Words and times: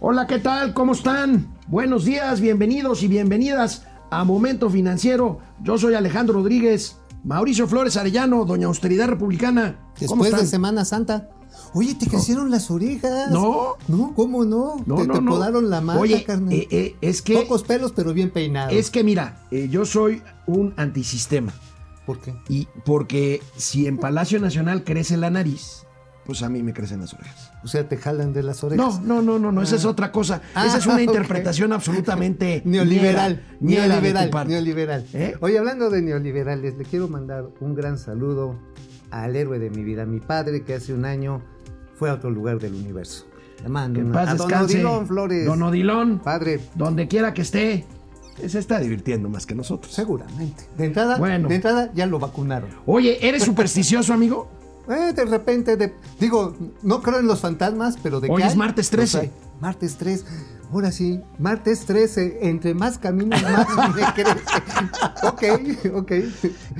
Hola, 0.00 0.26
¿qué 0.26 0.38
tal? 0.38 0.72
¿Cómo 0.74 0.92
están? 0.92 1.54
Buenos 1.68 2.04
días, 2.04 2.40
bienvenidos 2.40 3.02
y 3.02 3.08
bienvenidas 3.08 3.86
a 4.10 4.24
Momento 4.24 4.70
Financiero. 4.70 5.38
Yo 5.62 5.76
soy 5.78 5.94
Alejandro 5.94 6.34
Rodríguez, 6.36 6.96
Mauricio 7.24 7.66
Flores 7.68 7.96
Arellano, 7.96 8.44
Doña 8.44 8.66
Austeridad 8.66 9.08
Republicana. 9.08 9.76
¿Cómo 10.06 10.22
Después 10.24 10.30
de 10.30 10.36
están? 10.36 10.46
Semana 10.46 10.84
Santa. 10.84 11.28
Oye, 11.74 11.94
te 11.94 12.06
crecieron 12.06 12.50
las 12.50 12.70
orejas. 12.70 13.30
No. 13.30 13.74
No, 13.88 14.14
¿cómo 14.14 14.44
no? 14.44 14.76
No, 14.86 14.96
te, 14.96 15.06
no, 15.06 15.14
te 15.14 15.20
no. 15.20 15.30
podaron 15.32 15.68
la 15.68 15.80
mata, 15.80 16.00
Oye, 16.00 16.24
carnal. 16.24 16.52
eh, 16.54 16.66
eh, 16.70 16.96
es 17.00 17.20
que 17.22 17.34
Pocos 17.34 17.62
pelos, 17.64 17.92
pero 17.92 18.14
bien 18.14 18.30
peinados. 18.30 18.72
es 18.72 18.90
que 18.90 19.04
mira, 19.04 19.42
eh, 19.50 19.68
yo 19.70 19.84
soy 19.84 20.22
un 20.46 20.72
antisistema 20.76 21.52
¿Por 22.06 22.20
qué? 22.20 22.34
y 22.48 22.68
porque 22.84 23.42
si 23.56 23.86
en 23.86 23.98
Palacio 23.98 24.40
Nacional 24.40 24.84
crece 24.84 25.16
la 25.16 25.28
nariz, 25.30 25.84
pues 26.30 26.44
a 26.44 26.48
mí 26.48 26.62
me 26.62 26.72
crecen 26.72 27.00
las 27.00 27.12
orejas. 27.12 27.50
O 27.64 27.66
sea, 27.66 27.88
te 27.88 27.96
jalan 27.96 28.32
de 28.32 28.44
las 28.44 28.62
No, 28.62 28.68
orejas. 28.68 29.00
no, 29.02 29.20
no, 29.20 29.40
no, 29.40 29.50
no, 29.50 29.62
esa 29.62 29.74
es 29.74 29.84
otra 29.84 30.12
cosa. 30.12 30.40
Ah, 30.54 30.64
esa 30.64 30.78
es 30.78 30.86
una 30.86 31.02
interpretación 31.02 31.72
absolutamente 31.72 32.62
Neoliberal, 32.66 33.42
tu 33.58 33.64
neoliberal, 33.66 34.30
parte. 34.30 34.52
neoliberal. 34.52 35.04
¿Eh? 35.12 35.34
Oye, 35.40 35.58
hablando 35.58 35.90
de 35.90 36.02
neoliberales, 36.02 36.76
le 36.78 36.84
quiero 36.84 37.08
mandar 37.08 37.48
un 37.58 37.74
gran 37.74 37.98
saludo 37.98 38.56
al 39.10 39.34
héroe 39.34 39.58
de 39.58 39.70
mi 39.70 39.82
vida, 39.82 40.06
mi 40.06 40.20
padre, 40.20 40.62
que 40.62 40.74
hace 40.74 40.94
un 40.94 41.04
año 41.04 41.42
fue 41.98 42.10
a 42.10 42.14
otro 42.14 42.30
lugar 42.30 42.60
del 42.60 42.74
universo. 42.74 43.26
Le 43.60 43.68
mando 43.68 43.94
Que 43.96 44.00
en 44.02 44.06
una- 44.12 44.20
paz 44.20 44.28
a 44.28 44.34
don. 44.36 44.52
Odilon 44.54 45.06
Flores. 45.08 45.44
Don 45.46 45.62
Odilon, 45.64 46.20
Padre, 46.20 46.60
donde 46.76 47.08
quiera 47.08 47.34
que 47.34 47.42
esté, 47.42 47.86
se 48.46 48.58
está 48.60 48.78
divirtiendo 48.78 49.28
más 49.28 49.46
que 49.46 49.56
nosotros. 49.56 49.92
seguramente. 49.92 50.62
De 50.78 50.84
entrada, 50.84 51.18
Bueno. 51.18 51.48
de 51.48 51.56
entrada 51.56 51.90
ya 51.92 52.06
lo 52.06 52.20
vacunaron. 52.20 52.70
Oye, 52.86 53.18
¿eres 53.28 53.42
supersticioso, 53.42 54.14
amigo? 54.14 54.48
Eh, 54.90 55.12
de 55.14 55.24
repente, 55.24 55.76
de- 55.76 55.94
digo, 56.18 56.56
no 56.82 57.00
creo 57.02 57.18
en 57.20 57.26
los 57.26 57.40
fantasmas, 57.40 57.96
pero 58.02 58.20
de 58.20 58.28
Hoy 58.30 58.40
que 58.42 58.46
es 58.48 58.52
hay, 58.52 58.58
martes 58.58 58.86
los 58.86 58.90
13. 59.10 59.18
hay. 59.20 59.30
Martes 59.60 59.96
3. 59.96 60.24
Ahora 60.72 60.90
sí, 60.92 61.20
martes 61.38 61.84
13. 61.86 62.38
Entre 62.48 62.74
más 62.74 62.98
caminos, 62.98 63.42
más 63.42 63.66
me 63.94 64.02
crece. 64.14 64.40
ok, 65.22 65.94
ok. 65.94 66.12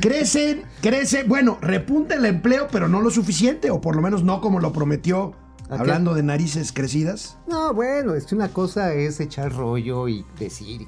Crecen, 0.01 0.63
crece, 0.81 1.25
bueno, 1.25 1.59
repunta 1.61 2.15
el 2.15 2.25
empleo, 2.25 2.69
pero 2.71 2.89
no 2.89 3.01
lo 3.01 3.11
suficiente, 3.11 3.71
o 3.71 3.81
por 3.81 3.97
lo 3.97 4.03
menos 4.03 4.23
no 4.25 4.41
como 4.41 4.61
lo 4.61 4.73
prometió, 4.73 5.35
hablando 5.69 6.15
de 6.15 6.23
narices 6.23 6.73
crecidas. 6.73 7.37
No, 7.49 7.75
bueno, 7.75 8.15
es 8.15 8.27
que 8.27 8.35
una 8.35 8.49
cosa 8.49 8.95
es 8.95 9.21
echar 9.21 9.53
rollo 9.53 10.09
y 10.09 10.25
decir. 10.39 10.87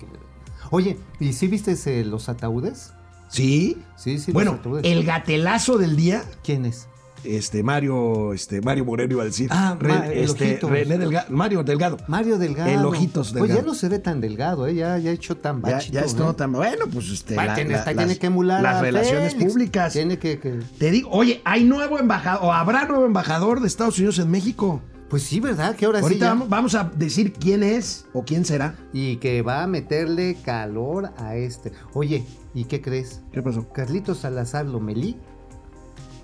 Oye, 0.71 0.99
¿y 1.21 1.33
si 1.35 1.49
viste 1.49 1.77
eh, 1.87 2.05
los 2.05 2.29
ataúdes? 2.29 2.93
Sí. 3.29 3.83
Sí, 3.97 4.19
sí, 4.19 4.33
bueno, 4.33 4.53
los 4.53 4.61
ataúdes. 4.61 4.85
el 4.87 5.05
gatelazo 5.05 5.77
del 5.79 5.97
día, 5.97 6.23
¿Quién 6.43 6.65
es? 6.67 6.89
Este 7.25 7.63
Mario, 7.63 8.33
este 8.33 8.61
Mario 8.61 8.85
Moreno 8.85 9.13
iba 9.13 9.23
a 9.23 9.27
decir. 9.27 9.49
Ah, 9.53 9.77
el 10.13 10.25
este. 10.25 10.59
René 10.63 10.99
Delgado, 10.99 11.27
Mario 11.31 11.63
Delgado. 11.63 11.97
Mario 12.09 12.39
Delgado. 12.39 12.71
El 12.71 12.85
Ojitos 12.85 13.33
Delgado. 13.33 13.61
ya 13.61 13.67
no 13.67 13.75
se 13.75 13.89
ve 13.89 13.99
tan 13.99 14.21
delgado, 14.21 14.67
¿eh? 14.67 14.75
Ya, 14.75 14.99
ya 14.99 15.11
ha 15.11 15.15
hecho 15.15 15.37
tan 15.37 15.61
bachito. 15.61 15.93
ya 15.95 16.01
es 16.03 16.15
¿eh? 16.15 16.17
todo 16.17 16.35
tan 16.35 16.53
bueno, 16.53 16.87
pues 16.93 17.09
este. 17.11 17.37
Va, 17.37 17.47
la- 17.47 17.55
tiene, 17.55 17.75
la- 17.75 17.93
las- 17.93 18.19
que 18.19 18.27
emular 18.27 18.63
las 18.63 18.81
relaciones 18.81 19.33
Félix. 19.35 19.53
públicas. 19.53 19.93
Tiene 19.93 20.19
que, 20.19 20.39
que- 20.39 20.61
Te 20.79 20.91
digo, 20.91 21.11
oye, 21.11 21.41
hay 21.45 21.65
nuevo 21.65 21.99
embajador, 21.99 22.45
o 22.47 22.53
habrá 22.53 22.87
nuevo 22.87 23.05
embajador 23.07 23.61
de 23.61 23.67
Estados 23.69 23.99
Unidos 23.99 24.19
en 24.19 24.31
México. 24.31 24.81
Pues 25.09 25.25
sí, 25.25 25.41
¿verdad? 25.41 25.77
Que 25.77 25.85
ahora 25.85 25.99
sí. 25.99 26.05
Ahorita 26.05 26.25
ya- 26.25 26.31
vamos, 26.31 26.49
vamos 26.49 26.75
a 26.75 26.91
decir 26.97 27.35
quién 27.35 27.63
es 27.63 28.07
o 28.15 28.25
quién 28.25 28.45
será. 28.47 28.77
Y 28.95 29.17
que 29.17 29.43
va 29.43 29.63
a 29.63 29.67
meterle 29.67 30.39
calor 30.43 31.11
a 31.19 31.37
este. 31.37 31.71
Oye, 31.93 32.25
¿y 32.55 32.65
qué 32.65 32.81
crees? 32.81 33.21
¿Qué 33.31 33.43
pasó? 33.43 33.69
Carlitos 33.69 34.19
Salazar 34.21 34.65
Lomelí, 34.65 35.19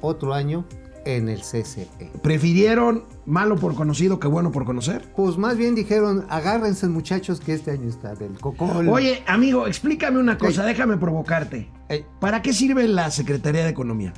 otro 0.01 0.33
año 0.33 0.65
en 1.17 1.29
el 1.31 1.41
CCE. 1.41 1.89
¿Prefirieron 2.23 3.05
malo 3.25 3.57
por 3.57 3.75
conocido 3.75 4.21
que 4.21 4.29
bueno 4.29 4.53
por 4.53 4.65
conocer? 4.67 5.11
Pues 5.17 5.39
más 5.39 5.57
bien 5.57 5.75
dijeron, 5.75 6.27
agárrense 6.29 6.87
muchachos 6.89 7.41
que 7.41 7.55
este 7.55 7.71
año 7.71 7.89
está 7.89 8.15
del 8.15 8.39
cocol. 8.39 8.89
Oye, 8.91 9.23
amigo, 9.27 9.67
explícame 9.67 10.19
una 10.19 10.37
cosa, 10.37 10.63
Ey. 10.63 10.69
déjame 10.69 10.99
provocarte. 10.99 11.71
Ey, 11.89 12.05
¿Para 12.21 12.43
qué 12.43 12.53
sirve 12.53 12.87
la 12.89 13.11
Secretaría 13.11 13.65
de 13.65 13.71
Economía? 13.71 14.13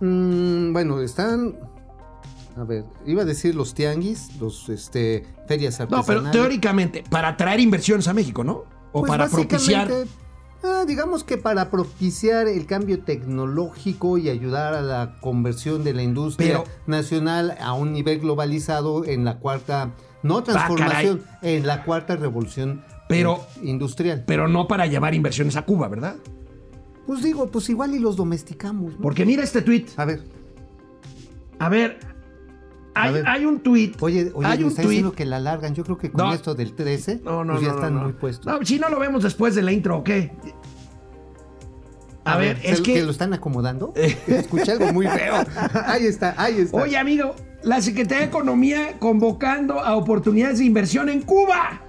mm, 0.00 0.72
bueno, 0.72 1.00
están... 1.00 1.56
A 2.56 2.64
ver, 2.64 2.84
iba 3.06 3.22
a 3.22 3.24
decir 3.24 3.54
los 3.54 3.74
tianguis, 3.74 4.36
los 4.40 4.68
este, 4.68 5.24
ferias 5.48 5.78
No, 5.78 5.84
artesanales. 5.84 6.06
pero 6.06 6.30
teóricamente, 6.30 7.04
para 7.08 7.28
atraer 7.28 7.60
inversiones 7.60 8.06
a 8.08 8.12
México, 8.12 8.44
¿no? 8.44 8.64
O 8.92 9.00
Pues 9.00 9.08
para 9.08 9.28
propiciar. 9.28 9.88
Ah, 10.62 10.84
digamos 10.86 11.24
que 11.24 11.36
para 11.38 11.70
propiciar 11.70 12.48
el 12.48 12.66
cambio 12.66 13.00
tecnológico 13.00 14.18
y 14.18 14.28
ayudar 14.28 14.74
a 14.74 14.82
la 14.82 15.16
conversión 15.20 15.84
de 15.84 15.94
la 15.94 16.02
industria 16.02 16.62
Pero- 16.62 16.64
nacional 16.86 17.56
a 17.60 17.72
un 17.72 17.92
nivel 17.92 18.20
globalizado 18.20 19.04
en 19.04 19.24
la 19.24 19.38
cuarta, 19.38 19.90
no 20.22 20.42
transformación, 20.42 21.22
en 21.42 21.66
la 21.66 21.84
cuarta 21.84 22.16
revolución 22.16 22.82
Pero- 23.08 23.46
eh, 23.56 23.60
industrial. 23.68 24.24
Pero 24.26 24.48
no 24.48 24.68
para 24.68 24.86
llevar 24.86 25.14
inversiones 25.14 25.56
a 25.56 25.62
Cuba, 25.62 25.88
¿verdad? 25.88 26.16
Pues 27.06 27.22
digo, 27.22 27.48
pues 27.50 27.68
igual 27.68 27.94
y 27.94 27.98
los 27.98 28.16
domesticamos. 28.16 28.92
¿no? 28.92 29.00
Porque 29.00 29.24
mira 29.26 29.42
este 29.42 29.62
tweet. 29.62 29.86
A 29.96 30.04
ver, 30.04 30.22
A 31.58 31.68
ver, 31.68 31.98
hay, 32.94 33.22
hay 33.26 33.44
un 33.44 33.60
tweet. 33.60 33.92
oye, 34.00 34.30
oye, 34.34 34.46
hay 34.48 34.62
un 34.64 34.74
diciendo 34.74 35.12
que 35.12 35.24
la 35.24 35.38
largan. 35.38 35.74
Yo 35.74 35.84
creo 35.84 35.96
que 35.98 36.10
con 36.10 36.26
No. 36.26 36.32
esto 36.34 36.54
del 36.54 36.74
13, 36.74 37.20
No, 37.24 37.44
no, 37.44 37.54
pues 37.54 37.64
ya 37.66 37.72
están 37.72 37.94
muy 37.96 38.12
puestos. 38.12 38.46
No, 38.46 38.64
si 38.64 38.78
no 38.78 38.88
lo 38.88 38.98
vemos 38.98 39.22
después 39.22 39.54
de 39.54 39.62
la 39.62 39.72
intro, 39.72 39.98
¿o 39.98 40.04
qué? 40.04 40.32
A, 42.24 42.36
ver, 42.36 42.60
¿se- 42.60 42.70
es 42.72 42.80
que. 42.80 43.02
lo 43.02 43.10
están 43.10 43.32
acomodando. 43.32 43.92
Escuché 44.26 44.72
algo 44.72 44.92
muy 44.92 45.06
feo. 45.06 45.34
ahí 45.86 46.06
está, 46.06 46.34
ahí 46.36 46.58
está. 46.60 46.76
Oye, 46.76 46.96
amigo, 46.98 47.34
la 47.62 47.80
Secretaría 47.80 48.20
de 48.24 48.26
Economía 48.26 48.98
convocando 48.98 49.80
a 49.80 49.96
oportunidades 49.96 50.58
de 50.58 50.64
inversión 50.66 51.08
en 51.08 51.22
Cuba. 51.22 51.80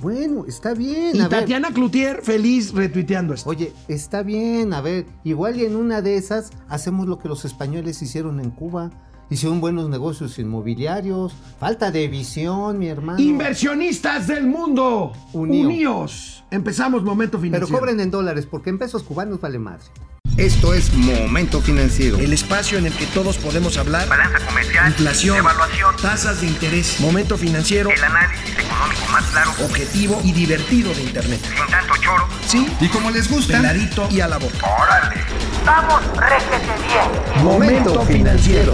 Bueno, 0.00 0.44
está 0.48 0.74
bien. 0.74 1.14
Y 1.14 1.20
a 1.20 1.28
ver. 1.28 1.40
Tatiana 1.40 1.70
Cloutier 1.72 2.22
feliz 2.22 2.72
retuiteando 2.74 3.34
esto. 3.34 3.50
Oye, 3.50 3.72
está 3.88 4.22
bien, 4.22 4.72
a 4.72 4.80
ver, 4.80 5.06
igual 5.24 5.56
y 5.58 5.64
en 5.64 5.76
una 5.76 6.02
de 6.02 6.16
esas 6.16 6.50
hacemos 6.68 7.06
lo 7.06 7.18
que 7.18 7.28
los 7.28 7.44
españoles 7.44 8.02
hicieron 8.02 8.40
en 8.40 8.50
Cuba. 8.50 8.90
Hicieron 9.30 9.60
buenos 9.60 9.88
negocios 9.88 10.38
inmobiliarios. 10.38 11.32
Falta 11.58 11.90
de 11.90 12.06
visión, 12.08 12.78
mi 12.78 12.88
hermano. 12.88 13.18
Inversionistas 13.18 14.26
del 14.26 14.46
mundo, 14.46 15.12
Unió. 15.32 15.64
uníos. 15.66 16.44
Empezamos 16.50 17.02
momento 17.02 17.38
Pero 17.38 17.42
financiero. 17.42 17.78
cobren 17.78 18.00
en 18.00 18.10
dólares, 18.10 18.46
porque 18.50 18.68
en 18.70 18.78
pesos 18.78 19.02
cubanos 19.02 19.40
vale 19.40 19.58
madre. 19.58 19.84
Esto 20.36 20.72
es 20.72 20.92
Momento 20.94 21.60
Financiero. 21.60 22.18
El 22.18 22.32
espacio 22.32 22.78
en 22.78 22.86
el 22.86 22.92
que 22.94 23.04
todos 23.06 23.36
podemos 23.36 23.76
hablar. 23.76 24.08
balanza 24.08 24.38
comercial, 24.46 24.88
Inflación, 24.88 25.36
evaluación, 25.38 25.94
tasas 26.00 26.40
de 26.40 26.46
interés, 26.46 27.00
momento 27.00 27.36
financiero, 27.36 27.90
el 27.90 28.02
análisis 28.02 28.50
económico 28.58 29.02
más 29.12 29.24
claro, 29.26 29.50
objetivo 29.62 30.20
y 30.24 30.32
divertido 30.32 30.92
de 30.94 31.02
Internet. 31.02 31.40
sin 31.42 31.66
tanto 31.70 31.94
choro. 32.00 32.26
Sí, 32.46 32.66
Y 32.80 32.88
como 32.88 33.10
les 33.10 33.30
gusta, 33.30 33.58
peladito 33.58 34.08
y 34.10 34.20
a 34.20 34.28
la 34.28 34.38
boca. 34.38 34.56
¡Órale! 34.82 35.20
¡Vamos, 35.66 36.02
réjete 36.16 36.82
bien! 36.86 37.44
Momento 37.44 38.00
financiero. 38.06 38.72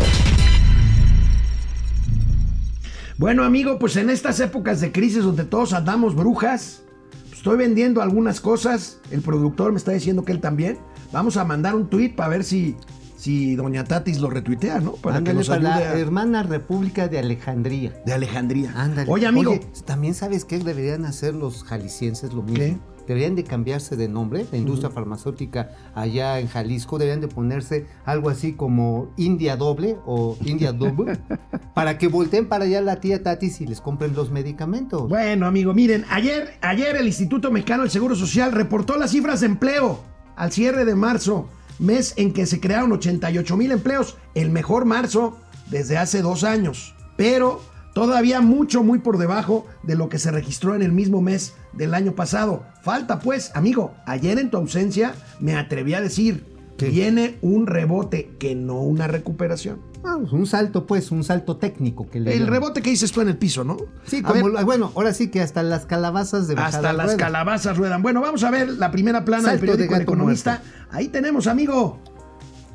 Bueno, 3.18 3.42
amigo, 3.44 3.78
pues 3.78 3.96
en 3.96 4.10
estas 4.10 4.38
épocas 4.40 4.80
de 4.80 4.92
crisis 4.92 5.24
donde 5.24 5.44
todos 5.44 5.72
andamos 5.72 6.14
brujas, 6.14 6.82
pues 7.24 7.34
estoy 7.38 7.56
vendiendo 7.56 8.00
algunas 8.00 8.40
cosas. 8.40 9.00
El 9.10 9.22
productor 9.22 9.72
me 9.72 9.78
está 9.78 9.90
diciendo 9.92 10.24
que 10.24 10.32
él 10.32 10.40
también. 10.40 10.78
Vamos 11.12 11.36
a 11.36 11.44
mandar 11.44 11.74
un 11.74 11.88
tweet 11.88 12.10
para 12.14 12.28
ver 12.28 12.44
si, 12.44 12.76
si 13.16 13.56
Doña 13.56 13.82
Tatis 13.82 14.20
lo 14.20 14.30
retuitea, 14.30 14.78
¿no? 14.80 14.92
Para 14.92 15.14
que 15.16 15.18
Ándale, 15.18 15.38
nos 15.38 15.48
para 15.48 15.60
la 15.62 15.74
ayude 15.76 15.88
a- 15.88 15.98
hermana 15.98 16.42
República 16.44 17.08
de 17.08 17.18
Alejandría. 17.18 17.92
de 18.06 18.12
Alejandría. 18.12 18.72
Ándale. 18.76 19.10
Oye, 19.10 19.26
amigo, 19.26 19.58
también 19.84 20.14
sabes 20.14 20.44
qué 20.44 20.58
deberían 20.60 21.04
hacer 21.04 21.34
los 21.34 21.64
jaliscienses 21.64 22.32
lo 22.32 22.42
mismo. 22.42 22.58
¿Qué? 22.58 22.76
Deberían 23.08 23.34
de 23.34 23.42
cambiarse 23.42 23.96
de 23.96 24.06
nombre, 24.06 24.46
la 24.52 24.58
industria 24.58 24.90
farmacéutica 24.90 25.70
allá 25.94 26.40
en 26.40 26.46
Jalisco, 26.46 26.98
deberían 26.98 27.22
de 27.22 27.28
ponerse 27.28 27.86
algo 28.04 28.28
así 28.28 28.52
como 28.52 29.14
India 29.16 29.56
Doble 29.56 29.96
o 30.04 30.36
India 30.44 30.72
Double, 30.72 31.18
para 31.74 31.96
que 31.96 32.06
volteen 32.06 32.48
para 32.48 32.66
allá 32.66 32.82
la 32.82 33.00
tía 33.00 33.22
Tatis 33.22 33.62
y 33.62 33.66
les 33.66 33.80
compren 33.80 34.14
los 34.14 34.30
medicamentos. 34.30 35.08
Bueno, 35.08 35.46
amigo, 35.46 35.72
miren, 35.72 36.04
ayer, 36.10 36.58
ayer 36.60 36.96
el 36.96 37.06
Instituto 37.06 37.50
Mexicano 37.50 37.84
del 37.84 37.90
Seguro 37.90 38.14
Social 38.14 38.52
reportó 38.52 38.98
las 38.98 39.12
cifras 39.12 39.40
de 39.40 39.46
empleo 39.46 40.00
al 40.36 40.52
cierre 40.52 40.84
de 40.84 40.94
marzo, 40.94 41.48
mes 41.78 42.12
en 42.18 42.34
que 42.34 42.44
se 42.44 42.60
crearon 42.60 42.92
88 42.92 43.56
mil 43.56 43.72
empleos, 43.72 44.18
el 44.34 44.50
mejor 44.50 44.84
marzo 44.84 45.38
desde 45.70 45.96
hace 45.96 46.20
dos 46.20 46.44
años. 46.44 46.94
Pero 47.16 47.62
todavía 48.06 48.40
mucho, 48.40 48.82
muy 48.82 48.98
por 48.98 49.18
debajo 49.18 49.66
de 49.82 49.94
lo 49.96 50.08
que 50.08 50.18
se 50.18 50.30
registró 50.30 50.74
en 50.74 50.82
el 50.82 50.92
mismo 50.92 51.20
mes 51.20 51.54
del 51.72 51.94
año 51.94 52.12
pasado. 52.14 52.64
Falta 52.82 53.18
pues, 53.20 53.50
amigo, 53.54 53.94
ayer 54.06 54.38
en 54.38 54.50
tu 54.50 54.56
ausencia 54.56 55.14
me 55.40 55.56
atreví 55.56 55.94
a 55.94 56.00
decir, 56.00 56.44
¿Qué? 56.76 56.88
viene 56.90 57.38
un 57.42 57.66
rebote, 57.66 58.30
que 58.38 58.54
no 58.54 58.80
una 58.80 59.06
recuperación. 59.08 59.80
Ah, 60.04 60.16
pues 60.20 60.32
un 60.32 60.46
salto, 60.46 60.86
pues, 60.86 61.10
un 61.10 61.24
salto 61.24 61.56
técnico 61.56 62.08
que 62.08 62.20
le 62.20 62.32
El 62.32 62.38
llaman. 62.38 62.52
rebote 62.54 62.82
que 62.82 62.90
dices 62.90 63.10
tú 63.10 63.20
en 63.20 63.28
el 63.28 63.36
piso, 63.36 63.64
¿no? 63.64 63.76
Sí, 64.06 64.22
como, 64.22 64.44
ver, 64.44 64.52
la- 64.54 64.64
bueno, 64.64 64.92
ahora 64.94 65.12
sí 65.12 65.28
que 65.28 65.40
hasta 65.40 65.64
las 65.64 65.86
calabazas 65.86 66.46
de 66.46 66.54
Hasta 66.54 66.92
las 66.92 67.02
ruedan. 67.06 67.16
calabazas 67.18 67.76
ruedan. 67.76 68.00
Bueno, 68.02 68.20
vamos 68.20 68.44
a 68.44 68.50
ver 68.52 68.68
la 68.70 68.92
primera 68.92 69.24
plana 69.24 69.42
Salto 69.48 69.56
del 69.56 69.70
periódico 69.70 69.96
de 69.96 70.02
Economista. 70.04 70.62
Ahí 70.90 71.08
tenemos, 71.08 71.48
amigo. 71.48 71.98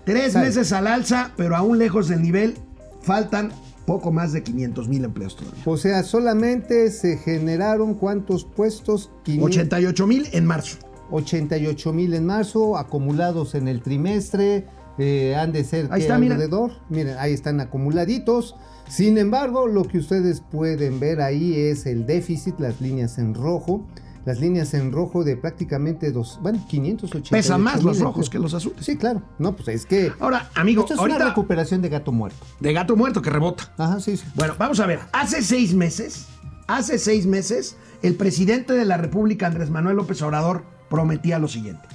Tres 0.06 0.34
Sal. 0.34 0.44
meses 0.44 0.74
al 0.74 0.86
alza, 0.88 1.32
pero 1.38 1.56
aún 1.56 1.78
lejos 1.80 2.10
del 2.10 2.22
nivel. 2.22 2.56
Faltan 3.04 3.52
poco 3.86 4.12
más 4.12 4.34
de 4.34 4.44
500 4.44 4.88
mil 4.88 5.04
empleos 5.04 5.36
todavía. 5.36 5.62
O 5.66 5.78
sea, 5.78 6.04
solamente 6.04 6.90
se 6.92 7.18
generaron 7.18 7.94
cuántos 7.96 8.46
puestos? 8.46 9.12
500 9.24 9.58
88 9.58 10.08
mil 10.08 10.28
en 10.32 10.46
marzo. 10.46 10.78
88 11.12 11.94
mil 11.94 12.14
en 12.14 12.26
marzo, 12.26 12.78
acumulados 12.78 13.56
en 13.56 13.68
el 13.68 13.82
trimestre, 13.82 14.66
eh, 14.98 15.36
han 15.36 15.52
de 15.52 15.64
ser 15.64 15.90
alrededor. 15.92 16.72
Miren, 16.90 17.18
ahí 17.20 17.34
están 17.34 17.60
acumuladitos. 17.60 18.56
Sin 18.90 19.18
embargo, 19.18 19.68
lo 19.68 19.84
que 19.84 19.98
ustedes 19.98 20.42
pueden 20.42 21.00
ver 21.00 21.22
ahí 21.22 21.56
es 21.56 21.86
el 21.86 22.06
déficit, 22.06 22.60
las 22.60 22.82
líneas 22.82 23.18
en 23.18 23.34
rojo. 23.34 23.86
Las 24.26 24.40
líneas 24.40 24.74
en 24.74 24.94
rojo 24.94 25.26
de 25.26 25.36
prácticamente 25.36 26.12
dos, 26.12 26.40
bueno, 26.42 26.64
588 26.68 27.30
Pesan 27.32 27.62
más 27.62 27.84
los 27.84 28.00
rojos 28.00 28.30
que 28.30 28.40
los 28.40 28.54
azules. 28.54 28.86
Sí, 28.86 28.96
claro. 28.96 29.22
No, 29.38 29.54
pues 29.54 29.68
es 29.68 29.86
que. 29.86 30.14
Ahora, 30.20 30.50
amigo, 30.56 30.84
esto 30.84 30.94
es 30.94 31.00
ahorita 31.00 31.18
una 31.18 31.26
recuperación 31.26 31.82
de 31.82 31.90
gato 31.90 32.14
muerto. 32.14 32.46
de 32.60 32.74
gato 32.74 32.96
muerto 32.96 33.22
que 33.22 33.30
rebota. 33.30 33.74
Ajá, 33.78 34.00
sí, 34.00 34.16
sí. 34.16 34.26
Bueno, 34.36 34.56
vamos 34.58 34.80
a 34.80 34.86
ver. 34.86 35.02
Hace 35.12 35.42
seis 35.42 35.74
meses, 35.74 36.28
hace 36.68 37.00
seis 37.00 37.26
meses, 37.26 37.76
el 38.02 38.16
presidente 38.16 38.74
de 38.74 38.86
la 38.86 38.96
República, 38.96 39.48
Andrés 39.48 39.70
Manuel 39.70 39.98
López 39.98 40.22
Obrador, 40.22 40.64
prometía 40.90 41.38
lo 41.38 41.50
siguiente. 41.50 41.86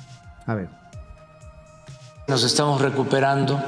A 0.44 0.54
ver. 0.54 0.68
Nos 2.26 2.44
estamos 2.44 2.82
recuperando 2.82 3.58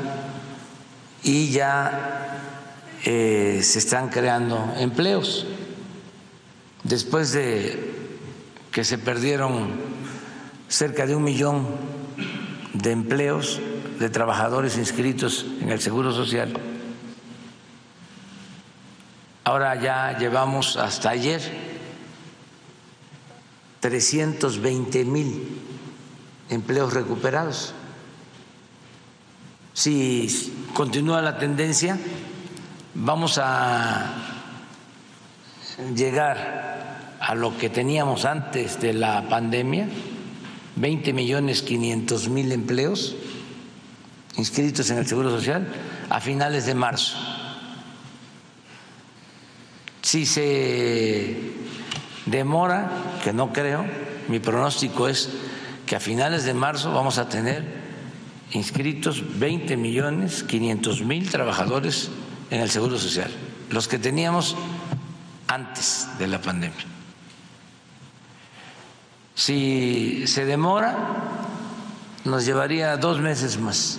y 1.23 1.49
ya 1.51 2.37
eh, 3.07 3.61
se 3.63 3.79
están 3.79 4.11
creando 4.11 4.75
empleos. 4.77 5.47
Después 6.85 7.33
de 7.33 8.00
que 8.73 8.85
se 8.85 8.99
perdieron 8.99 9.71
cerca 10.69 11.07
de 11.07 11.17
un 11.17 11.25
millón 11.25 11.67
de 12.73 12.93
empleos 12.93 13.61
de 13.99 14.09
trabajadores 14.09 14.79
inscritos 14.79 15.45
en 15.61 15.71
el 15.71 15.81
Seguro 15.81 16.13
Social, 16.13 16.53
ahora 19.45 19.75
ya 19.81 20.17
llevamos 20.19 20.77
hasta 20.77 21.11
ayer 21.11 21.41
320 23.81 25.05
mil 25.05 25.61
empleos 26.49 26.93
recuperados. 26.93 27.75
Si 29.73 30.69
continúa 30.75 31.23
la 31.23 31.39
tendencia, 31.39 31.99
vamos 32.95 33.39
a 33.43 34.15
llegar 35.95 36.90
a 37.31 37.37
lo 37.37 37.57
que 37.57 37.71
teníamos 37.71 38.25
antes 38.25 38.81
de 38.81 38.93
la 38.93 39.29
pandemia, 39.29 39.87
20 40.75 41.13
millones 41.13 41.63
500 41.63 42.29
mil 42.29 42.51
empleos 42.51 43.15
inscritos 44.37 44.91
en 44.91 44.99
el 44.99 45.07
Seguro 45.07 45.31
Social 45.31 45.69
a 46.09 46.19
finales 46.19 46.67
de 46.67 46.75
marzo. 46.75 47.17
Si 50.03 50.27
se 50.27 51.53
demora, 52.27 52.91
que 53.23 53.33
no 53.33 53.53
creo, 53.53 53.87
mi 54.27 54.41
pronóstico 54.41 55.07
es 55.07 55.29
que 55.87 55.95
a 55.95 56.01
finales 56.01 56.43
de 56.43 56.55
marzo 56.55 56.93
vamos 56.93 57.19
a 57.19 57.29
tener 57.29 57.65
inscritos 58.51 59.39
20 59.39 59.77
millones 59.77 60.43
500 60.43 61.03
mil 61.03 61.31
trabajadores 61.31 62.11
en 62.51 62.61
el 62.61 62.71
Seguro 62.73 62.99
Social, 62.99 63.31
los 63.71 63.87
que 63.87 64.01
teníamos 64.01 64.57
antes 65.47 66.09
de 66.19 66.27
la 66.27 66.41
pandemia. 66.41 67.00
Si 69.41 70.27
se 70.27 70.45
demora, 70.45 70.95
nos 72.27 72.45
llevaría 72.45 72.99
dos 72.99 73.23
meses 73.23 73.59
más. 73.59 73.99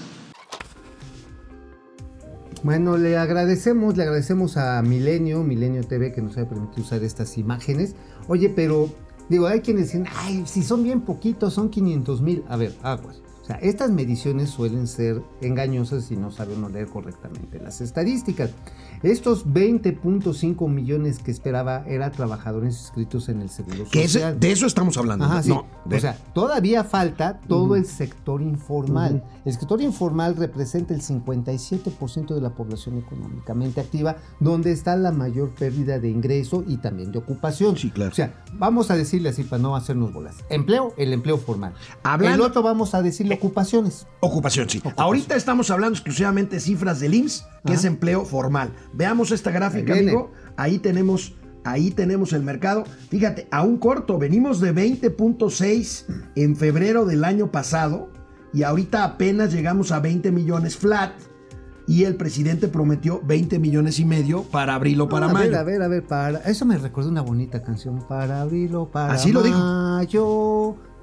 Bueno, 2.61 2.95
le 2.95 3.17
agradecemos, 3.17 3.97
le 3.97 4.03
agradecemos 4.03 4.55
a 4.55 4.79
Milenio, 4.83 5.41
Milenio 5.41 5.83
TV, 5.83 6.11
que 6.11 6.21
nos 6.21 6.37
haya 6.37 6.47
permitido 6.47 6.83
usar 6.83 7.03
estas 7.03 7.39
imágenes. 7.39 7.95
Oye, 8.27 8.49
pero, 8.49 8.91
digo, 9.29 9.47
hay 9.47 9.61
quienes 9.61 9.85
dicen, 9.85 10.05
ay, 10.15 10.43
si 10.45 10.61
son 10.61 10.83
bien 10.83 11.01
poquitos, 11.01 11.55
son 11.55 11.69
500 11.71 12.21
mil. 12.21 12.43
A 12.47 12.55
ver, 12.55 12.75
aguas. 12.83 13.23
O 13.41 13.45
sea, 13.45 13.55
estas 13.57 13.89
mediciones 13.89 14.49
suelen 14.51 14.87
ser 14.87 15.21
engañosas 15.41 16.05
si 16.05 16.15
no 16.15 16.31
sabe 16.31 16.53
uno 16.55 16.69
leer 16.69 16.87
correctamente 16.87 17.59
las 17.59 17.81
estadísticas. 17.81 18.51
Estos 19.01 19.45
20.5 19.47 20.69
millones 20.69 21.17
que 21.19 21.31
esperaba 21.31 21.83
era 21.87 22.11
trabajadores 22.11 22.77
inscritos 22.79 23.29
en 23.29 23.41
el 23.41 23.49
Seguro 23.49 23.85
Que 23.91 24.03
ese- 24.03 24.19
Social. 24.19 24.39
de 24.39 24.51
eso 24.51 24.67
estamos 24.67 24.95
hablando. 24.97 25.25
Ajá, 25.25 25.41
sí. 25.41 25.49
No, 25.49 25.65
de- 25.85 25.97
O 25.97 25.99
sea, 25.99 26.15
todavía 26.33 26.83
falta 26.83 27.39
todo 27.47 27.75
el 27.75 27.85
sector 27.85 28.41
informal. 28.43 29.23
El 29.43 29.53
sector 29.53 29.81
informal 29.81 30.35
representa 30.35 30.93
el 30.93 31.01
57% 31.01 32.35
de 32.35 32.41
la 32.41 32.51
población 32.51 32.99
económicamente 32.99 33.81
activa, 33.81 34.17
donde 34.39 34.71
está 34.71 34.95
la 34.95 35.11
mayor 35.11 35.49
pérdida 35.55 35.97
de 35.99 36.09
ingreso 36.09 36.63
y 36.67 36.77
también 36.77 37.11
de 37.11 37.17
ocupación. 37.19 37.75
Sí, 37.77 37.89
claro. 37.89 38.11
O 38.11 38.15
sea, 38.15 38.43
vamos 38.53 38.91
a 38.91 38.95
decirle 38.97 39.29
así 39.29 39.43
para 39.43 39.61
no 39.61 39.75
hacernos 39.75 40.13
bolas. 40.13 40.35
Empleo, 40.49 40.93
el 40.97 41.11
empleo 41.13 41.37
formal. 41.39 41.73
Hablando- 42.03 42.35
El 42.45 42.49
otro 42.51 42.61
vamos 42.61 42.93
a 42.93 43.01
decirle 43.01 43.30
ocupaciones. 43.33 44.07
Ocupación, 44.19 44.69
sí. 44.69 44.81
Ahorita 44.97 45.35
estamos 45.35 45.69
hablando 45.71 45.95
exclusivamente 45.95 46.55
de 46.55 46.61
cifras 46.61 46.99
del 46.99 47.13
IMSS, 47.13 47.41
que 47.65 47.71
Ajá. 47.73 47.79
es 47.79 47.85
empleo 47.85 48.25
formal. 48.25 48.71
Veamos 48.93 49.31
esta 49.31 49.51
gráfica, 49.51 49.93
Ahí 49.93 49.99
amigo. 50.01 50.31
Ahí 50.57 50.79
tenemos, 50.79 51.33
ahí 51.63 51.91
tenemos 51.91 52.33
el 52.33 52.43
mercado. 52.43 52.83
Fíjate, 53.09 53.47
a 53.51 53.63
un 53.63 53.77
corto, 53.77 54.17
venimos 54.17 54.59
de 54.59 54.73
20.6 54.73 56.05
en 56.35 56.55
febrero 56.55 57.05
del 57.05 57.23
año 57.23 57.51
pasado 57.51 58.09
y 58.53 58.63
ahorita 58.63 59.03
apenas 59.03 59.53
llegamos 59.53 59.91
a 59.91 59.99
20 59.99 60.31
millones 60.31 60.75
flat. 60.77 61.13
Y 61.87 62.03
el 62.05 62.15
presidente 62.15 62.67
prometió 62.67 63.21
20 63.25 63.59
millones 63.59 63.99
y 63.99 64.05
medio 64.05 64.43
para 64.43 64.75
abril 64.75 65.01
o 65.01 65.09
para 65.09 65.25
a 65.25 65.33
mayo. 65.33 65.49
ver, 65.49 65.55
a 65.59 65.63
ver, 65.63 65.81
a 65.81 65.87
ver, 65.87 66.05
para. 66.05 66.37
Eso 66.39 66.63
me 66.65 66.77
recuerda 66.77 67.09
una 67.09 67.21
bonita 67.21 67.63
canción. 67.63 67.99
Para 68.07 68.41
abril 68.41 68.75
o 68.75 68.89
para 68.89 69.13
Así 69.13 69.31
lo 69.33 69.41
dijo. 69.41 69.57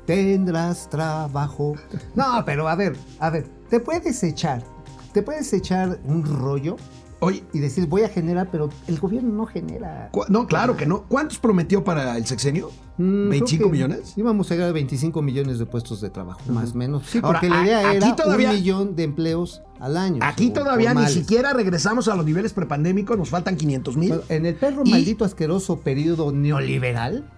Tendrás 0.08 0.88
trabajo. 0.88 1.74
No, 2.14 2.42
pero 2.46 2.66
a 2.66 2.74
ver, 2.74 2.96
a 3.20 3.28
ver, 3.28 3.46
te 3.68 3.78
puedes 3.78 4.22
echar, 4.24 4.64
te 5.12 5.20
puedes 5.22 5.52
echar 5.52 6.00
un 6.04 6.24
rollo 6.24 6.76
Oye, 7.20 7.44
y 7.52 7.58
decir 7.58 7.86
voy 7.88 8.02
a 8.02 8.08
generar, 8.08 8.48
pero 8.50 8.70
el 8.86 8.98
gobierno 9.00 9.34
no 9.34 9.44
genera. 9.44 10.08
no, 10.28 10.46
claro 10.46 10.76
que 10.76 10.86
no. 10.86 11.02
¿Cuántos 11.08 11.38
prometió 11.40 11.82
para 11.84 12.16
el 12.16 12.24
sexenio? 12.26 12.70
Mm, 12.96 13.28
creo 13.28 13.42
¿25 13.44 13.58
que 13.58 13.68
millones? 13.70 14.12
Íbamos 14.16 14.50
a 14.50 14.54
llegar 14.54 14.68
a 14.70 14.72
25 14.72 15.20
millones 15.20 15.58
de 15.58 15.66
puestos 15.66 16.00
de 16.00 16.10
trabajo, 16.10 16.40
más 16.52 16.72
o 16.72 16.74
menos. 16.76 17.02
Sí, 17.06 17.18
Ahora, 17.20 17.40
porque 17.40 17.50
la 17.54 17.64
idea 17.64 17.88
aquí 17.88 17.96
era 17.96 18.16
todavía- 18.16 18.50
un 18.50 18.54
millón 18.56 18.96
de 18.96 19.02
empleos 19.02 19.62
al 19.80 19.96
año. 19.96 20.20
Aquí 20.22 20.50
todavía 20.50 20.94
ni 20.94 21.06
siquiera 21.08 21.52
regresamos 21.52 22.06
a 22.08 22.14
los 22.14 22.24
niveles 22.24 22.52
prepandémicos, 22.52 23.18
nos 23.18 23.28
faltan 23.30 23.56
500 23.56 23.96
mil. 23.96 24.20
En 24.28 24.46
el 24.46 24.54
perro 24.54 24.82
Y- 24.84 24.90
maldito 24.92 25.24
asqueroso 25.24 25.80
periodo 25.80 26.30
neoliberal, 26.32 27.28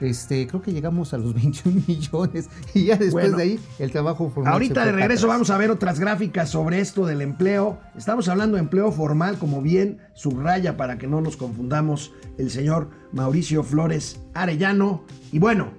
este, 0.00 0.46
creo 0.46 0.62
que 0.62 0.72
llegamos 0.72 1.12
a 1.14 1.18
los 1.18 1.34
21 1.40 1.82
millones 1.86 2.48
y 2.74 2.86
ya 2.86 2.96
después 2.96 3.12
Bueno. 3.24 3.36
de 3.36 3.42
ahí 3.42 3.60
el 3.78 3.90
trabajo 3.92 4.30
formal. 4.30 4.52
Ahorita 4.54 4.84
de 4.84 4.92
regreso 4.92 5.26
atrás. 5.26 5.34
vamos 5.36 5.50
a 5.50 5.58
ver 5.58 5.70
otras 5.70 6.00
gráficas 6.00 6.48
sobre 6.50 6.80
esto 6.80 7.06
del 7.06 7.20
empleo. 7.20 7.78
Estamos 7.96 8.28
hablando 8.28 8.56
de 8.56 8.62
empleo 8.62 8.90
formal, 8.92 9.38
como 9.38 9.62
bien 9.62 9.98
subraya 10.14 10.76
para 10.76 10.98
que 10.98 11.06
no 11.06 11.20
nos 11.20 11.36
confundamos 11.36 12.12
el 12.38 12.50
señor 12.50 12.90
Mauricio 13.12 13.62
Flores 13.62 14.20
Arellano. 14.34 15.04
Y 15.32 15.38
bueno, 15.38 15.72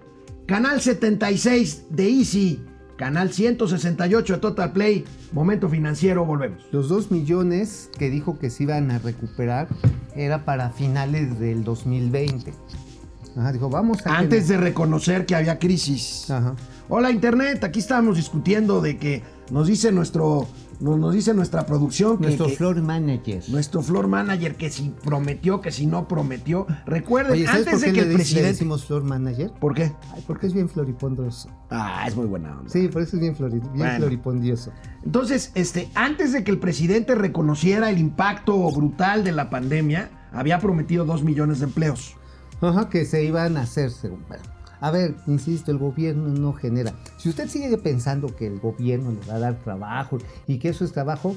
canal 0.48 0.82
76 0.82 1.86
de 1.90 2.10
Easy, 2.10 2.64
canal 2.98 3.32
168 3.32 4.34
de 4.34 4.40
Total 4.40 4.72
Play, 4.72 5.06
momento 5.32 5.68
financiero, 5.70 6.26
volvemos. 6.26 6.64
Los 6.72 6.90
2 6.90 7.10
millones 7.12 7.90
que 7.98 8.10
dijo 8.10 8.38
que 8.38 8.50
se 8.50 8.64
iban 8.64 8.92
a 8.92 9.00
recuperar 9.00 9.68
era 10.16 10.46
para 10.46 10.70
finales 10.72 11.40
del 11.40 11.64
2020. 11.64 12.54
Ajá, 13.36 13.52
dijo, 13.54 13.70
vamos 13.70 14.06
a... 14.06 14.18
Antes 14.18 14.48
de 14.48 14.58
reconocer 14.58 15.26
que 15.26 15.36
había 15.36 15.58
crisis. 15.58 16.30
Ajá. 16.30 16.56
Hola 16.90 17.12
Internet, 17.12 17.64
aquí 17.64 17.80
estamos 17.80 18.18
discutiendo 18.18 18.82
de 18.82 18.98
que 18.98 19.24
nos 19.50 19.68
dice 19.68 19.94
nuestro, 19.94 20.46
nos, 20.82 21.00
nos 21.00 21.14
dice 21.14 21.34
nuestra 21.34 21.66
producción 21.66 22.18
que, 22.18 22.24
Nuestro 22.26 22.48
que- 22.48 22.56
floor 22.58 22.82
manager. 22.82 23.42
nuestro 23.48 23.82
floor 23.82 24.10
manager 24.10 24.56
que 24.58 24.70
si 24.70 24.90
prometió, 25.04 25.62
que 25.62 25.72
si 25.72 25.86
no 25.86 26.10
prometió. 26.10 26.68
Recuerden, 26.86 27.32
Oye, 27.34 27.46
¿sabes 27.46 27.68
antes 27.68 27.74
por 27.76 27.82
de 27.82 27.86
qué 27.88 27.92
que 27.94 27.98
le, 28.00 28.02
el 28.02 28.08
de- 28.10 28.14
le 28.14 28.18
presidente. 28.18 28.48
decimos 28.50 28.86
floor 28.86 29.04
manager? 29.06 29.52
¿Por 29.62 29.74
qué? 29.74 29.94
Ay, 30.14 30.24
porque 30.28 30.48
es 30.48 30.54
bien 30.54 30.68
floripondoso. 30.68 31.50
Ah, 31.70 32.04
es 32.06 32.16
muy 32.18 32.26
buena 32.26 32.58
onda. 32.58 32.70
Sí, 32.70 32.90
por 32.90 33.02
eso 33.02 33.16
es 33.16 33.22
bien, 33.22 33.36
flori- 33.38 33.62
bien 33.62 33.72
Bueno. 33.78 33.98
floripondioso. 34.00 34.74
Entonces, 35.06 35.52
este, 35.56 35.90
antes 35.96 36.34
de 36.34 36.44
que 36.44 36.52
el 36.52 36.60
presidente 36.60 37.16
reconociera 37.16 37.90
el 37.90 37.98
impacto 38.00 38.70
brutal 38.72 39.24
de 39.24 39.32
la 39.32 39.50
pandemia, 39.50 40.10
había 40.34 40.60
prometido 40.60 41.06
dos 41.06 41.24
millones 41.24 41.60
de 41.60 41.66
empleos. 41.66 42.18
Ajá, 42.62 42.90
que 42.90 43.06
se 43.06 43.24
iban 43.24 43.58
a 43.58 43.62
hacer 43.62 43.92
según. 43.92 44.24
bueno, 44.28 44.44
a 44.80 44.92
ver, 44.92 45.16
insisto, 45.28 45.72
el 45.72 45.78
gobierno 45.78 46.30
no 46.30 46.54
genera. 46.54 46.94
Si 47.18 47.30
usted 47.30 47.48
sigue 47.48 47.78
pensando 47.78 48.36
que 48.36 48.48
el 48.48 48.60
gobierno 48.60 49.12
le 49.12 49.26
va 49.28 49.36
a 49.36 49.40
dar 49.40 49.56
trabajo 49.60 50.18
y 50.48 50.58
que 50.58 50.70
eso 50.70 50.84
es 50.84 50.92
trabajo, 50.92 51.36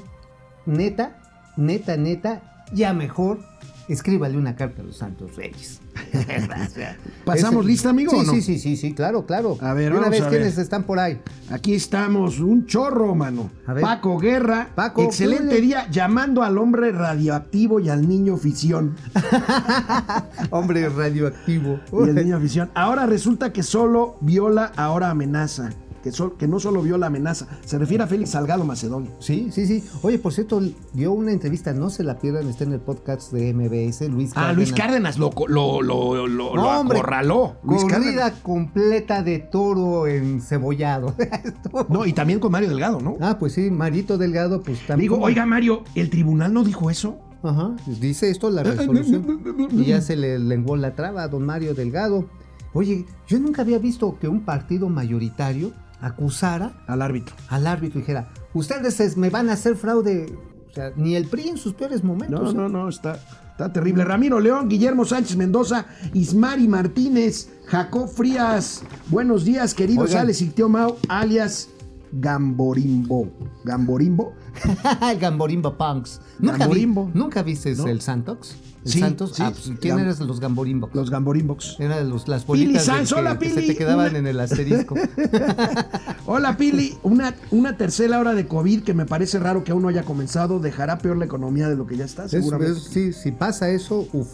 neta, 0.66 1.21
neta, 1.57 1.97
neta, 1.97 2.64
ya 2.73 2.93
mejor 2.95 3.40
escríbale 3.88 4.37
una 4.38 4.57
carta 4.57 4.83
a 4.83 4.85
los 4.85 4.97
Santos 4.97 5.37
Reyes. 5.37 5.81
¿Pasamos 7.25 7.61
ese- 7.64 7.69
lista, 7.69 7.91
amigo, 7.91 8.11
Sí, 8.12 8.17
o 8.19 8.23
no? 8.25 8.33
sí, 8.33 8.43
sí, 8.43 8.59
sí, 8.59 8.76
sí, 8.76 8.95
claro, 8.95 9.26
claro. 9.26 9.57
A 9.61 9.73
ver, 9.75 9.93
una 9.93 10.03
vamos 10.03 10.12
vez, 10.19 10.23
a 10.23 10.29
¿quiénes 10.29 10.57
ver. 10.57 10.62
están 10.62 10.85
por 10.85 10.99
ahí? 10.99 11.21
Aquí 11.50 11.75
estamos, 11.75 12.41
un 12.41 12.67
chorro, 12.67 13.14
mano. 13.14 13.50
A 13.67 13.73
ver. 13.75 13.83
Paco 13.83 14.19
Guerra. 14.19 14.69
Paco, 14.75 15.03
excelente 15.03 15.49
¿qué 15.49 15.55
le- 15.57 15.61
día 15.61 15.88
llamando 15.91 16.43
al 16.43 16.59
hombre 16.59 16.93
radioactivo 16.93 17.81
y 17.81 17.88
al 17.88 18.09
niño 18.09 18.37
fisión. 18.37 18.97
Hombre 20.50 20.88
radioactivo. 20.88 21.81
Y 21.93 22.09
el 22.09 22.14
niño 22.14 22.37
afición. 22.37 22.71
Ahora 22.75 23.07
resulta 23.07 23.53
que 23.53 23.62
solo 23.62 24.17
viola, 24.21 24.73
ahora 24.76 25.11
amenaza. 25.11 25.71
Que, 26.05 26.13
sol- 26.13 26.35
que 26.39 26.47
no 26.47 26.61
solo 26.61 26.83
viola, 26.83 27.07
amenaza. 27.07 27.49
Se 27.65 27.79
refiere 27.79 28.05
a 28.05 28.07
Félix 28.07 28.31
Salgado 28.33 28.63
Macedonio. 28.65 29.11
Sí, 29.21 29.49
sí, 29.51 29.67
sí. 29.67 29.83
Oye, 30.03 30.19
por 30.19 30.35
cierto, 30.35 30.61
dio 30.93 31.13
una 31.13 31.33
entrevista, 31.33 31.73
no 31.73 31.89
se 31.89 32.05
la 32.05 32.19
pierdan, 32.19 32.47
está 32.47 32.65
en 32.65 32.75
el 32.75 32.81
podcast 32.81 33.33
de 33.33 33.55
MBS, 33.55 34.03
Luis 34.11 34.33
Ah, 34.37 34.53
Luis 34.53 34.73
Cárdenas. 34.73 35.17
Cárdenas 35.17 35.19
lo, 35.19 35.31
lo, 35.49 35.81
lo, 35.83 36.27
lo, 36.29 36.29
No, 36.29 36.55
lo 36.57 36.69
hombre, 36.81 36.99
acorraló. 36.99 37.57
Luis 37.65 37.81
Corrida 37.85 37.99
Cárdenas. 38.01 38.33
completa 38.43 39.23
de 39.23 39.39
toro 39.39 40.07
encebollado. 40.07 41.15
No, 41.89 42.07
y 42.07 42.13
también 42.13 42.39
con 42.39 42.53
Mario 42.53 42.69
Delgado, 42.69 43.01
¿no? 43.01 43.17
Ah, 43.21 43.37
pues 43.39 43.55
sí, 43.55 43.71
Marito 43.71 44.17
Delgado, 44.19 44.63
pues 44.63 44.87
también. 44.87 45.11
Digo, 45.11 45.23
oiga, 45.25 45.45
Mario, 45.47 45.83
¿el 45.95 46.11
tribunal 46.11 46.53
no 46.53 46.63
dijo 46.65 46.91
eso? 46.91 47.19
Ajá, 47.43 47.75
dice 48.01 48.31
esto 48.31 48.51
la 48.51 48.63
resolución. 48.63 49.69
y 49.73 49.85
ya 49.87 50.01
se 50.01 50.17
le 50.17 50.39
lenguó 50.39 50.77
la 50.77 50.95
traba 50.95 51.23
a 51.23 51.29
don 51.29 51.45
Mario 51.47 51.75
Delgado. 51.75 52.27
Oye, 52.75 53.07
yo 53.27 53.39
nunca 53.39 53.63
había 53.63 53.79
visto 53.79 54.19
que 54.21 54.29
un 54.29 54.45
partido 54.45 54.89
mayoritario 54.89 55.73
acusara 56.07 56.73
Al 56.87 57.03
árbitro. 57.03 57.35
al 57.49 57.67
árbitro 57.67 57.99
y 57.99 58.03
dijera, 58.03 58.29
ustedes 58.53 59.01
es- 59.01 59.17
me 59.17 59.31
van 59.31 59.49
a 59.49 59.55
hacer 59.55 59.77
fraude. 59.77 60.37
O 60.71 60.75
sea, 60.75 60.91
ni 60.97 61.15
el 61.15 61.27
PRI 61.27 61.51
en 61.51 61.57
sus 61.57 61.73
peores 61.75 62.03
momentos. 62.03 62.43
No, 62.43 62.51
¿eh? 62.51 62.55
no, 62.55 62.69
no, 62.69 62.89
está, 62.89 63.19
está 63.53 63.73
terrible. 63.73 64.05
Ramiro 64.05 64.41
León, 64.41 64.69
Guillermo 64.69 65.05
Sánchez 65.05 65.37
Mendoza, 65.37 65.87
Ismari 66.13 66.67
Martínez, 66.67 67.49
Jacob 67.67 68.09
Frías. 68.09 68.83
Buenos 69.09 69.45
días, 69.45 69.73
queridos 69.73 70.09
Oigan. 70.09 70.23
Alex 70.23 70.43
y 70.43 70.49
Tío 70.49 70.69
Mau, 70.69 70.97
alias 71.09 71.69
Gamborimbo. 72.13 73.29
Gamborimbo. 73.65 74.33
Gamborimbo 75.21 75.77
Punks. 75.77 76.21
¿Nunca, 76.41 76.55
vi- 76.55 76.59
Gamborimbo. 76.61 77.11
¿Nunca 77.15 77.43
viste 77.43 77.75
No. 77.77 77.87
el 77.87 78.01
Santox? 78.01 78.57
¿El 78.85 78.91
Sí, 78.93 79.00
Santos? 79.00 79.33
sí. 79.35 79.43
Ah, 79.43 79.50
pues, 79.50 79.79
¿Quién 79.81 79.97
de 79.97 80.05
los 80.26 80.41
Gamborimbo? 80.41 80.91
Los 80.93 81.11
Gamborimbox. 81.11 81.76
Eran 81.81 82.09
los, 82.11 82.29
las 82.29 82.45
Pili 82.45 82.64
bolitas 82.67 82.85
Sanz, 82.85 83.12
que- 83.14 83.19
hola, 83.21 83.38
que 83.38 83.49
se 83.49 83.55
Pili. 83.57 83.67
te 83.69 83.76
quedaban 83.76 84.11
Una- 84.11 84.19
en 84.19 84.26
el 84.26 84.38
asterisco. 84.41 84.95
Hola 86.26 86.57
Pili, 86.57 86.97
una, 87.03 87.35
una 87.50 87.76
tercera 87.76 88.19
hora 88.19 88.35
de 88.35 88.47
COVID 88.47 88.83
que 88.83 88.95
me 88.95 89.07
parece 89.07 89.38
raro 89.38 89.64
que 89.64 89.73
aún 89.73 89.83
no 89.83 89.88
haya 89.88 90.03
comenzado, 90.05 90.59
dejará 90.59 90.99
peor 90.99 91.17
la 91.17 91.25
economía 91.25 91.69
de 91.69 91.76
lo 91.76 91.87
que 91.87 91.97
ya 91.97 92.05
está, 92.05 92.25
Es- 92.25 92.31
seguramente. 92.33 92.79
es- 92.79 92.85
sí, 92.85 93.12
si 93.12 93.33
pasa 93.33 93.69
eso, 93.71 94.07
uff. 94.12 94.29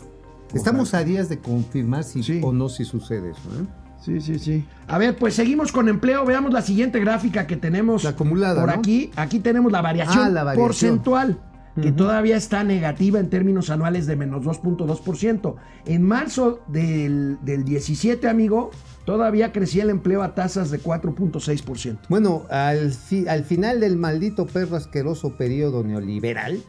Estamos 0.53 0.95
a 0.95 1.05
días 1.05 1.29
de 1.29 1.39
confirmar 1.39 2.03
si 2.03 2.23
Sí. 2.25 2.41
o 2.43 2.53
no 2.53 2.69
si 2.69 2.85
sucede 2.85 3.31
eso. 3.31 3.41
¿eh? 3.61 3.67
Sí, 4.05 4.21
sí, 4.21 4.39
sí. 4.41 4.65
A 4.89 4.99
ver, 4.99 5.17
pues 5.17 5.35
seguimos 5.35 5.71
con 5.71 5.89
empleo. 5.89 6.25
Veamos 6.25 6.53
la 6.53 6.63
siguiente 6.63 6.99
gráfica 6.99 7.47
que 7.47 7.57
tenemos 7.57 8.03
La 8.03 8.11
acumulada, 8.11 8.61
por 8.63 8.73
¿no? 8.75 8.79
aquí. 8.81 9.11
Aquí 9.15 9.39
tenemos 9.39 9.71
la 9.71 9.81
variación, 9.83 10.25
Ah, 10.25 10.29
la 10.31 10.43
variación. 10.43 10.67
porcentual, 10.67 11.39
que 11.81 11.93
todavía 11.93 12.37
está 12.37 12.65
negativa 12.65 13.21
en 13.21 13.31
términos 13.31 13.71
anuales 13.71 14.07
de 14.07 14.17
menos 14.17 14.45
2.2%. 14.45 15.55
En 15.87 16.03
marzo 16.03 16.61
del, 16.69 17.39
del 17.43 17.65
17, 17.65 18.29
amigo, 18.29 18.71
todavía 19.05 19.53
crecía 19.53 19.85
el 19.85 19.91
empleo 19.91 20.23
a 20.23 20.35
tasas 20.35 20.71
de 20.71 20.81
4.6%. 20.81 21.99
Bueno, 22.09 22.43
al, 22.51 22.91
fi- 22.93 23.29
al 23.29 23.45
final 23.45 23.81
del 23.81 23.97
maldito 23.97 24.47
perro 24.47 24.77
asqueroso 24.77 25.37
periodo 25.37 25.83
neoliberal, 25.85 26.61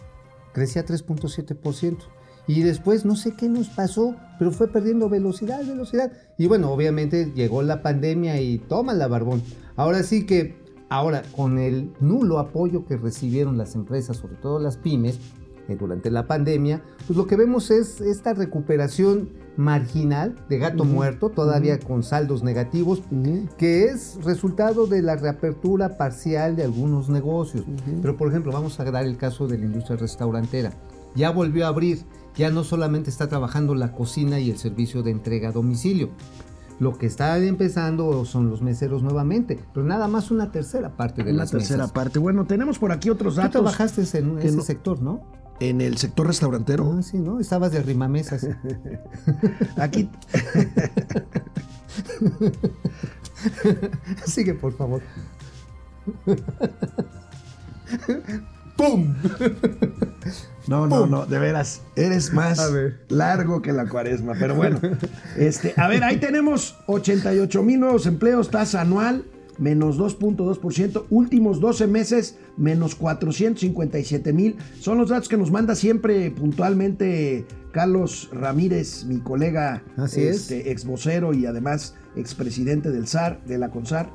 crecía 0.54 0.86
3.7%. 0.86 1.98
Y 2.48 2.62
después 2.64 3.06
no 3.06 3.16
sé 3.16 3.34
qué 3.36 3.48
nos 3.48 3.70
pasó, 3.70 4.16
pero 4.40 4.52
fue 4.52 4.68
perdiendo 4.68 5.10
velocidad, 5.10 5.64
velocidad. 5.66 6.12
Y 6.38 6.48
bueno, 6.48 6.72
obviamente 6.72 7.32
llegó 7.36 7.62
la 7.62 7.82
pandemia 7.82 8.42
y 8.42 8.58
toma 8.58 8.94
la 8.94 9.08
barbón. 9.08 9.44
Ahora 9.76 10.04
sí 10.04 10.26
que, 10.26 10.58
ahora 10.92 11.24
con 11.36 11.58
el 11.58 11.94
nulo 12.02 12.38
apoyo 12.38 12.86
que 12.86 12.98
recibieron 12.98 13.58
las 13.58 13.76
empresas, 13.76 14.18
sobre 14.18 14.36
todo 14.36 14.60
las 14.60 14.76
pymes, 14.76 15.20
eh, 15.70 15.78
durante 15.80 16.12
la 16.12 16.28
pandemia, 16.28 16.84
pues 17.08 17.16
lo 17.16 17.28
que 17.28 17.38
vemos 17.38 17.72
es 17.72 18.02
esta 18.02 18.34
recuperación 18.34 19.30
marginal 19.56 20.36
de 20.50 20.58
gato 20.58 20.84
muerto, 20.84 21.30
todavía 21.30 21.80
con 21.80 22.04
saldos 22.04 22.44
negativos, 22.44 23.02
que 23.58 23.86
es 23.86 24.18
resultado 24.24 24.86
de 24.86 25.02
la 25.02 25.16
reapertura 25.16 25.98
parcial 25.98 26.58
de 26.58 26.64
algunos 26.64 27.08
negocios. 27.10 27.64
Pero 28.02 28.18
por 28.18 28.28
ejemplo, 28.28 28.52
vamos 28.52 28.80
a 28.80 28.84
dar 28.84 29.06
el 29.06 29.18
caso 29.18 29.48
de 29.48 29.60
la 29.60 29.66
industria 29.66 29.98
restaurantera. 29.98 30.74
Ya 31.16 31.32
volvió 31.32 31.66
a 31.66 31.70
abrir, 31.70 32.00
ya 32.36 32.50
no 32.50 32.66
solamente 32.66 33.10
está 33.10 33.30
trabajando 33.30 33.76
la 33.76 33.94
cocina 33.94 34.40
y 34.40 34.50
el 34.50 34.58
servicio 34.58 35.04
de 35.04 35.12
entrega 35.12 35.50
a 35.50 35.52
domicilio. 35.54 36.10
Lo 36.82 36.98
que 36.98 37.06
está 37.06 37.38
empezando 37.38 38.26
son 38.26 38.50
los 38.50 38.64
meseros 38.64 39.04
nuevamente, 39.04 39.60
pero 39.72 39.86
nada 39.86 40.08
más 40.08 40.32
una 40.32 40.52
tercera 40.52 40.90
parte 40.98 41.24
de 41.24 41.30
Una 41.30 41.44
las 41.44 41.52
tercera 41.52 41.84
mesas. 41.84 41.92
parte. 41.92 42.18
Bueno, 42.18 42.46
tenemos 42.46 42.80
por 42.80 42.92
aquí 42.92 43.12
otros 43.12 43.36
Tú 43.36 43.42
datos. 43.42 43.52
trabajaste 43.52 44.02
en 44.18 44.40
ese 44.40 44.56
no- 44.58 44.64
sector, 44.64 45.00
¿no? 45.00 45.22
En 45.60 45.80
el 45.80 45.98
sector 45.98 46.26
restaurantero. 46.26 46.92
Ah, 46.98 47.04
sí, 47.04 47.20
¿no? 47.20 47.40
Estabas 47.40 47.72
de 47.72 47.84
rimamesas. 47.84 48.48
Aquí, 49.78 50.10
Sigue, 54.26 54.56
por 54.56 54.74
favor. 54.74 55.04
¡Pum! 58.76 59.14
No, 60.68 60.88
no, 60.88 61.08
no, 61.08 61.26
de 61.26 61.40
veras, 61.40 61.82
eres 61.96 62.34
más 62.34 62.62
largo 63.10 63.62
que 63.62 63.74
la 63.74 63.88
cuaresma, 63.88 64.34
pero 64.40 64.56
bueno. 64.56 64.80
Este, 65.36 65.74
a 65.76 65.88
ver, 65.88 66.04
ahí 66.04 66.18
tenemos 66.18 66.78
88 66.88 67.64
mil 67.64 67.80
nuevos 67.80 68.06
empleos, 68.06 68.50
tasa 68.52 68.82
anual, 68.82 69.26
menos 69.58 69.98
2.2%, 69.98 71.06
últimos 71.10 71.60
12 71.60 71.88
meses, 71.88 72.38
menos 72.58 72.96
457 72.96 74.34
mil. 74.34 74.58
Son 74.80 74.98
los 74.98 75.10
datos 75.10 75.30
que 75.30 75.38
nos 75.38 75.52
manda 75.52 75.76
siempre 75.76 76.30
puntualmente 76.32 77.46
Carlos 77.72 78.30
Ramírez, 78.32 79.06
mi 79.06 79.20
colega, 79.20 79.84
Así 79.98 80.22
es. 80.22 80.42
este, 80.42 80.72
ex 80.72 80.86
vocero 80.86 81.34
y 81.34 81.46
además 81.46 81.96
expresidente 82.16 82.92
del 82.92 83.08
SAR, 83.08 83.44
de 83.46 83.58
la 83.58 83.70
CONSAR. 83.70 84.10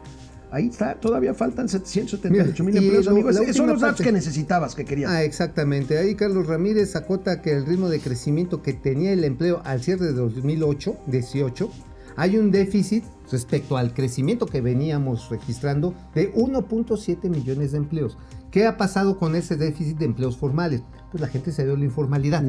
Ahí 0.50 0.68
está, 0.68 0.94
todavía 0.94 1.34
faltan 1.34 1.68
778 1.68 2.64
mil 2.64 2.76
empleos, 2.76 3.08
amigos. 3.08 3.36
Son 3.52 3.66
los 3.66 3.80
datos 3.80 4.00
que 4.00 4.12
necesitabas, 4.12 4.74
que 4.74 4.84
querías. 4.84 5.10
Ah, 5.10 5.24
exactamente. 5.24 5.98
Ahí 5.98 6.14
Carlos 6.14 6.46
Ramírez 6.46 6.94
acota 6.94 7.42
que 7.42 7.52
el 7.52 7.66
ritmo 7.66 7.88
de 7.88 8.00
crecimiento 8.00 8.62
que 8.62 8.72
tenía 8.72 9.12
el 9.12 9.24
empleo 9.24 9.60
al 9.64 9.82
cierre 9.82 10.06
de 10.06 10.12
2008, 10.12 10.96
18, 11.08 11.70
hay 12.16 12.38
un 12.38 12.50
déficit 12.50 13.04
respecto 13.30 13.76
al 13.76 13.92
crecimiento 13.92 14.46
que 14.46 14.60
veníamos 14.60 15.28
registrando 15.28 15.94
de 16.14 16.32
1.7 16.32 17.28
millones 17.28 17.72
de 17.72 17.78
empleos. 17.78 18.16
¿Qué 18.50 18.66
ha 18.66 18.78
pasado 18.78 19.18
con 19.18 19.34
ese 19.34 19.56
déficit 19.56 19.98
de 19.98 20.06
empleos 20.06 20.38
formales? 20.38 20.82
Pues 21.10 21.20
la 21.20 21.28
gente 21.28 21.52
se 21.52 21.64
dio 21.64 21.76
la 21.76 21.84
informalidad. 21.84 22.42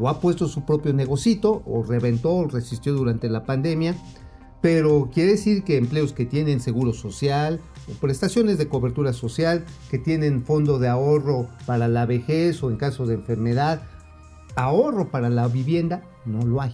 O 0.00 0.08
ha 0.08 0.20
puesto 0.20 0.48
su 0.48 0.64
propio 0.64 0.92
negocito, 0.92 1.62
o 1.66 1.84
reventó, 1.84 2.32
o 2.32 2.48
resistió 2.48 2.92
durante 2.94 3.28
la 3.28 3.44
pandemia. 3.44 3.94
Pero 4.64 5.10
quiere 5.12 5.32
decir 5.32 5.62
que 5.62 5.76
empleos 5.76 6.14
que 6.14 6.24
tienen 6.24 6.58
seguro 6.58 6.94
social, 6.94 7.60
o 7.86 7.92
prestaciones 8.00 8.56
de 8.56 8.66
cobertura 8.66 9.12
social, 9.12 9.62
que 9.90 9.98
tienen 9.98 10.42
fondo 10.42 10.78
de 10.78 10.88
ahorro 10.88 11.48
para 11.66 11.86
la 11.86 12.06
vejez 12.06 12.62
o 12.62 12.70
en 12.70 12.78
caso 12.78 13.04
de 13.04 13.12
enfermedad, 13.12 13.82
ahorro 14.56 15.10
para 15.10 15.28
la 15.28 15.48
vivienda, 15.48 16.02
no 16.24 16.46
lo 16.46 16.62
hay. 16.62 16.70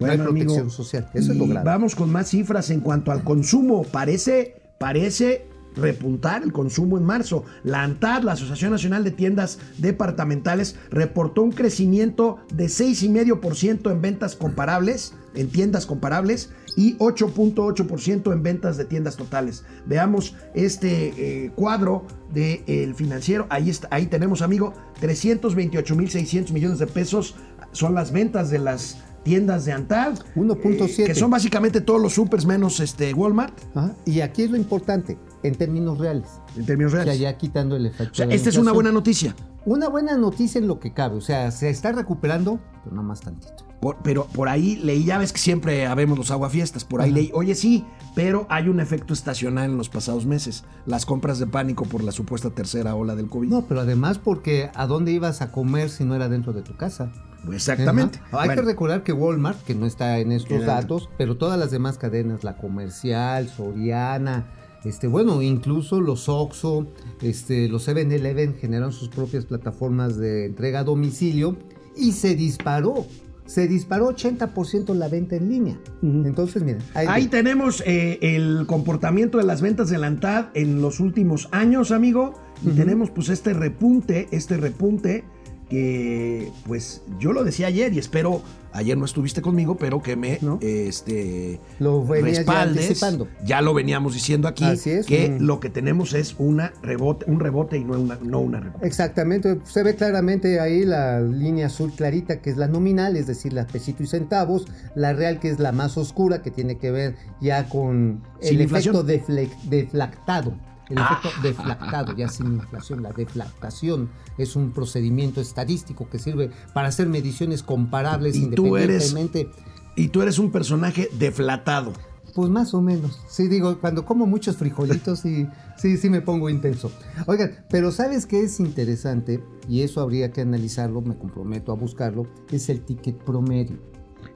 no 0.00 0.06
hay 0.06 0.16
Bueno, 0.16 0.24
protección 0.24 0.60
amigo, 0.60 0.70
social. 0.70 1.10
Eso 1.12 1.32
es 1.32 1.38
lo 1.38 1.46
grave. 1.46 1.66
Vamos 1.66 1.94
con 1.94 2.10
más 2.10 2.30
cifras 2.30 2.70
en 2.70 2.80
cuanto 2.80 3.12
al 3.12 3.22
consumo. 3.22 3.84
Parece, 3.84 4.62
parece 4.78 5.44
repuntar 5.78 6.42
el 6.42 6.52
consumo 6.52 6.98
en 6.98 7.04
marzo. 7.04 7.44
La 7.62 7.82
ANTAD, 7.82 8.22
la 8.22 8.32
Asociación 8.32 8.72
Nacional 8.72 9.04
de 9.04 9.10
Tiendas 9.10 9.58
Departamentales, 9.78 10.76
reportó 10.90 11.42
un 11.42 11.52
crecimiento 11.52 12.38
de 12.52 12.66
6,5% 12.66 13.90
en 13.90 14.00
ventas 14.00 14.34
comparables, 14.34 15.14
en 15.34 15.50
tiendas 15.50 15.86
comparables, 15.86 16.50
y 16.78 16.96
8.8% 16.98 18.32
en 18.32 18.42
ventas 18.44 18.76
de 18.76 18.84
tiendas 18.84 19.16
totales. 19.16 19.64
Veamos 19.86 20.36
este 20.54 21.46
eh, 21.46 21.50
cuadro 21.56 22.06
del 22.32 22.94
financiero. 22.94 23.48
Ahí, 23.50 23.68
está, 23.68 23.88
ahí 23.90 24.06
tenemos, 24.06 24.42
amigo, 24.42 24.72
328.600 25.02 26.52
millones 26.52 26.78
de 26.78 26.86
pesos 26.86 27.34
son 27.72 27.94
las 27.94 28.12
ventas 28.12 28.50
de 28.50 28.60
las 28.60 28.98
tiendas 29.24 29.64
de 29.64 29.72
Antad. 29.72 30.20
1.7. 30.36 31.00
eh, 31.00 31.04
que 31.06 31.14
son 31.16 31.30
básicamente 31.32 31.80
todos 31.80 32.00
los 32.00 32.14
supers 32.14 32.46
menos 32.46 32.78
este 32.78 33.12
Walmart, 33.12 33.58
Ajá. 33.74 33.96
Y 34.06 34.20
aquí 34.20 34.42
es 34.42 34.50
lo 34.52 34.56
importante, 34.56 35.18
en 35.42 35.56
términos 35.56 35.98
reales. 35.98 36.28
en 36.56 36.64
términos 36.64 36.92
O 36.92 36.96
sea, 36.96 37.04
reales. 37.06 37.20
ya 37.20 37.36
quitando 37.36 37.74
el 37.74 37.86
efecto. 37.86 38.12
O 38.12 38.14
sea, 38.14 38.26
de 38.28 38.36
esta 38.36 38.50
es 38.50 38.56
una 38.56 38.70
buena 38.70 38.92
noticia. 38.92 39.34
Una 39.64 39.88
buena 39.88 40.16
noticia 40.16 40.60
en 40.60 40.68
lo 40.68 40.78
que 40.78 40.94
cabe. 40.94 41.16
O 41.16 41.20
sea, 41.20 41.50
se 41.50 41.70
está 41.70 41.90
recuperando, 41.90 42.60
pero 42.84 42.94
no 42.94 43.02
más 43.02 43.20
tantito. 43.20 43.66
Por- 43.80 43.96
pero 44.02 44.26
por 44.26 44.48
ahí 44.48 44.76
leí, 44.76 45.04
ya 45.04 45.18
ves 45.18 45.32
que 45.32 45.38
siempre 45.38 45.86
habemos 45.86 46.18
los 46.18 46.30
aguafiestas, 46.32 46.84
por 46.84 47.00
ahí 47.00 47.12
leí, 47.12 47.30
oye 47.32 47.54
sí, 47.54 47.84
pero 48.16 48.44
hay 48.50 48.68
un 48.68 48.80
efecto 48.80 49.14
estacional 49.14 49.70
en 49.70 49.76
los 49.76 49.88
pasados 49.88 50.26
meses, 50.26 50.64
las 50.84 51.06
compras 51.06 51.38
de 51.38 51.46
pánico 51.46 51.84
por 51.84 52.02
la 52.02 52.10
supuesta 52.10 52.50
tercera 52.50 52.96
ola 52.96 53.14
del 53.14 53.28
COVID. 53.28 53.48
No, 53.48 53.66
pero 53.66 53.80
además 53.82 54.18
porque 54.18 54.70
¿a 54.74 54.86
dónde 54.88 55.12
ibas 55.12 55.42
a 55.42 55.52
comer 55.52 55.90
si 55.90 56.04
no 56.04 56.16
era 56.16 56.28
dentro 56.28 56.52
de 56.52 56.62
tu 56.62 56.76
casa? 56.76 57.12
Exactamente. 57.52 58.18
Ajá. 58.28 58.40
Hay 58.42 58.48
Bueno, 58.48 58.62
que 58.62 58.66
recordar 58.68 59.02
que 59.04 59.12
Walmart, 59.12 59.62
que 59.64 59.74
no 59.76 59.86
está 59.86 60.18
en 60.18 60.32
estos 60.32 60.64
datos, 60.66 61.08
pero 61.16 61.36
todas 61.36 61.56
las 61.58 61.70
demás 61.70 61.96
cadenas, 61.98 62.42
la 62.42 62.56
comercial, 62.56 63.48
Soriana, 63.48 64.46
este, 64.84 65.06
bueno, 65.06 65.40
incluso 65.40 66.00
los 66.00 66.28
Oxxo, 66.28 66.88
este, 67.22 67.68
los 67.68 67.86
7-Eleven 67.86 68.56
generaron 68.60 68.92
sus 68.92 69.08
propias 69.08 69.44
plataformas 69.44 70.16
de 70.16 70.46
entrega 70.46 70.80
a 70.80 70.84
domicilio 70.84 71.56
y 71.96 72.12
se 72.12 72.34
disparó. 72.34 73.06
Se 73.48 73.66
disparó 73.66 74.10
80% 74.10 74.94
la 74.94 75.08
venta 75.08 75.34
en 75.34 75.48
línea. 75.48 75.80
Entonces, 76.02 76.62
miren, 76.62 76.82
ahí, 76.94 77.06
Ahí 77.08 77.26
tenemos 77.28 77.82
eh, 77.86 78.18
el 78.20 78.66
comportamiento 78.66 79.38
de 79.38 79.44
las 79.44 79.62
ventas 79.62 79.88
de 79.88 79.96
la 79.96 80.06
ANTAD 80.06 80.48
en 80.54 80.82
los 80.82 81.00
últimos 81.00 81.48
años, 81.50 81.90
amigo. 81.90 82.34
Y 82.62 82.70
tenemos 82.70 83.10
pues 83.10 83.28
este 83.28 83.54
repunte, 83.54 84.28
este 84.32 84.56
repunte 84.56 85.24
que 85.68 86.50
pues 86.66 87.02
yo 87.18 87.32
lo 87.32 87.44
decía 87.44 87.66
ayer 87.66 87.92
y 87.92 87.98
espero, 87.98 88.42
ayer 88.72 88.96
no 88.96 89.04
estuviste 89.04 89.42
conmigo, 89.42 89.76
pero 89.76 90.02
que 90.02 90.16
me 90.16 90.38
¿No? 90.40 90.58
este 90.62 91.60
Lo 91.78 92.06
ya 92.06 92.20
respaldes. 92.22 93.00
Ya 93.44 93.60
lo 93.60 93.74
veníamos 93.74 94.14
diciendo 94.14 94.48
aquí, 94.48 94.64
es, 94.64 95.06
que 95.06 95.36
un- 95.38 95.46
lo 95.46 95.60
que 95.60 95.68
tenemos 95.70 96.14
es 96.14 96.34
una 96.38 96.72
rebote, 96.82 97.26
un 97.30 97.40
rebote 97.40 97.76
y 97.76 97.84
no 97.84 97.98
una, 98.00 98.18
no 98.22 98.40
una 98.40 98.60
rebote. 98.60 98.86
Exactamente, 98.86 99.58
se 99.64 99.82
ve 99.82 99.94
claramente 99.94 100.58
ahí 100.60 100.84
la 100.84 101.20
línea 101.20 101.66
azul 101.66 101.92
clarita 101.94 102.40
que 102.40 102.50
es 102.50 102.56
la 102.56 102.66
nominal, 102.68 103.16
es 103.16 103.26
decir, 103.26 103.52
la 103.52 103.66
pesito 103.66 104.02
y 104.02 104.06
centavos, 104.06 104.66
la 104.94 105.12
real 105.12 105.38
que 105.40 105.50
es 105.50 105.58
la 105.58 105.72
más 105.72 105.98
oscura 105.98 106.42
que 106.42 106.50
tiene 106.50 106.78
que 106.78 106.90
ver 106.90 107.16
ya 107.40 107.68
con 107.68 108.22
el 108.40 108.60
efecto 108.60 109.02
deflactado. 109.02 110.54
El 110.88 110.98
Ah. 110.98 111.18
efecto 111.20 111.42
deflactado, 111.42 112.16
ya 112.16 112.28
sin 112.28 112.46
inflación, 112.54 113.02
la 113.02 113.12
deflactación 113.12 114.08
es 114.38 114.56
un 114.56 114.72
procedimiento 114.72 115.40
estadístico 115.40 116.08
que 116.08 116.18
sirve 116.18 116.50
para 116.72 116.88
hacer 116.88 117.08
mediciones 117.08 117.62
comparables 117.62 118.36
Y 118.36 118.48
tú 118.50 118.76
eres- 118.76 119.08
independientemente. 119.12 119.50
Y 119.96 120.08
tú 120.08 120.22
eres 120.22 120.38
un 120.38 120.50
personaje 120.50 121.08
deflatado. 121.18 121.92
Pues 122.34 122.50
más 122.50 122.72
o 122.72 122.80
menos. 122.80 123.18
Sí, 123.28 123.48
digo, 123.48 123.78
cuando 123.80 124.04
como 124.04 124.24
muchos 124.24 124.56
frijolitos, 124.56 125.18
sí, 125.20 125.48
sí, 125.76 125.96
sí 125.96 126.08
me 126.08 126.20
pongo 126.20 126.48
intenso. 126.48 126.92
Oigan, 127.26 127.64
pero 127.68 127.90
¿sabes 127.90 128.26
qué 128.26 128.42
es 128.42 128.60
interesante? 128.60 129.42
Y 129.68 129.82
eso 129.82 130.00
habría 130.00 130.30
que 130.30 130.42
analizarlo, 130.42 131.00
me 131.00 131.16
comprometo 131.18 131.72
a 131.72 131.74
buscarlo, 131.74 132.26
es 132.52 132.68
el 132.68 132.82
ticket 132.82 133.16
promedio. 133.24 133.78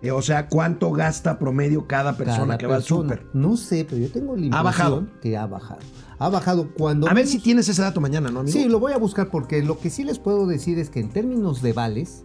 Eh, 0.02 0.10
o 0.10 0.20
sea, 0.20 0.48
¿cuánto 0.48 0.90
gasta 0.90 1.38
promedio 1.38 1.86
cada 1.86 2.16
persona 2.16 2.46
Cada 2.46 2.58
que 2.58 2.66
va 2.66 2.76
al 2.76 2.82
súper? 2.82 3.26
No 3.32 3.56
sé, 3.56 3.86
pero 3.88 4.02
yo 4.02 4.10
tengo 4.10 4.34
la 4.34 4.46
impresión 4.46 4.64
bajado? 4.64 5.06
que 5.20 5.36
ha 5.36 5.46
bajado. 5.46 5.80
Ha 6.18 6.28
bajado 6.28 6.74
cuando... 6.74 7.08
A 7.08 7.14
ver 7.14 7.26
si 7.26 7.38
tienes 7.38 7.68
ese 7.68 7.82
dato 7.82 8.00
mañana, 8.00 8.30
¿no, 8.30 8.40
amigo? 8.40 8.52
Sí, 8.52 8.68
lo 8.68 8.80
voy 8.80 8.92
a 8.92 8.98
buscar 8.98 9.28
porque 9.30 9.62
lo 9.62 9.78
que 9.78 9.90
sí 9.90 10.02
les 10.02 10.18
puedo 10.18 10.46
decir 10.46 10.78
es 10.78 10.90
que 10.90 11.00
en 11.00 11.10
términos 11.10 11.62
de 11.62 11.72
vales, 11.72 12.24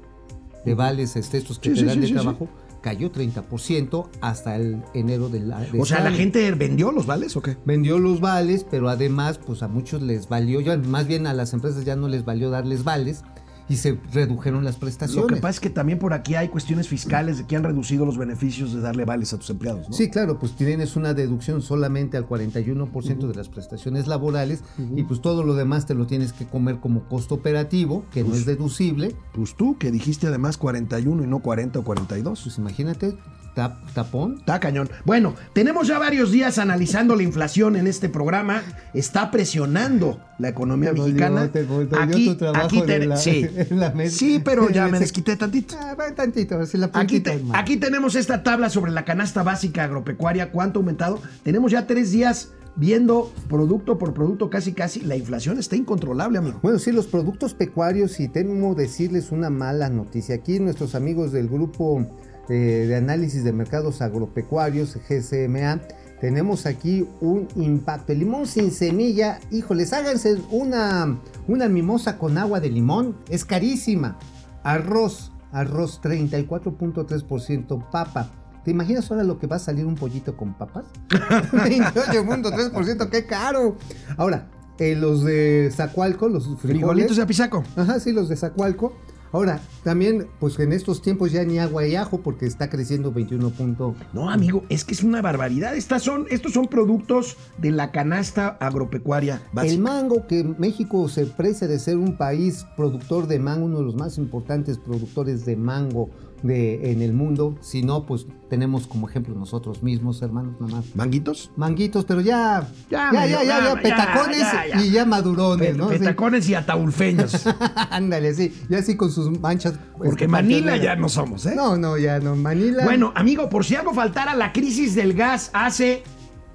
de 0.65 0.73
vales 0.73 1.15
este, 1.15 1.37
estos 1.37 1.59
que 1.59 1.69
Sí, 1.69 1.81
te 1.81 1.85
dan 1.85 1.95
sí, 1.95 2.01
de 2.01 2.07
sí, 2.07 2.13
trabajo, 2.13 2.47
cayó 2.81 3.11
30% 3.11 4.07
hasta 4.21 4.55
el 4.55 4.83
enero 4.93 5.29
del 5.29 5.49
de 5.49 5.79
O 5.79 5.85
sea, 5.85 6.01
¿la 6.01 6.11
gente 6.11 6.49
vendió 6.53 6.91
los 6.91 7.05
vales 7.05 7.35
o 7.35 7.41
qué? 7.41 7.57
vendió 7.65 7.99
los 7.99 8.21
vales, 8.21 8.65
pero 8.69 8.89
además, 8.89 9.39
pues 9.39 9.61
a 9.61 9.67
muchos 9.67 10.01
les 10.01 10.29
valió, 10.29 10.61
ya, 10.61 10.77
más 10.77 11.05
bien 11.05 11.27
a 11.27 11.33
las 11.33 11.53
empresas 11.53 11.85
ya 11.85 11.95
no 11.95 12.07
les 12.07 12.25
valió 12.25 12.49
darles 12.49 12.83
vales 12.83 13.23
y 13.69 13.75
se 13.75 13.99
redujeron 14.13 14.63
las 14.63 14.77
prestaciones. 14.77 15.29
Lo 15.29 15.35
que 15.35 15.41
pasa 15.41 15.55
es 15.55 15.59
que 15.59 15.69
también 15.69 15.99
por 15.99 16.13
aquí 16.13 16.35
hay 16.35 16.49
cuestiones 16.49 16.87
fiscales 16.87 17.37
de 17.37 17.45
que 17.45 17.55
han 17.55 17.63
reducido 17.63 18.05
los 18.05 18.17
beneficios 18.17 18.73
de 18.73 18.81
darle 18.81 19.05
vales 19.05 19.33
a 19.33 19.37
tus 19.37 19.49
empleados, 19.49 19.89
¿no? 19.89 19.93
Sí, 19.93 20.09
claro, 20.09 20.39
pues 20.39 20.53
tienes 20.53 20.95
una 20.95 21.13
deducción 21.13 21.61
solamente 21.61 22.17
al 22.17 22.27
41% 22.27 23.27
de 23.27 23.35
las 23.35 23.49
prestaciones 23.49 24.07
laborales 24.07 24.63
y 24.95 25.03
pues 25.03 25.21
todo 25.21 25.43
lo 25.43 25.53
demás 25.55 25.85
te 25.85 25.93
lo 25.93 26.07
tienes 26.07 26.33
que 26.33 26.45
comer 26.45 26.79
como 26.79 27.03
costo 27.07 27.35
operativo, 27.35 28.05
que 28.11 28.23
no 28.23 28.33
es 28.33 28.45
deducible. 28.45 29.15
Pues 29.33 29.55
tú, 29.55 29.77
que 29.77 29.91
dijiste 29.91 30.27
además 30.27 30.57
41 30.57 31.23
y 31.23 31.27
no 31.27 31.39
40 31.39 31.79
o 31.79 31.83
42. 31.83 32.41
Pues 32.41 32.57
imagínate, 32.57 33.17
tap- 33.57 33.91
tapón. 33.93 34.35
Está 34.37 34.59
cañón. 34.59 34.87
Bueno, 35.03 35.33
tenemos 35.53 35.87
ya 35.87 35.97
varios 35.97 36.31
días 36.31 36.59
analizando 36.59 37.15
la 37.15 37.23
inflación 37.23 37.75
en 37.75 37.87
este 37.87 38.07
programa. 38.07 38.61
Está 38.93 39.31
presionando 39.31 40.19
la 40.37 40.49
economía 40.49 40.93
Te 40.93 40.99
mexicana. 41.01 41.41
volvió- 41.47 41.51
te 41.51 41.63
volvió 41.63 42.25
tu 42.31 42.35
trabajo 42.37 42.85
de 42.85 43.05
la- 43.07 43.17
sí. 43.17 43.45
en 43.55 43.79
la 43.79 43.89
mesa. 43.91 44.15
sí, 44.17 44.39
pero 44.45 44.69
ya 44.69 44.87
me 44.87 44.99
desquité 45.05 45.35
tantito. 45.35 45.75
Ah, 45.79 45.95
va 45.99 46.13
tantito, 46.13 46.57
la 46.73 46.89
Aquí, 46.93 47.19
te- 47.19 47.41
aquí 47.53 47.77
tenemos 47.77 48.15
esta 48.15 48.43
tabla 48.43 48.69
sobre 48.69 48.91
la 48.91 49.03
canasta 49.03 49.41
básica 49.41 49.83
agropecuaria, 49.85 50.51
cuánto 50.51 50.79
ha 50.79 50.81
aumentado. 50.81 51.19
Tenemos 51.43 51.71
ya 51.71 51.87
tres 51.87 52.11
días 52.11 52.51
viendo 52.75 53.33
producto 53.49 53.97
por 53.97 54.13
producto, 54.13 54.51
casi 54.51 54.73
casi. 54.73 54.99
La 55.01 55.15
inflación 55.15 55.57
está 55.57 55.75
incontrolable, 55.75 56.37
amigo. 56.37 56.59
Bueno, 56.61 56.77
sí, 56.77 56.91
los 56.91 57.07
productos 57.07 57.55
pecuarios, 57.55 58.19
y 58.19 58.27
temo 58.27 58.75
decirles 58.75 59.31
una 59.31 59.49
mala 59.49 59.89
noticia. 59.89 60.35
Aquí 60.35 60.59
nuestros 60.59 60.93
amigos 60.93 61.31
del 61.31 61.47
grupo 61.49 62.07
eh, 62.49 62.85
de 62.87 62.95
análisis 62.95 63.43
de 63.43 63.53
mercados 63.53 64.01
agropecuarios, 64.01 64.97
GCMA, 65.07 65.81
tenemos 66.19 66.65
aquí 66.65 67.07
un 67.21 67.47
impacto. 67.55 68.11
El 68.11 68.19
limón 68.19 68.47
sin 68.47 68.71
semilla, 68.71 69.39
híjoles, 69.51 69.93
háganse 69.93 70.37
una, 70.49 71.19
una 71.47 71.69
mimosa 71.69 72.17
con 72.17 72.37
agua 72.37 72.59
de 72.59 72.69
limón, 72.69 73.17
es 73.29 73.45
carísima. 73.45 74.17
Arroz, 74.63 75.31
arroz 75.51 76.01
34.3%, 76.01 77.89
papa. 77.91 78.31
¿Te 78.63 78.71
imaginas 78.71 79.09
ahora 79.09 79.23
lo 79.23 79.39
que 79.39 79.47
va 79.47 79.55
a 79.55 79.59
salir 79.59 79.85
un 79.85 79.95
pollito 79.95 80.35
con 80.35 80.53
papas? 80.53 80.85
28.3%, 81.09 83.09
qué 83.09 83.25
caro. 83.25 83.77
Ahora, 84.17 84.49
eh, 84.79 84.95
los 84.95 85.23
de 85.23 85.71
Zacualco, 85.73 86.27
los 86.27 86.43
frijoles. 86.43 86.61
Frijolitos 86.61 87.17
de 87.17 87.23
apisaco. 87.23 87.63
Ajá, 87.75 87.99
sí, 87.99 88.11
los 88.11 88.27
de 88.27 88.35
Zacualco. 88.35 88.93
Ahora, 89.31 89.61
también, 89.83 90.27
pues 90.39 90.57
en 90.59 90.71
estos 90.73 91.01
tiempos 91.01 91.31
ya 91.31 91.43
ni 91.43 91.59
agua 91.59 91.85
y 91.85 91.95
ajo 91.95 92.21
porque 92.21 92.45
está 92.45 92.69
creciendo 92.69 93.11
21 93.11 93.49
punto. 93.51 93.95
No, 94.13 94.29
amigo, 94.29 94.63
es 94.69 94.83
que 94.83 94.93
es 94.93 95.03
una 95.03 95.21
barbaridad. 95.21 95.75
Estas 95.75 96.03
son, 96.03 96.25
estos 96.29 96.53
son 96.53 96.67
productos 96.67 97.37
de 97.57 97.71
la 97.71 97.91
canasta 97.91 98.57
agropecuaria 98.59 99.41
básica. 99.51 99.73
El 99.73 99.79
mango, 99.81 100.27
que 100.27 100.43
México 100.43 101.07
se 101.09 101.25
precia 101.25 101.67
de 101.67 101.79
ser 101.79 101.97
un 101.97 102.17
país 102.17 102.65
productor 102.75 103.27
de 103.27 103.39
mango, 103.39 103.65
uno 103.65 103.79
de 103.79 103.85
los 103.85 103.95
más 103.95 104.17
importantes 104.17 104.77
productores 104.77 105.45
de 105.45 105.55
mango 105.55 106.09
de, 106.43 106.91
en 106.91 107.01
el 107.01 107.13
mundo. 107.13 107.55
Si 107.61 107.81
no, 107.83 108.05
pues 108.05 108.25
tenemos 108.49 108.87
como 108.87 109.09
ejemplo 109.09 109.35
nosotros 109.35 109.83
mismos, 109.83 110.21
hermanos, 110.21 110.55
nada 110.59 110.75
más. 110.77 110.95
¿Manguitos? 110.95 111.51
Manguitos, 111.55 112.05
pero 112.05 112.21
ya, 112.21 112.67
Ya, 112.89 113.11
ya, 113.13 113.25
ya, 113.27 113.43
ya, 113.43 113.63
ya, 113.63 113.81
petacones 113.81 114.39
ya, 114.39 114.81
y 114.81 114.91
ya 114.91 115.05
madurones, 115.05 115.69
Pe- 115.71 115.77
¿no? 115.77 115.89
Sí. 115.89 115.97
Petacones 115.99 116.47
y 116.49 116.53
ataulfeños. 116.55 117.45
Ándale, 117.89 118.33
sí, 118.33 118.53
ya 118.69 118.81
sí 118.81 118.95
con 118.95 119.11
sus 119.11 119.39
manchas. 119.39 119.73
Porque 119.97 120.25
este, 120.25 120.27
Manila 120.27 120.71
panteoneras. 120.71 120.83
ya 120.83 120.95
no 120.95 121.09
somos, 121.09 121.45
¿eh? 121.45 121.53
No, 121.55 121.77
no, 121.77 121.97
ya 121.97 122.19
no, 122.19 122.35
Manila. 122.35 122.83
Bueno, 122.83 123.11
amigo, 123.15 123.49
por 123.49 123.65
si 123.65 123.75
algo 123.75 123.93
faltara, 123.93 124.35
la 124.35 124.53
crisis 124.53 124.95
del 124.95 125.13
gas 125.13 125.49
hace 125.53 126.03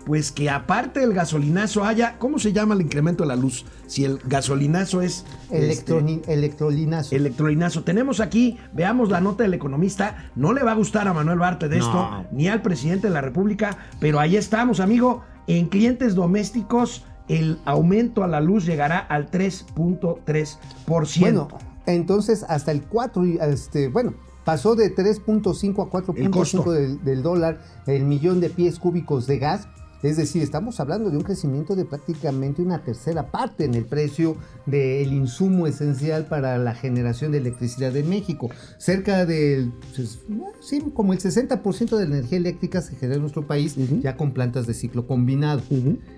pues 0.05 0.33
que 0.33 0.51
aparte 0.51 1.01
del 1.01 1.12
gasolinazo 1.15 1.85
haya, 1.85 2.19
¿cómo 2.19 2.38
se 2.38 2.53
llama 2.53 2.75
el 2.75 2.83
incremento 2.83 3.25
de 3.25 3.29
la 3.29 3.37
luz? 3.37 3.65
Si 3.87 4.05
el 4.05 4.19
gasolinazo 4.25 5.01
es 5.01 5.25
este, 5.51 5.97
electrolinazo. 6.27 7.15
electrolinazo. 7.15 7.85
Tenemos 7.85 8.21
aquí, 8.21 8.59
veamos 8.73 9.11
la 9.11 9.21
nota 9.21 9.45
del 9.45 9.55
economista. 9.55 10.31
No 10.35 10.53
le 10.53 10.62
va 10.62 10.73
a 10.73 10.75
gustar 10.75 11.09
a 11.09 11.12
Manuel 11.12 11.38
Barte 11.38 11.69
de 11.69 11.79
esto, 11.79 12.27
ni 12.33 12.49
al 12.49 12.62
presidente 12.62 13.09
de 13.09 13.15
la 13.15 13.21
República, 13.21 13.77
pero 14.01 14.19
ahí 14.21 14.37
estamos, 14.37 14.81
amigo. 14.81 15.23
En 15.47 15.67
clientes 15.67 16.15
domésticos, 16.15 17.05
el 17.29 17.59
aumento 17.65 18.25
a 18.25 18.29
la 18.29 18.41
luz 18.41 18.65
llegará 18.67 18.99
al 18.99 19.31
3.3%. 19.31 21.21
Bueno, 21.21 21.49
entonces 21.87 22.45
hasta 22.49 22.73
el 22.73 22.83
4, 22.83 23.27
y, 23.27 23.38
este, 23.38 23.88
bueno, 23.88 24.15
pasó 24.45 24.75
de 24.75 24.95
3.5 24.95 25.81
a 25.81 26.19
El 26.19 26.31
costo. 26.31 26.65
4.5 26.65 26.73
del, 26.73 27.05
del 27.05 27.23
dólar 27.23 27.61
el 27.87 28.05
millón 28.05 28.41
de 28.41 28.51
pies 28.51 28.79
cúbicos 28.79 29.27
de 29.27 29.38
gas. 29.38 29.69
Es 30.03 30.17
decir, 30.17 30.43
estamos 30.43 30.81
hablando 30.81 31.11
de 31.11 31.17
un 31.17 31.23
crecimiento 31.23 31.77
de 31.77 31.85
prácticamente 31.85 32.61
una 32.61 32.83
tercera 32.83 33.31
parte 33.31 33.65
en 33.65 33.75
el 33.75 33.85
precio 33.85 34.37
del 34.67 35.12
insumo 35.12 35.67
esencial 35.67 36.27
para 36.27 36.59
la 36.59 36.75
generación 36.75 37.33
de 37.33 37.38
electricidad 37.38 37.97
en 37.97 38.09
México. 38.09 38.51
Cerca 38.79 39.25
del, 39.27 39.73
pues, 39.95 40.19
sí, 40.61 40.83
como 40.95 41.12
el 41.12 41.21
60% 41.21 41.97
de 41.97 42.09
la 42.09 42.17
energía 42.17 42.38
eléctrica 42.38 42.83
se 42.83 42.97
genera 42.97 43.17
en 43.17 43.23
nuestro 43.23 43.47
país 43.47 43.77
ya 44.01 44.17
con 44.17 44.33
plantas 44.33 44.67
de 44.67 44.75
ciclo 44.75 45.07
combinado. 45.07 45.62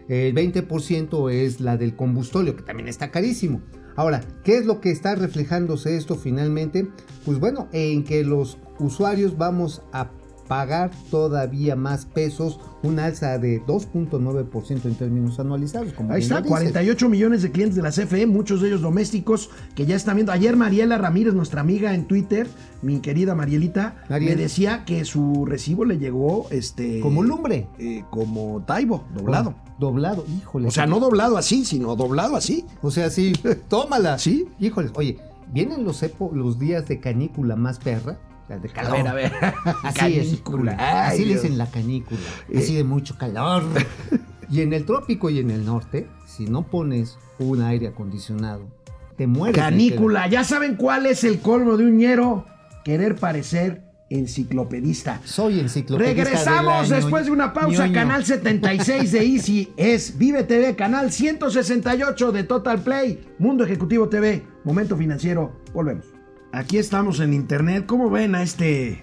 El 0.08 0.34
20% 0.34 1.30
es 1.30 1.60
la 1.60 1.76
del 1.76 1.94
combustóleo, 1.94 2.56
que 2.56 2.62
también 2.62 2.88
está 2.88 3.10
carísimo. 3.10 3.60
Ahora, 3.96 4.24
¿qué 4.42 4.56
es 4.56 4.66
lo 4.66 4.80
que 4.80 4.90
está 4.90 5.14
reflejándose 5.14 5.96
esto 5.96 6.16
finalmente? 6.16 6.88
Pues 7.24 7.38
bueno, 7.38 7.68
en 7.72 8.02
que 8.02 8.24
los 8.24 8.58
usuarios 8.78 9.38
vamos 9.38 9.82
a 9.92 10.10
pagar 10.48 10.90
todavía 11.10 11.74
más 11.76 12.04
pesos, 12.06 12.60
un 12.82 12.98
alza 12.98 13.38
de 13.38 13.62
2.9% 13.66 14.84
en 14.84 14.94
términos 14.94 15.38
anualizados. 15.40 15.92
Como 15.92 16.12
Ahí 16.12 16.22
está, 16.22 16.36
lo 16.36 16.40
dices. 16.42 16.50
48 16.50 17.08
millones 17.08 17.42
de 17.42 17.50
clientes 17.50 17.76
de 17.76 17.82
la 17.82 17.90
CFE, 17.90 18.26
muchos 18.26 18.60
de 18.60 18.68
ellos 18.68 18.82
domésticos 18.82 19.50
que 19.74 19.86
ya 19.86 19.96
están 19.96 20.16
viendo. 20.16 20.32
Ayer 20.32 20.56
Mariela 20.56 20.98
Ramírez, 20.98 21.34
nuestra 21.34 21.60
amiga 21.60 21.94
en 21.94 22.06
Twitter, 22.06 22.46
mi 22.82 23.00
querida 23.00 23.34
Marielita, 23.34 23.96
Mariel. 24.08 24.36
me 24.36 24.42
decía 24.42 24.84
que 24.84 25.04
su 25.04 25.44
recibo 25.46 25.84
le 25.84 25.98
llegó 25.98 26.46
este 26.50 27.00
Como 27.00 27.22
lumbre. 27.22 27.68
eh, 27.78 28.04
como 28.10 28.62
Taibo, 28.66 29.04
doblado. 29.14 29.54
Doblado, 29.78 30.24
híjole. 30.38 30.68
O 30.68 30.70
sea, 30.70 30.86
no 30.86 31.00
doblado 31.00 31.36
así, 31.36 31.64
sino 31.64 31.96
doblado 31.96 32.36
así. 32.36 32.64
O 32.82 32.90
sea, 32.90 33.10
sí, 33.10 33.32
tómala. 33.68 34.18
Sí. 34.18 34.46
Híjoles, 34.60 34.92
oye, 34.94 35.18
vienen 35.52 35.84
los, 35.84 36.02
epo- 36.02 36.32
los 36.32 36.58
días 36.58 36.86
de 36.86 37.00
canícula 37.00 37.56
más 37.56 37.78
perra. 37.78 38.18
De 38.48 38.68
calor. 38.68 39.14
ver. 39.14 39.32
Así 39.82 40.18
es. 40.18 40.26
Canícula. 40.26 40.76
Ay, 40.78 41.14
Así 41.14 41.24
le 41.24 41.34
dicen 41.34 41.58
la 41.58 41.66
canícula. 41.70 42.20
Eh. 42.50 42.58
Así 42.58 42.74
de 42.74 42.84
mucho 42.84 43.16
calor. 43.16 43.64
y 44.50 44.60
en 44.60 44.72
el 44.72 44.84
trópico 44.84 45.30
y 45.30 45.38
en 45.38 45.50
el 45.50 45.64
norte, 45.64 46.08
si 46.26 46.44
no 46.44 46.66
pones 46.66 47.18
un 47.38 47.62
aire 47.62 47.88
acondicionado, 47.88 48.68
te 49.16 49.26
mueres. 49.26 49.56
Canícula, 49.56 50.28
ya 50.28 50.44
saben 50.44 50.76
cuál 50.76 51.06
es 51.06 51.24
el 51.24 51.40
colmo 51.40 51.76
de 51.76 51.84
un 51.84 51.96
ñero, 51.96 52.46
querer 52.84 53.16
parecer 53.16 53.82
enciclopedista. 54.10 55.20
Soy 55.24 55.60
enciclopedista. 55.60 56.24
Regresamos 56.24 56.88
después 56.88 57.26
de 57.26 57.32
una 57.32 57.52
pausa, 57.52 57.86
ñoño. 57.86 57.94
canal 57.94 58.24
76 58.24 59.12
de 59.12 59.18
Easy, 59.34 59.72
es 59.76 60.18
Vive 60.18 60.44
TV, 60.44 60.76
canal 60.76 61.10
168 61.10 62.32
de 62.32 62.44
Total 62.44 62.80
Play, 62.82 63.26
Mundo 63.38 63.64
Ejecutivo 63.64 64.08
TV, 64.08 64.44
Momento 64.64 64.96
Financiero, 64.96 65.60
volvemos. 65.72 66.13
Aquí 66.54 66.78
estamos 66.78 67.18
en 67.20 67.34
internet, 67.34 67.84
¿cómo 67.86 68.10
ven 68.10 68.34
a 68.36 68.42
este 68.42 69.02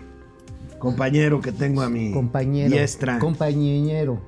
compañero 0.80 1.42
que 1.42 1.52
tengo 1.52 1.82
a 1.82 1.90
mi 1.90 2.12
Compañero. 2.12 2.70
diestra? 2.72 3.20
Compañero. 3.20 4.22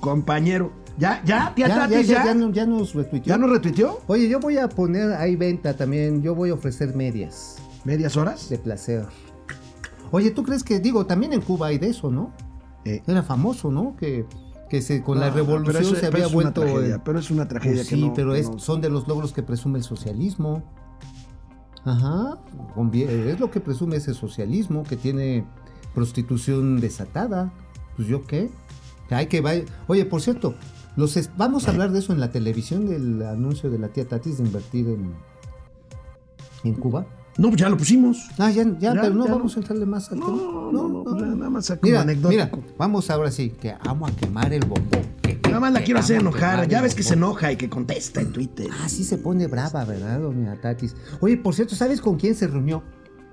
compañero. 0.00 0.70
¿Ya, 0.98 1.22
ya, 1.24 1.52
tía 1.56 1.66
Ya, 1.66 1.88
ya, 1.88 1.88
ya? 1.88 2.02
ya, 2.02 2.24
ya 2.26 2.34
no- 2.34 2.50
ya 2.52 2.66
nos 2.66 2.94
retuiteó. 2.94 3.34
¿Ya 3.34 3.38
nos 3.38 3.50
retuiteó? 3.50 4.00
Oye, 4.06 4.28
yo 4.28 4.38
voy 4.38 4.58
a 4.58 4.68
poner 4.68 5.12
ahí 5.14 5.34
venta 5.34 5.74
también. 5.76 6.22
Yo 6.22 6.34
voy 6.34 6.50
a 6.50 6.54
ofrecer 6.54 6.94
medias 6.94 7.56
¿Medias 7.84 8.16
horas? 8.16 8.48
de 8.48 8.58
placer. 8.58 9.06
Oye, 10.12 10.30
¿tú 10.30 10.44
crees 10.44 10.62
que, 10.62 10.78
digo, 10.78 11.04
también 11.06 11.32
en 11.32 11.40
Cuba 11.40 11.68
hay 11.68 11.78
de 11.78 11.88
eso, 11.88 12.10
¿no? 12.10 12.32
Eh, 12.84 13.02
Era 13.06 13.22
famoso, 13.24 13.72
¿no? 13.72 13.96
Que, 13.96 14.26
que 14.68 14.82
se, 14.82 15.02
con 15.02 15.18
la 15.18 15.28
no, 15.28 15.32
pero 15.34 15.46
revolución 15.46 15.82
eso- 15.82 15.96
se 15.96 16.06
había 16.06 16.28
vuelto. 16.28 16.60
tragedia, 16.60 17.02
pero 17.02 17.18
es 17.18 17.30
una 17.30 17.48
tragedia 17.48 17.76
pues 17.78 17.88
que 17.88 17.96
sí, 17.96 18.00
no- 18.06 18.14
pero 18.14 18.34
es- 18.36 18.50
son 18.58 18.80
de 18.82 18.90
los 18.90 19.08
logros 19.08 19.32
que 19.32 19.42
presume 19.42 19.78
el 19.78 19.84
socialismo. 19.84 20.62
Ajá. 21.84 22.38
Es 22.92 23.40
lo 23.40 23.50
que 23.50 23.60
presume 23.60 23.96
ese 23.96 24.14
socialismo, 24.14 24.82
que 24.84 24.96
tiene 24.96 25.44
prostitución 25.94 26.80
desatada. 26.80 27.52
Pues 27.96 28.08
yo 28.08 28.22
qué. 28.24 28.50
Hay 29.10 29.26
que 29.26 29.40
vaya- 29.40 29.64
Oye, 29.86 30.04
por 30.06 30.20
cierto, 30.22 30.54
los 30.96 31.16
es- 31.16 31.30
vamos 31.36 31.68
a 31.68 31.72
hablar 31.72 31.92
de 31.92 31.98
eso 31.98 32.12
en 32.12 32.20
la 32.20 32.30
televisión, 32.30 32.86
del 32.88 33.22
anuncio 33.22 33.70
de 33.70 33.78
la 33.78 33.88
tía 33.88 34.08
Tatis 34.08 34.38
de 34.38 34.44
invertir 34.44 34.88
en, 34.88 35.12
en 36.64 36.74
Cuba. 36.74 37.06
No, 37.36 37.48
pues 37.48 37.60
ya 37.60 37.68
lo 37.68 37.76
pusimos. 37.76 38.28
Ah, 38.38 38.50
ya, 38.50 38.62
ya, 38.78 38.94
Ya, 38.94 39.00
pero 39.00 39.14
no 39.14 39.24
ya 39.26 39.32
vamos 39.32 39.52
no. 39.56 39.58
a 39.58 39.60
entrarle 39.62 39.86
más 39.86 40.10
al 40.12 40.18
tema. 40.20 40.30
No, 40.30 40.70
no, 40.72 40.88
no, 40.88 41.02
pues 41.04 41.16
nada 41.22 41.50
más 41.50 41.66
como 41.68 41.80
Mira, 41.82 42.00
anecdótico. 42.02 42.56
mira, 42.58 42.64
vamos 42.78 43.10
ahora 43.10 43.30
sí, 43.32 43.50
que 43.50 43.74
vamos 43.84 44.12
a 44.12 44.16
quemar 44.16 44.52
el 44.52 44.60
bombón. 44.64 45.02
Que- 45.20 45.40
que- 45.40 45.48
Nada 45.48 45.60
más 45.60 45.72
la 45.72 45.82
quiero 45.82 45.98
hacer 46.00 46.18
a 46.18 46.20
enojar. 46.20 46.68
Ya 46.68 46.80
ves 46.80 46.94
que 46.94 47.02
se 47.02 47.14
enoja 47.14 47.50
y 47.50 47.56
que 47.56 47.68
contesta 47.68 48.20
en 48.20 48.32
Twitter. 48.32 48.68
Ah, 48.80 48.88
sí 48.88 49.02
se 49.02 49.18
pone 49.18 49.46
brava, 49.48 49.84
¿verdad, 49.84 50.20
doña 50.20 50.54
Tatis? 50.60 50.94
Oye, 51.20 51.36
por 51.36 51.54
cierto, 51.54 51.74
¿sabes 51.74 52.00
con 52.00 52.16
quién 52.18 52.34
se 52.36 52.46
reunió? 52.46 52.82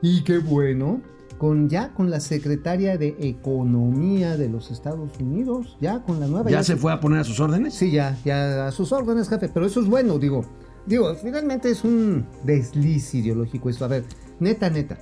Y 0.01 0.23
qué 0.23 0.39
bueno. 0.39 1.01
Con 1.37 1.69
ya 1.69 1.89
con 1.93 2.09
la 2.11 2.19
secretaria 2.19 2.97
de 2.97 3.15
Economía 3.19 4.37
de 4.37 4.47
los 4.49 4.69
Estados 4.71 5.09
Unidos, 5.19 5.75
ya 5.81 6.01
con 6.03 6.19
la 6.19 6.27
nueva. 6.27 6.49
¿Ya 6.49 6.63
se 6.63 6.75
fue 6.75 6.91
a 6.91 6.99
poner 6.99 7.19
a 7.19 7.23
sus 7.23 7.39
órdenes? 7.39 7.73
Sí, 7.73 7.91
ya, 7.91 8.17
ya 8.25 8.67
a 8.67 8.71
sus 8.71 8.91
órdenes, 8.91 9.27
jefe. 9.29 9.49
Pero 9.49 9.65
eso 9.65 9.79
es 9.81 9.87
bueno, 9.87 10.17
digo. 10.19 10.43
Digo, 10.85 11.13
finalmente 11.15 11.69
es 11.69 11.83
un 11.83 12.25
desliz 12.43 13.13
ideológico 13.13 13.69
esto. 13.69 13.85
A 13.85 13.89
ver, 13.89 14.03
neta, 14.39 14.69
neta. 14.69 14.97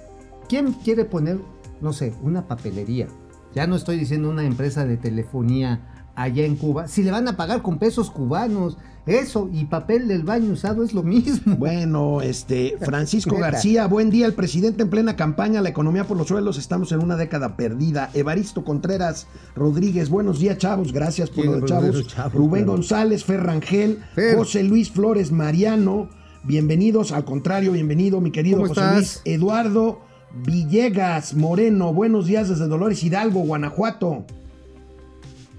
¿Quién 0.47 0.73
quiere 0.73 1.05
poner, 1.05 1.39
no 1.81 1.93
sé, 1.93 2.13
una 2.21 2.47
papelería? 2.47 3.07
Ya 3.55 3.65
no 3.65 3.75
estoy 3.75 3.97
diciendo 3.97 4.29
una 4.29 4.45
empresa 4.45 4.85
de 4.85 4.97
telefonía 4.97 5.98
allá 6.21 6.45
en 6.45 6.55
Cuba. 6.55 6.87
Si 6.87 7.03
le 7.03 7.11
van 7.11 7.27
a 7.27 7.37
pagar 7.37 7.61
con 7.61 7.79
pesos 7.79 8.11
cubanos, 8.11 8.77
eso 9.05 9.49
y 9.53 9.65
papel 9.65 10.07
del 10.07 10.23
baño 10.23 10.51
usado 10.53 10.83
es 10.83 10.93
lo 10.93 11.01
mismo. 11.01 11.55
Bueno, 11.55 12.21
este, 12.21 12.77
Francisco. 12.81 13.37
García, 13.37 13.87
buen 13.87 14.09
día, 14.09 14.25
el 14.25 14.33
presidente 14.33 14.83
en 14.83 14.89
plena 14.89 15.15
campaña, 15.15 15.61
la 15.61 15.69
economía 15.69 16.03
por 16.03 16.17
los 16.17 16.27
suelos, 16.27 16.57
estamos 16.57 16.91
en 16.91 16.99
una 17.01 17.15
década 17.15 17.55
perdida. 17.55 18.09
Evaristo 18.13 18.63
Contreras 18.63 19.27
Rodríguez, 19.55 20.09
buenos 20.09 20.39
días, 20.39 20.57
chavos, 20.57 20.91
gracias 20.93 21.29
por 21.29 21.43
¿Quién 21.43 21.53
lo 21.53 21.59
de 21.59 21.65
es 21.65 21.71
Rodríguez, 21.71 21.95
chavos. 22.07 22.13
chavos? 22.13 22.33
Rubén 22.33 22.63
Claro. 22.63 22.71
González, 22.73 23.23
Ferrangel, 23.23 23.99
Fer. 24.13 24.35
José 24.35 24.63
Luis 24.63 24.91
Flores 24.91 25.31
Mariano, 25.31 26.09
bienvenidos, 26.43 27.11
al 27.11 27.23
contrario, 27.25 27.71
bienvenido, 27.71 28.19
mi 28.21 28.31
querido 28.31 28.57
¿Cómo 28.57 28.69
José 28.69 28.81
estás? 28.81 28.95
Luis 28.95 29.21
Eduardo 29.25 30.01
Villegas 30.45 31.33
Moreno, 31.33 31.93
buenos 31.93 32.27
días 32.27 32.49
desde 32.49 32.67
Dolores 32.67 33.03
Hidalgo, 33.03 33.39
Guanajuato. 33.41 34.25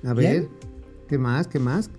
A 0.05 0.15
ver, 0.15 0.49
¿qué 1.09 1.19
más? 1.19 1.47
¿Qué 1.47 1.59
más? 1.59 1.91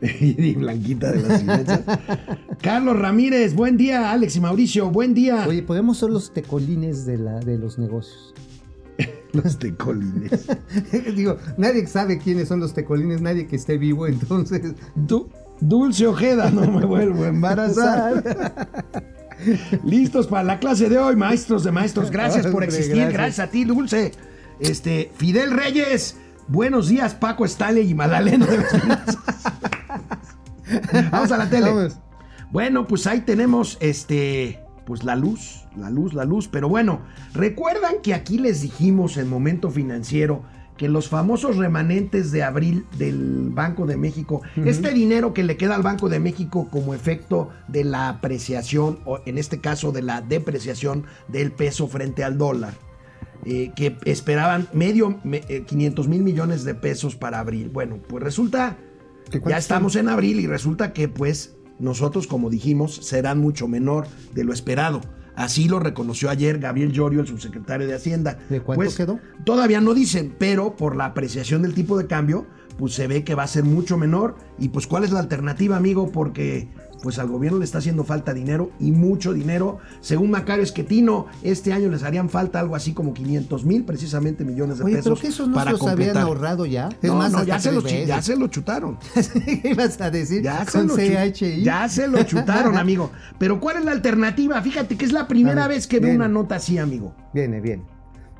y 0.02 0.54
Blanquita 0.54 1.12
de 1.12 1.22
las 1.22 1.40
finanzas. 1.40 1.80
Carlos 2.62 2.98
Ramírez, 2.98 3.54
buen 3.54 3.76
día, 3.76 4.10
Alex 4.12 4.36
y 4.36 4.40
Mauricio, 4.40 4.90
buen 4.90 5.12
día. 5.12 5.44
Oye, 5.46 5.62
podemos 5.62 5.98
ser 5.98 6.10
los 6.10 6.32
tecolines 6.32 7.04
de, 7.04 7.18
la, 7.18 7.40
de 7.40 7.58
los 7.58 7.78
negocios. 7.78 8.34
Los 9.32 9.58
tecolines. 9.60 10.44
Digo, 11.14 11.36
nadie 11.56 11.86
sabe 11.86 12.18
quiénes 12.18 12.48
son 12.48 12.58
los 12.58 12.74
tecolines, 12.74 13.20
nadie 13.22 13.46
que 13.46 13.54
esté 13.54 13.78
vivo, 13.78 14.08
entonces. 14.08 14.74
Du- 14.96 15.28
Dulce 15.60 16.08
Ojeda, 16.08 16.50
no 16.50 16.62
me 16.68 16.84
vuelvo 16.84 17.22
a 17.22 17.28
embarazar. 17.28 18.24
Listos 19.84 20.26
para 20.26 20.42
la 20.42 20.58
clase 20.58 20.88
de 20.88 20.98
hoy, 20.98 21.14
maestros 21.14 21.62
de 21.62 21.70
maestros. 21.70 22.10
Gracias 22.10 22.48
por 22.48 22.64
existir, 22.64 22.94
gracias. 22.96 23.12
gracias. 23.12 23.48
a 23.48 23.50
ti, 23.52 23.64
Dulce. 23.64 24.10
Este, 24.58 25.12
Fidel 25.16 25.52
Reyes, 25.52 26.16
buenos 26.50 26.88
días, 26.88 27.14
Paco 27.14 27.46
Stale 27.46 27.82
y 27.82 27.94
Madalena 27.94 28.46
de. 28.46 28.58
Vamos 31.10 31.32
a 31.32 31.38
la 31.38 31.48
tele. 31.48 31.72
Vamos. 31.72 31.98
Bueno, 32.50 32.86
pues 32.86 33.06
ahí 33.06 33.20
tenemos 33.20 33.78
este, 33.80 34.60
pues 34.84 35.04
la 35.04 35.16
luz, 35.16 35.64
la 35.76 35.88
luz, 35.88 36.14
la 36.14 36.24
luz. 36.24 36.48
Pero 36.48 36.68
bueno, 36.68 37.00
recuerdan 37.32 37.96
que 38.02 38.12
aquí 38.12 38.38
les 38.38 38.60
dijimos 38.62 39.16
en 39.16 39.28
Momento 39.28 39.70
Financiero 39.70 40.42
que 40.76 40.88
los 40.88 41.08
famosos 41.08 41.56
remanentes 41.58 42.32
de 42.32 42.42
abril 42.42 42.86
del 42.96 43.50
Banco 43.50 43.84
de 43.84 43.98
México, 43.98 44.40
este 44.64 44.94
dinero 44.94 45.34
que 45.34 45.44
le 45.44 45.58
queda 45.58 45.74
al 45.74 45.82
Banco 45.82 46.08
de 46.08 46.20
México 46.20 46.68
como 46.70 46.94
efecto 46.94 47.50
de 47.68 47.84
la 47.84 48.08
apreciación, 48.08 48.98
o 49.04 49.20
en 49.26 49.36
este 49.36 49.60
caso 49.60 49.92
de 49.92 50.00
la 50.00 50.22
depreciación 50.22 51.04
del 51.28 51.52
peso 51.52 51.86
frente 51.86 52.24
al 52.24 52.38
dólar, 52.38 52.72
eh, 53.44 53.72
que 53.74 53.96
esperaban 54.04 54.68
medio, 54.72 55.18
me- 55.24 55.42
eh, 55.48 55.64
500 55.66 56.08
mil 56.08 56.22
millones 56.22 56.64
de 56.64 56.74
pesos 56.74 57.16
para 57.16 57.40
abril. 57.40 57.70
Bueno, 57.72 57.98
pues 58.08 58.22
resulta 58.22 58.76
¿Qué 59.30 59.40
ya 59.46 59.58
estamos 59.58 59.96
en 59.96 60.08
abril 60.08 60.40
y 60.40 60.46
resulta 60.46 60.92
que 60.92 61.08
pues 61.08 61.56
nosotros, 61.78 62.26
como 62.26 62.50
dijimos, 62.50 62.96
serán 62.96 63.38
mucho 63.38 63.68
menor 63.68 64.06
de 64.34 64.44
lo 64.44 64.52
esperado. 64.52 65.00
Así 65.36 65.68
lo 65.68 65.78
reconoció 65.78 66.28
ayer 66.28 66.58
Gabriel 66.58 66.92
Llorio, 66.92 67.20
el 67.20 67.26
subsecretario 67.26 67.86
de 67.86 67.94
Hacienda. 67.94 68.38
¿De 68.50 68.60
cuánto 68.60 68.82
Pues, 68.84 68.96
quedó? 68.96 69.18
Todavía 69.44 69.80
no 69.80 69.94
dicen, 69.94 70.34
pero 70.38 70.76
por 70.76 70.96
la 70.96 71.06
apreciación 71.06 71.62
del 71.62 71.72
tipo 71.72 71.96
de 71.96 72.06
cambio, 72.06 72.46
pues 72.76 72.92
se 72.94 73.06
ve 73.06 73.24
que 73.24 73.34
va 73.34 73.44
a 73.44 73.46
ser 73.46 73.64
mucho 73.64 73.96
menor. 73.96 74.36
Y 74.58 74.68
pues, 74.68 74.86
¿cuál 74.86 75.04
es 75.04 75.12
la 75.12 75.20
alternativa, 75.20 75.76
amigo? 75.76 76.10
Porque 76.12 76.68
pues 77.02 77.18
al 77.18 77.28
gobierno 77.28 77.58
le 77.58 77.64
está 77.64 77.78
haciendo 77.78 78.04
falta 78.04 78.34
dinero 78.34 78.70
y 78.78 78.92
mucho 78.92 79.32
dinero. 79.32 79.78
Según 80.00 80.30
Macario 80.30 80.62
Esquetino, 80.62 81.26
este 81.42 81.72
año 81.72 81.88
les 81.88 82.02
harían 82.02 82.28
falta 82.28 82.60
algo 82.60 82.76
así 82.76 82.92
como 82.92 83.14
500 83.14 83.64
mil, 83.64 83.84
precisamente 83.84 84.44
millones 84.44 84.78
de 84.78 84.84
Oye, 84.84 84.96
pesos. 84.96 85.10
pero 85.12 85.20
que 85.20 85.26
esos 85.28 85.48
no 85.48 85.54
para 85.54 85.72
se 85.72 85.78
los 85.78 85.86
habían 85.86 86.16
ahorrado 86.16 86.66
ya. 86.66 86.88
No, 87.02 87.14
no, 87.14 87.22
hasta 87.22 87.44
ya, 87.44 87.58
se 87.58 87.70
tres 87.70 87.82
lo, 87.82 87.88
chi- 87.88 88.06
ya 88.06 88.22
se 88.22 88.36
lo 88.36 88.46
chutaron. 88.48 88.98
¿Qué 89.44 89.70
ibas 89.70 90.00
a 90.00 90.10
decir? 90.10 90.42
Ya 90.42 90.64
se, 90.66 90.82
lo 90.84 90.96
CHI. 90.96 91.62
ya 91.62 91.88
se 91.88 92.06
lo 92.08 92.22
chutaron, 92.24 92.76
amigo. 92.78 93.10
Pero 93.38 93.60
¿cuál 93.60 93.78
es 93.78 93.84
la 93.84 93.92
alternativa? 93.92 94.60
Fíjate 94.62 94.96
que 94.96 95.04
es 95.04 95.12
la 95.12 95.26
primera 95.28 95.66
ver, 95.68 95.76
vez 95.76 95.86
que 95.86 96.00
veo 96.00 96.14
una 96.14 96.28
nota 96.28 96.56
así, 96.56 96.78
amigo. 96.78 97.14
Viene, 97.32 97.60
bien. 97.60 97.84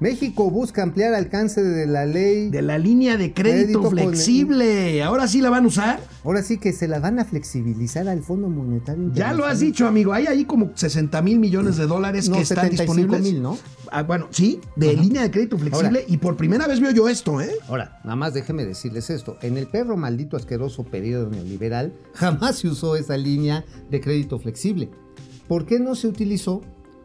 México 0.01 0.51
busca 0.51 0.83
ampliar 0.83 1.13
alcance 1.15 1.63
de 1.63 1.87
la 1.87 2.07
ley. 2.07 2.49
De 2.49 2.63
la 2.63 2.79
línea 2.79 3.17
de 3.19 3.35
crédito, 3.35 3.81
Crédito 3.81 3.83
con- 3.83 3.91
flexible. 3.93 5.03
¿Ahora 5.03 5.29
sí 5.29 5.41
la 5.43 5.51
van 5.51 5.65
a 5.65 5.69
usar? 5.69 6.01
Ahora 6.25 6.43
sí 6.43 6.57
que 6.59 6.73
se 6.73 6.89
la 6.89 7.01
van 7.01 7.19
a 7.19 7.25
flexibilizar 7.25 8.09
al 8.09 8.23
Fondo 8.23 8.49
Monetario 8.49 9.11
Ya 9.13 9.33
lo 9.35 9.45
has 9.45 9.61
dicho, 9.61 9.87
amigo. 9.87 10.13
Hay 10.15 10.27
ahí 10.27 10.45
como 10.47 10.71
60 10.75 11.21
mil 11.23 11.39
millones 11.39 11.77
de 11.77 11.87
dólares 11.87 12.29
No, 12.29 12.37
que 12.37 12.43
están 12.43 12.71
75 12.71 12.95
disponibles. 12.97 13.33
mil, 13.33 13.43
¿no? 13.43 13.59
Ah, 13.93 14.03
bueno, 14.03 14.29
sí, 14.31 14.61
de 14.77 14.95
línea 14.97 15.23
de 15.23 15.31
crédito 15.31 15.59
flexible. 15.59 16.01
Ahora. 16.01 16.01
y 16.13 16.17
por 16.17 16.37
primera 16.37 16.67
vez 16.67 16.81
veo 16.81 16.93
yo 16.93 17.09
esto, 17.09 17.41
¿eh? 17.41 17.51
Ahora, 17.69 18.01
nada 18.05 18.17
más 18.17 18.33
déjeme 18.33 18.65
decirles 18.65 19.11
esto. 19.11 19.37
En 19.43 19.57
el 19.59 19.67
perro 19.67 19.97
maldito 19.99 20.37
asqueroso 20.37 20.85
periodo 20.85 21.29
neoliberal, 21.29 21.93
jamás 22.15 22.57
se 22.57 22.69
usó 22.69 22.97
esa 22.97 23.17
línea 23.17 23.65
de 23.91 24.01
crédito 24.01 24.39
flexible. 24.39 24.89
¿Por 25.47 25.67
qué 25.67 25.79
no 25.79 25.95
se 25.95 26.07
utilizó? 26.07 26.63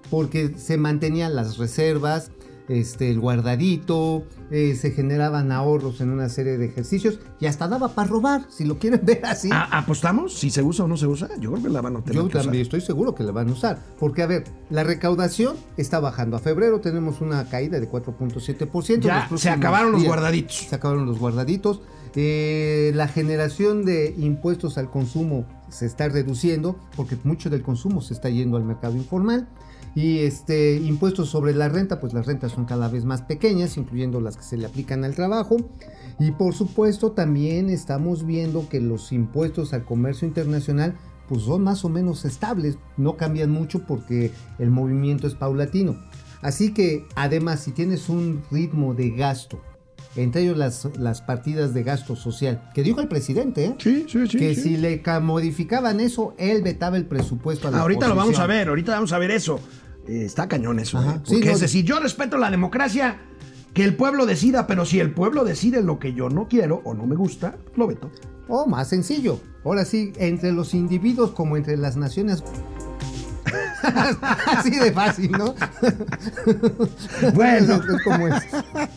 Porque 0.09 0.53
se 0.57 0.77
mantenían 0.77 1.35
las 1.35 1.57
reservas, 1.57 2.29
este, 2.67 3.09
el 3.11 3.19
guardadito, 3.19 4.23
eh, 4.51 4.75
se 4.75 4.91
generaban 4.91 5.51
ahorros 5.51 6.01
en 6.01 6.09
una 6.09 6.29
serie 6.29 6.57
de 6.57 6.65
ejercicios 6.65 7.19
y 7.39 7.45
hasta 7.45 7.67
daba 7.67 7.89
para 7.95 8.07
robar, 8.09 8.45
si 8.49 8.65
lo 8.65 8.79
quieren 8.79 9.01
ver 9.03 9.25
así. 9.25 9.49
¿A- 9.51 9.77
¿Apostamos? 9.79 10.33
¿Si 10.33 10.49
se 10.49 10.61
usa 10.63 10.85
o 10.85 10.87
no 10.87 10.97
se 10.97 11.07
usa? 11.07 11.29
Yo 11.39 11.51
creo 11.51 11.63
que 11.63 11.69
la 11.69 11.81
van 11.81 11.97
a 11.97 12.01
tener 12.01 12.15
Yo 12.15 12.21
que 12.23 12.29
usar. 12.29 12.43
también 12.43 12.61
estoy 12.63 12.81
seguro 12.81 13.13
que 13.15 13.23
la 13.23 13.31
van 13.31 13.49
a 13.49 13.51
usar. 13.53 13.79
Porque, 13.99 14.21
a 14.23 14.27
ver, 14.27 14.45
la 14.69 14.83
recaudación 14.83 15.55
está 15.77 15.99
bajando. 15.99 16.37
A 16.37 16.39
febrero 16.39 16.79
tenemos 16.81 17.21
una 17.21 17.47
caída 17.49 17.79
de 17.79 17.89
4.7%. 17.89 18.99
Ya 19.01 19.29
se 19.37 19.49
acabaron 19.49 19.91
los 19.91 20.03
guardaditos. 20.03 20.55
Se 20.69 20.75
acabaron 20.75 21.05
los 21.05 21.19
guardaditos. 21.19 21.81
Eh, 22.17 22.91
la 22.95 23.07
generación 23.09 23.83
de 23.83 24.15
impuestos 24.17 24.77
al 24.77 24.89
consumo 24.89 25.45
se 25.69 25.85
está 25.85 26.07
reduciendo 26.07 26.79
porque 26.95 27.17
mucho 27.25 27.49
del 27.49 27.61
consumo 27.61 27.99
se 28.01 28.13
está 28.13 28.29
yendo 28.29 28.55
al 28.55 28.63
mercado 28.63 28.95
informal. 28.95 29.49
Y 29.95 30.19
este 30.19 30.75
impuestos 30.75 31.29
sobre 31.29 31.53
la 31.53 31.69
renta, 31.69 32.01
pues 32.01 32.13
las 32.13 32.25
rentas 32.25 32.51
son 32.51 32.65
cada 32.65 32.89
vez 32.89 33.05
más 33.05 33.21
pequeñas, 33.21 33.77
incluyendo 33.77 34.19
las 34.19 34.35
que 34.35 34.43
se 34.43 34.57
le 34.57 34.65
aplican 34.65 35.05
al 35.05 35.15
trabajo. 35.15 35.55
Y 36.19 36.31
por 36.31 36.53
supuesto 36.53 37.13
también 37.13 37.69
estamos 37.69 38.25
viendo 38.25 38.67
que 38.67 38.81
los 38.81 39.11
impuestos 39.13 39.73
al 39.73 39.85
comercio 39.85 40.27
internacional 40.27 40.95
pues 41.29 41.43
son 41.43 41.63
más 41.63 41.83
o 41.85 41.89
menos 41.89 42.23
estables, 42.25 42.77
no 42.97 43.15
cambian 43.17 43.49
mucho 43.49 43.79
porque 43.87 44.31
el 44.59 44.69
movimiento 44.69 45.27
es 45.27 45.33
paulatino. 45.33 45.95
Así 46.41 46.73
que 46.73 47.05
además 47.15 47.61
si 47.61 47.71
tienes 47.71 48.09
un 48.09 48.43
ritmo 48.51 48.93
de 48.93 49.09
gasto, 49.11 49.59
entre 50.17 50.43
ellos 50.43 50.57
las, 50.57 50.87
las 50.99 51.21
partidas 51.21 51.73
de 51.73 51.83
gasto 51.83 52.15
social, 52.15 52.69
que 52.75 52.83
dijo 52.83 53.01
el 53.01 53.07
presidente, 53.07 53.65
¿eh? 53.65 53.75
Sí, 53.79 54.05
sí, 54.07 54.27
sí. 54.27 54.37
que 54.37 54.55
si 54.55 54.77
le 54.77 55.01
ca- 55.01 55.19
modificaban 55.19 55.99
eso, 55.99 56.35
él 56.37 56.61
vetaba 56.61 56.95
el 56.97 57.05
presupuesto 57.05 57.67
a 57.67 57.71
la 57.71 57.79
Ahorita 57.79 58.07
lo 58.07 58.15
vamos 58.15 58.37
a 58.39 58.45
ver, 58.45 58.67
ahorita 58.67 58.91
vamos 58.93 59.11
a 59.11 59.17
ver 59.17 59.31
eso. 59.31 59.59
Eh, 60.07 60.25
está 60.25 60.47
cañón 60.47 60.79
eso, 60.79 60.97
Ajá. 60.97 61.15
¿eh? 61.15 61.19
Sí, 61.23 61.33
Porque 61.35 61.49
no, 61.49 61.55
es 61.55 61.61
decir, 61.61 61.85
yo 61.85 61.99
respeto 61.99 62.37
la 62.37 62.51
democracia, 62.51 63.17
que 63.73 63.83
el 63.83 63.95
pueblo 63.95 64.25
decida, 64.25 64.67
pero 64.67 64.85
si 64.85 64.99
el 64.99 65.11
pueblo 65.11 65.43
decide 65.43 65.81
lo 65.81 65.99
que 65.99 66.13
yo 66.13 66.29
no 66.29 66.47
quiero 66.47 66.81
o 66.85 66.93
no 66.93 67.05
me 67.05 67.15
gusta, 67.15 67.57
lo 67.75 67.87
veto. 67.87 68.11
O 68.47 68.67
más 68.67 68.89
sencillo, 68.89 69.39
ahora 69.63 69.85
sí, 69.85 70.13
entre 70.17 70.51
los 70.51 70.73
individuos 70.73 71.31
como 71.31 71.57
entre 71.57 71.75
las 71.77 71.97
naciones. 71.97 72.43
Así 74.47 74.71
de 74.71 74.91
fácil, 74.91 75.31
¿no? 75.31 75.55
Bueno. 77.33 77.75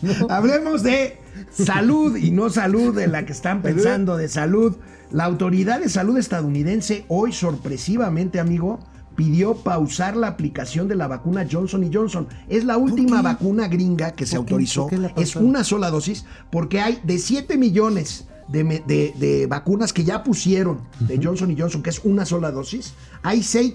es. 0.01 0.21
Hablemos 0.29 0.83
de 0.83 1.17
salud 1.51 2.15
y 2.15 2.31
no 2.31 2.49
salud, 2.49 2.95
de 2.95 3.07
la 3.07 3.25
que 3.25 3.33
están 3.33 3.61
pensando 3.61 4.17
de 4.17 4.27
salud. 4.27 4.77
La 5.11 5.25
autoridad 5.25 5.79
de 5.79 5.89
salud 5.89 6.17
estadounidense 6.17 7.05
hoy 7.07 7.33
sorpresivamente, 7.33 8.39
amigo, 8.39 8.79
pidió 9.19 9.53
pausar 9.53 10.15
la 10.15 10.27
aplicación 10.27 10.87
de 10.87 10.95
la 10.95 11.09
vacuna 11.09 11.45
Johnson 11.51 11.91
Johnson. 11.93 12.25
Es 12.47 12.63
la 12.63 12.77
última 12.77 13.21
vacuna 13.21 13.67
gringa 13.67 14.11
que 14.11 14.25
se 14.25 14.37
autorizó. 14.37 14.83
¿Por 14.83 14.89
qué 14.91 14.97
la 14.97 15.07
Es 15.09 15.35
una 15.35 15.65
sola 15.65 15.91
dosis 15.91 16.23
porque 16.49 16.79
hay 16.79 17.01
de 17.03 17.17
7 17.19 17.57
millones 17.57 18.27
de, 18.47 18.63
de- 18.63 19.13
de 19.19 19.45
vacunas 19.47 19.91
que 19.91 20.05
ya 20.05 20.23
pusieron 20.23 20.79
de 21.01 21.19
Johnson 21.21 21.53
Johnson, 21.59 21.83
que 21.83 21.89
es 21.89 21.99
una 22.05 22.25
sola 22.25 22.49
dosis. 22.51 22.93
Hay 23.21 23.43
6 23.43 23.73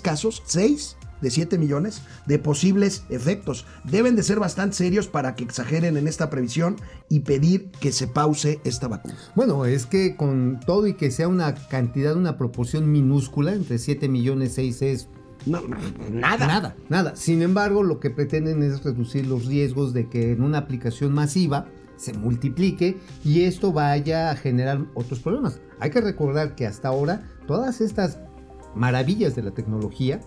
casos, 0.00 0.42
6 0.46 0.96
de 1.20 1.30
7 1.30 1.58
millones 1.58 2.02
de 2.26 2.38
posibles 2.38 3.04
efectos. 3.08 3.66
Deben 3.84 4.16
de 4.16 4.22
ser 4.22 4.38
bastante 4.38 4.76
serios 4.76 5.08
para 5.08 5.34
que 5.34 5.44
exageren 5.44 5.96
en 5.96 6.08
esta 6.08 6.30
previsión 6.30 6.76
y 7.08 7.20
pedir 7.20 7.70
que 7.80 7.92
se 7.92 8.06
pause 8.06 8.60
esta 8.64 8.88
vacuna. 8.88 9.16
Bueno, 9.34 9.64
es 9.64 9.86
que 9.86 10.16
con 10.16 10.60
todo 10.64 10.86
y 10.86 10.94
que 10.94 11.10
sea 11.10 11.28
una 11.28 11.54
cantidad, 11.54 12.16
una 12.16 12.36
proporción 12.36 12.90
minúscula, 12.90 13.52
entre 13.52 13.78
7 13.78 14.08
millones 14.08 14.54
6 14.54 14.82
es 14.82 15.08
No, 15.46 15.62
nada. 16.10 16.46
Nada, 16.46 16.76
nada. 16.88 17.16
Sin 17.16 17.42
embargo, 17.42 17.82
lo 17.82 18.00
que 18.00 18.10
pretenden 18.10 18.62
es 18.62 18.82
reducir 18.82 19.26
los 19.26 19.46
riesgos 19.46 19.92
de 19.92 20.08
que 20.08 20.32
en 20.32 20.42
una 20.42 20.58
aplicación 20.58 21.12
masiva 21.12 21.68
se 21.96 22.12
multiplique 22.12 22.98
y 23.24 23.42
esto 23.42 23.72
vaya 23.72 24.30
a 24.30 24.36
generar 24.36 24.84
otros 24.94 25.20
problemas. 25.20 25.60
Hay 25.80 25.90
que 25.90 26.00
recordar 26.00 26.54
que 26.54 26.66
hasta 26.66 26.88
ahora 26.88 27.28
todas 27.46 27.80
estas 27.80 28.18
maravillas 28.74 29.34
de 29.34 29.42
la 29.42 29.52
tecnología 29.52 30.20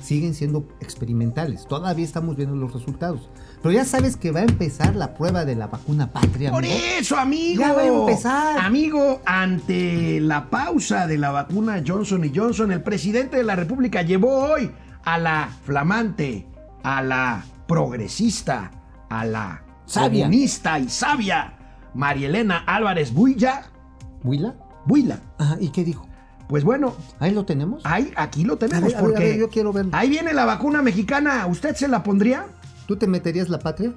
siguen 0.00 0.34
siendo 0.34 0.66
experimentales. 0.80 1.66
Todavía 1.66 2.04
estamos 2.04 2.36
viendo 2.36 2.56
los 2.56 2.72
resultados. 2.72 3.28
Pero 3.62 3.72
ya 3.72 3.84
sabes 3.84 4.16
que 4.16 4.30
va 4.30 4.40
a 4.40 4.44
empezar 4.44 4.94
la 4.96 5.14
prueba 5.14 5.44
de 5.44 5.56
la 5.56 5.66
vacuna 5.66 6.12
patria. 6.12 6.50
Por 6.50 6.64
eso, 6.64 7.16
amigo. 7.16 7.60
Ya 7.60 7.72
va 7.72 7.82
a 7.82 7.86
empezar. 7.86 8.58
Amigo, 8.58 9.20
ante 9.24 10.20
la 10.20 10.48
pausa 10.50 11.06
de 11.06 11.18
la 11.18 11.30
vacuna 11.30 11.82
Johnson 11.86 12.30
Johnson, 12.34 12.72
el 12.72 12.82
presidente 12.82 13.36
de 13.36 13.44
la 13.44 13.56
República 13.56 14.02
llevó 14.02 14.52
hoy 14.52 14.70
a 15.04 15.18
la 15.18 15.48
flamante, 15.64 16.46
a 16.82 17.02
la 17.02 17.44
progresista, 17.66 18.70
a 19.08 19.24
la 19.24 19.62
Sabia. 19.86 20.24
comunista 20.24 20.78
y 20.78 20.88
sabia 20.88 21.54
María 21.94 22.28
Elena 22.28 22.58
Álvarez 22.66 23.12
Builla. 23.12 23.70
¿Huila? 24.22 24.54
Buila. 24.86 25.20
Ajá, 25.38 25.56
¿y 25.60 25.68
qué 25.70 25.84
dijo? 25.84 26.07
Pues 26.48 26.64
bueno, 26.64 26.94
Ahí 27.20 27.32
lo 27.32 27.44
tenemos. 27.44 27.82
ahí, 27.84 28.12
aquí 28.16 28.42
lo 28.44 28.54
A 28.54 28.58
tenemos 28.58 28.92
ver, 28.92 28.96
a 28.96 29.00
ver, 29.00 29.00
a 29.00 29.00
porque 29.00 29.24
ver, 29.24 29.38
yo 29.38 29.50
quiero 29.50 29.72
verlo. 29.72 29.90
ahí 29.94 30.08
viene 30.08 30.32
la 30.32 30.44
vacuna 30.46 30.80
mexicana. 30.82 31.46
¿Usted 31.46 31.74
se 31.76 31.88
la 31.88 32.02
pondría? 32.02 32.46
¿Tú 32.86 32.96
te 32.96 33.06
meterías 33.06 33.48
la 33.50 33.58
patria? 33.58 33.92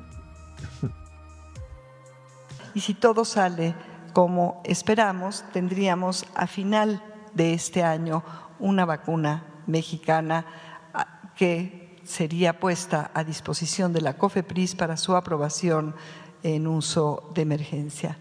Y 2.74 2.80
si 2.82 2.94
todo 2.94 3.26
sale 3.26 3.76
como 4.14 4.62
esperamos, 4.66 5.44
tendríamos 5.54 6.26
a 6.36 6.48
final 6.48 7.02
de 7.34 7.54
este 7.54 7.84
año 7.84 8.24
una 8.60 8.86
vacuna 8.86 9.46
mexicana 9.68 10.46
ah, 10.94 11.32
que 11.36 12.00
sería 12.04 12.60
puesta 12.60 13.12
a 13.14 13.24
disposición 13.24 13.94
de 13.94 14.02
la 14.02 14.18
COFEPRIS 14.18 14.76
para 14.76 14.98
su 14.98 15.16
aprobación 15.16 15.96
en 16.44 16.68
uso 16.68 17.30
de 17.34 17.42
emergencia. 17.44 18.18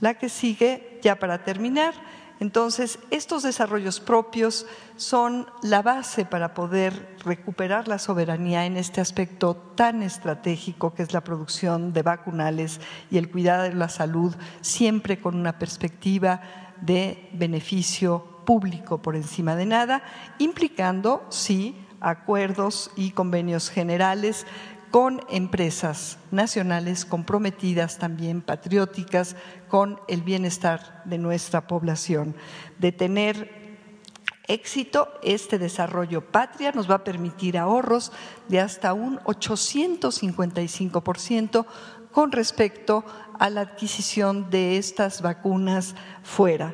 La 0.00 0.14
que 0.14 0.28
sigue, 0.28 0.98
ya 1.02 1.18
para 1.18 1.44
terminar, 1.44 1.94
entonces 2.44 2.98
estos 3.10 3.42
desarrollos 3.42 4.00
propios 4.00 4.66
son 4.96 5.46
la 5.62 5.80
base 5.80 6.26
para 6.26 6.52
poder 6.52 7.16
recuperar 7.24 7.88
la 7.88 7.98
soberanía 7.98 8.66
en 8.66 8.76
este 8.76 9.00
aspecto 9.00 9.56
tan 9.56 10.02
estratégico 10.02 10.92
que 10.92 11.02
es 11.02 11.14
la 11.14 11.24
producción 11.24 11.94
de 11.94 12.02
vacunales 12.02 12.82
y 13.10 13.16
el 13.16 13.30
cuidado 13.30 13.62
de 13.62 13.72
la 13.72 13.88
salud, 13.88 14.36
siempre 14.60 15.18
con 15.22 15.36
una 15.36 15.58
perspectiva 15.58 16.42
de 16.82 17.30
beneficio 17.32 18.42
público 18.44 19.00
por 19.00 19.16
encima 19.16 19.56
de 19.56 19.64
nada, 19.64 20.02
implicando, 20.36 21.24
sí, 21.30 21.74
acuerdos 22.00 22.90
y 22.94 23.12
convenios 23.12 23.70
generales 23.70 24.46
con 24.94 25.26
empresas 25.28 26.18
nacionales 26.30 27.04
comprometidas 27.04 27.98
también 27.98 28.42
patrióticas 28.42 29.34
con 29.66 29.98
el 30.06 30.22
bienestar 30.22 31.02
de 31.04 31.18
nuestra 31.18 31.66
población. 31.66 32.36
De 32.78 32.92
tener 32.92 33.76
éxito, 34.46 35.08
este 35.24 35.58
desarrollo 35.58 36.30
patria 36.30 36.70
nos 36.70 36.88
va 36.88 36.94
a 36.94 37.02
permitir 37.02 37.58
ahorros 37.58 38.12
de 38.48 38.60
hasta 38.60 38.92
un 38.92 39.18
855% 39.24 41.66
con 42.12 42.30
respecto 42.30 43.04
a 43.40 43.50
la 43.50 43.62
adquisición 43.62 44.48
de 44.48 44.76
estas 44.76 45.22
vacunas 45.22 45.96
fuera. 46.22 46.72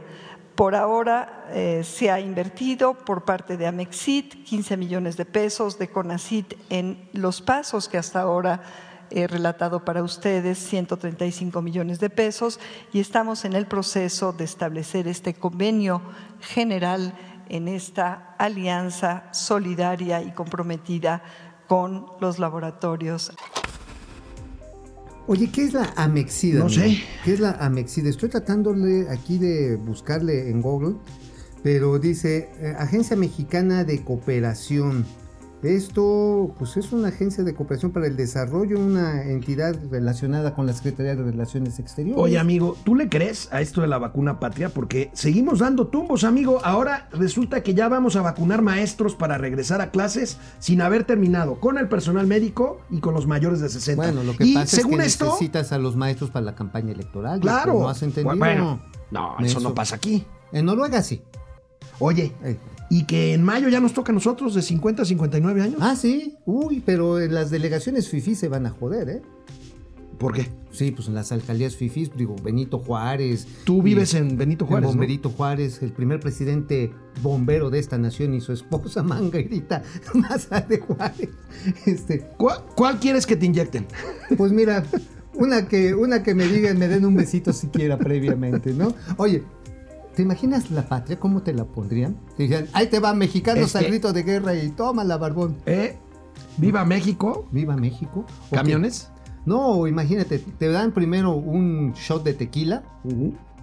Por 0.61 0.75
ahora 0.75 1.47
eh, 1.55 1.83
se 1.85 2.11
ha 2.11 2.21
invertido 2.21 2.93
por 2.93 3.25
parte 3.25 3.57
de 3.57 3.67
Amexit 3.67 4.45
15 4.45 4.77
millones 4.77 5.17
de 5.17 5.25
pesos, 5.25 5.79
de 5.79 5.89
Conacit 5.89 6.53
en 6.69 7.09
los 7.15 7.41
pasos 7.41 7.89
que 7.89 7.97
hasta 7.97 8.21
ahora 8.21 8.61
he 9.09 9.27
relatado 9.27 9.87
para 9.87 10.03
ustedes, 10.03 10.59
135 10.59 11.63
millones 11.63 11.99
de 11.99 12.11
pesos, 12.11 12.61
y 12.93 13.01
estamos 13.01 13.47
en 13.47 13.55
el 13.55 13.65
proceso 13.65 14.35
de 14.35 14.45
establecer 14.45 15.09
este 15.09 15.33
convenio 15.33 16.03
general 16.41 17.15
en 17.49 17.67
esta 17.67 18.35
alianza 18.37 19.33
solidaria 19.33 20.21
y 20.21 20.33
comprometida 20.33 21.23
con 21.69 22.05
los 22.21 22.39
laboratorios 22.39 23.33
Oye, 25.31 25.49
¿qué 25.53 25.63
es 25.63 25.75
la 25.75 25.93
Amexida? 25.95 26.59
No 26.59 26.65
amigo? 26.65 26.83
sé. 26.83 26.99
¿Qué 27.25 27.35
es 27.35 27.39
la 27.39 27.53
Amexida? 27.53 28.09
Estoy 28.09 28.31
tratándole 28.31 29.09
aquí 29.11 29.39
de 29.39 29.77
buscarle 29.77 30.51
en 30.51 30.61
Google, 30.61 30.97
pero 31.63 32.01
dice 32.01 32.49
eh, 32.59 32.75
Agencia 32.77 33.15
Mexicana 33.15 33.85
de 33.85 34.03
Cooperación. 34.03 35.07
Esto, 35.63 36.55
pues 36.59 36.77
es 36.79 36.91
una 36.93 37.09
agencia 37.09 37.45
de 37.45 37.55
cooperación 37.55 37.93
para 37.93 38.07
el 38.07 38.17
desarrollo, 38.17 38.79
una 38.79 39.25
entidad 39.25 39.77
relacionada 39.91 40.55
con 40.55 40.67
la 40.67 40.73
Secretaría 40.73 41.15
de 41.15 41.23
Relaciones 41.23 41.79
Exteriores. 41.79 42.19
Oye, 42.23 42.39
amigo, 42.39 42.77
¿tú 42.85 42.95
le 42.95 43.09
crees 43.11 43.53
a 43.53 43.61
esto 43.61 43.83
de 43.83 43.87
la 43.87 43.99
vacuna 43.99 44.41
patria? 44.41 44.71
Porque 44.71 45.11
seguimos 45.13 45.59
dando 45.59 45.89
tumbos, 45.89 46.25
amigo. 46.25 46.61
Ahora 46.65 47.09
resulta 47.13 47.63
que 47.63 47.75
ya 47.75 47.89
vamos 47.89 48.17
a 48.17 48.23
vacunar 48.23 48.63
maestros 48.63 49.15
para 49.15 49.37
regresar 49.37 49.81
a 49.83 49.91
clases 49.91 50.39
sin 50.61 50.81
haber 50.81 51.05
terminado 51.05 51.61
con 51.61 51.77
el 51.77 51.89
personal 51.89 52.27
médico 52.27 52.81
y 52.91 53.01
con 53.01 53.13
los 53.13 53.27
mayores 53.27 53.61
de 53.61 53.69
60. 53.69 54.03
bueno, 54.03 54.23
lo 54.23 54.35
que 54.37 54.45
y 54.47 54.55
pasa 54.55 54.77
según 54.77 54.95
es 54.95 54.99
que 55.01 55.07
esto, 55.09 55.25
necesitas 55.27 55.73
a 55.73 55.79
los 55.79 55.95
maestros 55.95 56.31
para 56.31 56.47
la 56.47 56.55
campaña 56.55 56.93
electoral. 56.93 57.39
claro. 57.41 57.75
No 57.81 57.89
has 57.91 58.03
entendido. 58.03 58.35
Bueno, 58.37 58.81
no, 59.11 59.35
eso, 59.41 59.59
Eso. 59.59 59.61
no 59.61 59.75
pasa 59.75 59.97
aquí. 59.97 60.25
En 60.53 60.65
Noruega 60.65 61.03
sí. 61.03 61.23
Oye, 61.99 62.33
Eh. 62.43 62.57
Y 62.91 63.05
que 63.05 63.33
en 63.35 63.43
mayo 63.43 63.69
ya 63.69 63.81
nos 63.81 63.95
toca 63.95 64.11
a 64.13 64.15
nosotros 64.15 64.55
de 64.55 64.63
50 64.63 65.03
a 65.03 65.05
59 65.07 65.63
años. 65.63 65.79
Ah, 65.81 65.95
sí. 65.97 66.37
Uy, 66.45 66.83
pero 66.85 67.21
en 67.21 67.33
las 67.33 67.51
delegaciones 67.51 68.09
FIFI 68.09 68.35
se 68.35 68.49
van 68.49 68.67
a 68.67 68.71
joder, 68.71 69.09
¿eh? 69.09 69.23
¿Por 70.19 70.35
qué? 70.35 70.49
Sí, 70.71 70.91
pues 70.91 71.09
en 71.09 71.15
las 71.15 71.33
alcaldías 71.33 71.75
FIFIs, 71.77 72.11
digo, 72.15 72.37
Benito 72.43 72.79
Juárez. 72.79 73.47
Tú 73.65 73.79
y- 73.79 73.83
vives 73.83 74.13
en 74.13 74.37
Benito 74.37 74.67
Juárez, 74.67 74.83
En 74.85 74.89
¿no? 74.89 74.99
Bomberito 74.99 75.31
Juárez, 75.31 75.83
el 75.83 75.93
primer 75.93 76.21
presidente 76.21 76.93
bombero 77.23 77.71
de 77.71 77.79
esta 77.79 77.97
nación 77.97 78.35
y 78.35 78.41
su 78.43 78.53
esposa 78.53 79.03
Manguerita 79.05 79.83
Maza 80.13 80.61
de 80.61 80.79
Juárez. 80.79 81.31
Este, 81.87 82.21
¿Cuál, 82.37 82.59
cuál 82.77 82.99
quieres 83.01 83.25
que 83.25 83.37
te 83.37 83.47
inyecten? 83.47 83.87
pues 84.37 84.53
mira, 84.53 84.85
una 85.35 85.67
que, 85.67 85.95
una 85.95 86.23
que 86.23 86.35
me 86.35 86.47
digan, 86.47 86.79
me 86.79 86.89
den 86.89 87.07
un 87.07 87.15
besito 87.17 87.53
siquiera 87.55 87.97
previamente, 87.97 88.75
¿no? 88.75 88.93
Oye, 89.17 89.43
¿te 90.21 90.25
imaginas 90.25 90.71
la 90.71 90.87
patria? 90.87 91.19
¿Cómo 91.19 91.41
te 91.41 91.55
la 91.55 91.65
pondrían? 91.65 92.15
Te 92.37 92.43
dirían, 92.43 92.67
ahí 92.75 92.89
te 92.89 93.01
va, 93.01 93.15
mexicanos 93.15 93.75
al 93.75 93.87
grito 93.87 94.13
de 94.13 94.23
guerra 94.23 94.55
y 94.55 94.69
tómala, 94.69 95.17
barbón. 95.17 95.57
¿Eh? 95.65 95.97
Viva 96.59 96.85
México. 96.85 97.49
Viva 97.51 97.75
México. 97.75 98.27
¿Camiones? 98.51 99.11
No, 99.47 99.87
imagínate, 99.87 100.39
te 100.39 100.69
dan 100.69 100.93
primero 100.93 101.33
un 101.33 101.95
shot 101.95 102.23
de 102.23 102.35
tequila 102.35 102.83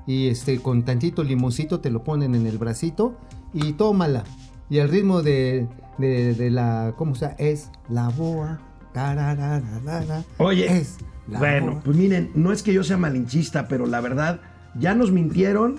y 0.08 0.30
este 0.30 0.60
con 0.60 0.84
tantito 0.84 1.24
limoncito 1.24 1.80
te 1.80 1.92
lo 1.92 2.04
ponen 2.04 2.34
en 2.34 2.48
el 2.48 2.58
bracito 2.58 3.16
y 3.54 3.74
tómala. 3.74 4.24
Y 4.68 4.80
al 4.80 4.90
ritmo 4.90 5.22
de, 5.22 5.68
de, 6.00 6.34
de 6.34 6.50
la, 6.50 6.96
¿cómo 6.98 7.14
se? 7.14 7.36
Es 7.38 7.70
la 7.88 8.10
boa. 8.10 8.60
Oye, 10.40 10.76
es 10.76 10.98
la 11.28 11.38
bueno, 11.38 11.74
boa. 11.74 11.82
pues 11.84 11.96
miren, 11.96 12.32
no 12.34 12.52
es 12.52 12.64
que 12.64 12.74
yo 12.74 12.84
sea 12.84 12.98
malinchista, 12.98 13.68
pero 13.68 13.86
la 13.86 14.02
verdad, 14.02 14.42
ya 14.74 14.96
nos 14.96 15.12
mintieron 15.12 15.76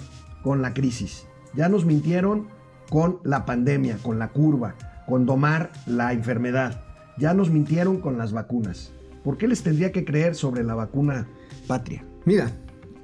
con 0.49 0.63
la 0.63 0.73
crisis. 0.73 1.27
Ya 1.53 1.69
nos 1.69 1.85
mintieron 1.85 2.49
con 2.89 3.19
la 3.23 3.45
pandemia, 3.45 3.99
con 4.03 4.19
la 4.19 4.29
curva, 4.33 4.77
con 5.07 5.27
domar 5.27 5.71
la 5.85 6.15
enfermedad. 6.15 6.85
Ya 7.19 7.35
nos 7.35 7.51
mintieron 7.51 7.99
con 8.01 8.17
las 8.17 8.33
vacunas. 8.33 8.91
¿Por 9.23 9.37
qué 9.37 9.47
les 9.47 9.63
tendría 9.63 9.93
que 9.93 10.07
creer 10.07 10.35
sobre 10.35 10.65
la 10.65 10.75
vacuna 10.75 11.29
patria? 11.67 12.03
Mira, 12.25 12.51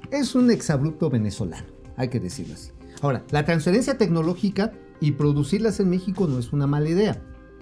es 0.09 0.33
un 0.33 0.49
exabrupto 0.49 1.11
venezolano, 1.11 1.67
hay 1.97 2.07
que 2.07 2.19
decirlo 2.19 2.55
así. 2.55 2.71
Ahora, 3.03 3.23
la 3.29 3.45
transferencia 3.45 3.95
tecnológica 3.95 4.71
y 4.99 5.11
producirlas 5.11 5.79
en 5.79 5.91
México 5.91 6.25
no 6.25 6.39
es 6.39 6.51
una 6.51 6.65
mala 6.65 6.89
idea. 6.89 7.21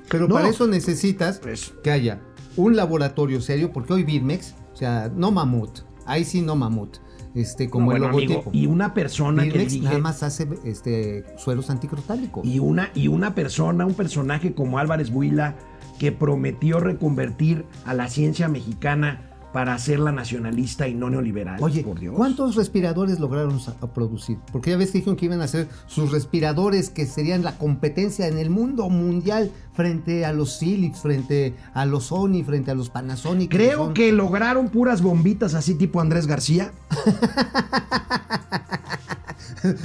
Pero 0.10 0.30
No. 0.30 0.36
para 0.36 0.48
eso 0.48 0.66
necesitas 0.66 1.40
Pues- 1.40 1.74
que 1.84 1.92
haya 1.92 2.22
un 2.56 2.78
laboratorio 2.78 3.42
serio, 3.42 3.74
porque 3.74 3.92
hoy 3.92 4.04
Birmex, 4.06 4.56
o 4.72 4.78
sea, 4.78 5.12
no 5.14 5.32
mamut, 5.32 5.80
ahí 6.06 6.24
sí 6.24 6.42
no 6.42 6.56
mamut, 6.56 7.00
este, 7.36 7.70
como 7.70 7.92
No, 7.92 7.96
el 7.98 8.02
bueno, 8.04 8.18
amigo, 8.18 8.44
y 8.52 8.68
una 8.68 8.94
persona 8.94 9.44
que 9.44 9.68
dirige- 9.68 9.82
nada 9.84 9.98
más 10.00 10.24
hace 10.24 10.48
este, 10.64 11.26
suelos 11.38 11.70
anticrotálicos. 11.70 12.46
y 12.46 12.60
una, 12.60 12.90
y 12.94 13.08
una 13.08 13.34
persona, 13.36 13.86
un 13.86 13.94
personaje 13.96 14.54
como 14.54 14.78
Álvarez 14.80 15.12
Buila, 15.12 15.56
que 16.00 16.12
prometió 16.12 16.80
reconvertir 16.80 17.66
a 17.86 17.94
la 17.94 18.08
ciencia 18.10 18.48
mexicana 18.48 19.30
para 19.54 19.76
hacerla 19.76 20.12
nacionalista 20.12 20.88
y 20.88 20.96
no 20.96 21.10
neoliberal. 21.10 21.62
Oye, 21.62 21.84
por 21.84 22.00
Dios. 22.00 22.16
¿cuántos 22.16 22.56
respiradores 22.56 23.20
lograron 23.20 23.62
producir? 23.94 24.40
Porque 24.52 24.72
ya 24.72 24.78
ves 24.78 24.92
que 24.92 24.98
dijeron 24.98 25.16
que 25.16 25.26
iban 25.26 25.42
a 25.42 25.46
hacer 25.46 25.68
sus 25.86 26.12
respiradores 26.12 26.90
que 26.90 27.06
serían 27.06 27.44
la 27.44 27.58
competencia 27.58 28.28
en 28.28 28.40
el 28.40 28.50
mundo 28.50 28.90
mundial 28.90 29.52
frente 29.74 30.26
a 30.26 30.34
los 30.34 30.58
Philips, 30.60 31.02
frente 31.02 31.54
a 31.74 31.86
los 31.86 32.06
Sony, 32.06 32.44
frente 32.44 32.72
a 32.72 32.76
los 32.76 32.90
Panasonic. 32.90 33.52
Creo 33.52 33.94
que 33.94 34.12
lograron 34.12 34.70
puras 34.70 35.02
bombitas 35.02 35.54
así 35.54 35.76
tipo 35.76 36.02
Andrés 36.02 36.28
García. 36.28 36.72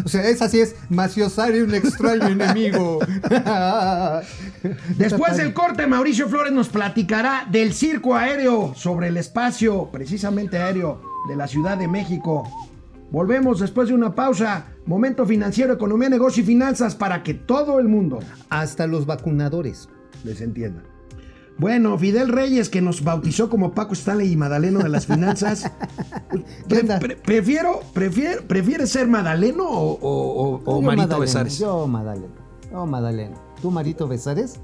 O 0.05 0.09
sea, 0.09 0.29
esa 0.29 0.49
sí 0.49 0.61
es 0.61 0.75
Maciosari, 0.89 1.61
un 1.61 1.75
extraño 1.75 2.27
enemigo. 2.27 2.99
Después 4.99 5.37
del 5.37 5.53
corte, 5.55 5.87
Mauricio 5.87 6.29
Flores 6.29 6.53
nos 6.53 6.69
platicará 6.69 7.47
del 7.51 7.73
circo 7.73 8.15
aéreo 8.15 8.75
sobre 8.75 9.09
el 9.09 9.17
espacio, 9.17 9.89
precisamente 9.93 10.59
aéreo, 10.59 11.01
de 11.29 11.37
la 11.37 11.47
Ciudad 11.47 11.77
de 11.79 11.89
México. 11.89 12.49
Volvemos 13.11 13.61
después 13.61 13.89
de 13.89 13.95
una 13.95 14.15
pausa. 14.15 14.67
Momento 14.87 15.25
financiero, 15.27 15.73
economía, 15.75 16.09
negocio 16.09 16.43
y 16.43 16.47
finanzas 16.47 16.95
para 16.95 17.23
que 17.23 17.35
todo 17.35 17.79
el 17.79 17.89
mundo 17.89 18.19
Hasta 18.51 18.87
los 18.87 19.07
vacunadores. 19.07 19.89
les 20.25 20.41
entienda. 20.41 20.83
Bueno, 21.59 21.99
Fidel 21.99 22.29
Reyes, 22.29 22.69
que 22.69 22.81
nos 22.81 23.03
bautizó 23.03 23.49
como 23.51 23.73
Paco 23.75 23.93
Stanley 23.95 24.31
y 24.33 24.37
Madaleno 24.37 24.79
de 24.79 24.89
las 24.89 25.07
finanzas. 25.07 25.69
Prefiero, 27.25 27.81
prefiero, 27.93 28.43
¿Prefieres 28.47 28.91
ser 28.91 29.09
Madaleno 29.09 29.65
o, 29.69 29.99
o- 30.01 30.55
o- 30.55 30.63
o 30.65 30.81
Yo, 30.81 30.83
Marito 30.87 31.19
Besares? 31.19 31.59
Yo, 31.59 31.87
Madalena. 31.87 32.35
Yo, 32.71 32.87
Madalena. 32.87 33.37
¿Tú, 33.61 33.71
Marito 33.71 34.07
Besares? 34.07 34.61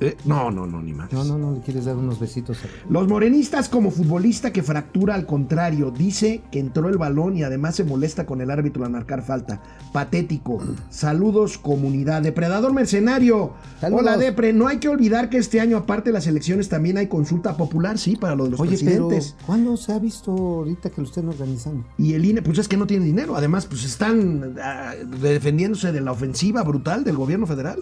Eh, 0.00 0.16
no, 0.24 0.50
no, 0.50 0.66
no, 0.66 0.80
ni 0.80 0.92
más. 0.92 1.12
No, 1.12 1.24
no, 1.24 1.36
no 1.38 1.52
le 1.52 1.60
quieres 1.60 1.86
dar 1.86 1.96
unos 1.96 2.20
besitos 2.20 2.58
a... 2.62 2.68
Los 2.88 3.08
morenistas 3.08 3.68
como 3.68 3.90
futbolista 3.90 4.52
que 4.52 4.62
fractura 4.62 5.14
al 5.14 5.26
contrario, 5.26 5.90
dice 5.90 6.42
que 6.52 6.60
entró 6.60 6.88
el 6.88 6.98
balón 6.98 7.36
y 7.36 7.42
además 7.42 7.74
se 7.74 7.84
molesta 7.84 8.24
con 8.24 8.40
el 8.40 8.50
árbitro 8.50 8.84
al 8.84 8.92
marcar 8.92 9.22
falta. 9.22 9.60
Patético. 9.92 10.62
Saludos 10.90 11.58
comunidad. 11.58 12.22
Depredador 12.22 12.72
mercenario. 12.72 13.54
Saludos. 13.80 14.02
Hola 14.02 14.16
Depre, 14.16 14.52
no 14.52 14.68
hay 14.68 14.78
que 14.78 14.88
olvidar 14.88 15.30
que 15.30 15.38
este 15.38 15.60
año 15.60 15.76
aparte 15.76 16.10
de 16.10 16.14
las 16.14 16.28
elecciones 16.28 16.68
también 16.68 16.96
hay 16.96 17.08
consulta 17.08 17.56
popular, 17.56 17.98
sí, 17.98 18.14
para 18.14 18.36
lo 18.36 18.44
de 18.44 18.50
los 18.50 18.60
Oye, 18.60 18.76
pero 18.78 19.08
presidentes. 19.08 19.36
¿cuándo 19.46 19.76
se 19.76 19.92
ha 19.92 19.98
visto 19.98 20.30
ahorita 20.30 20.90
que 20.90 21.00
lo 21.00 21.08
estén 21.08 21.28
organizando? 21.28 21.84
Y 21.98 22.14
el 22.14 22.24
INE, 22.24 22.42
pues 22.42 22.58
es 22.58 22.68
que 22.68 22.76
no 22.76 22.86
tiene 22.86 23.04
dinero. 23.04 23.34
Además, 23.36 23.66
pues 23.66 23.84
están 23.84 24.54
ah, 24.62 24.92
defendiéndose 25.20 25.90
de 25.90 26.00
la 26.00 26.12
ofensiva 26.12 26.62
brutal 26.62 27.02
del 27.02 27.16
gobierno 27.16 27.46
federal. 27.46 27.80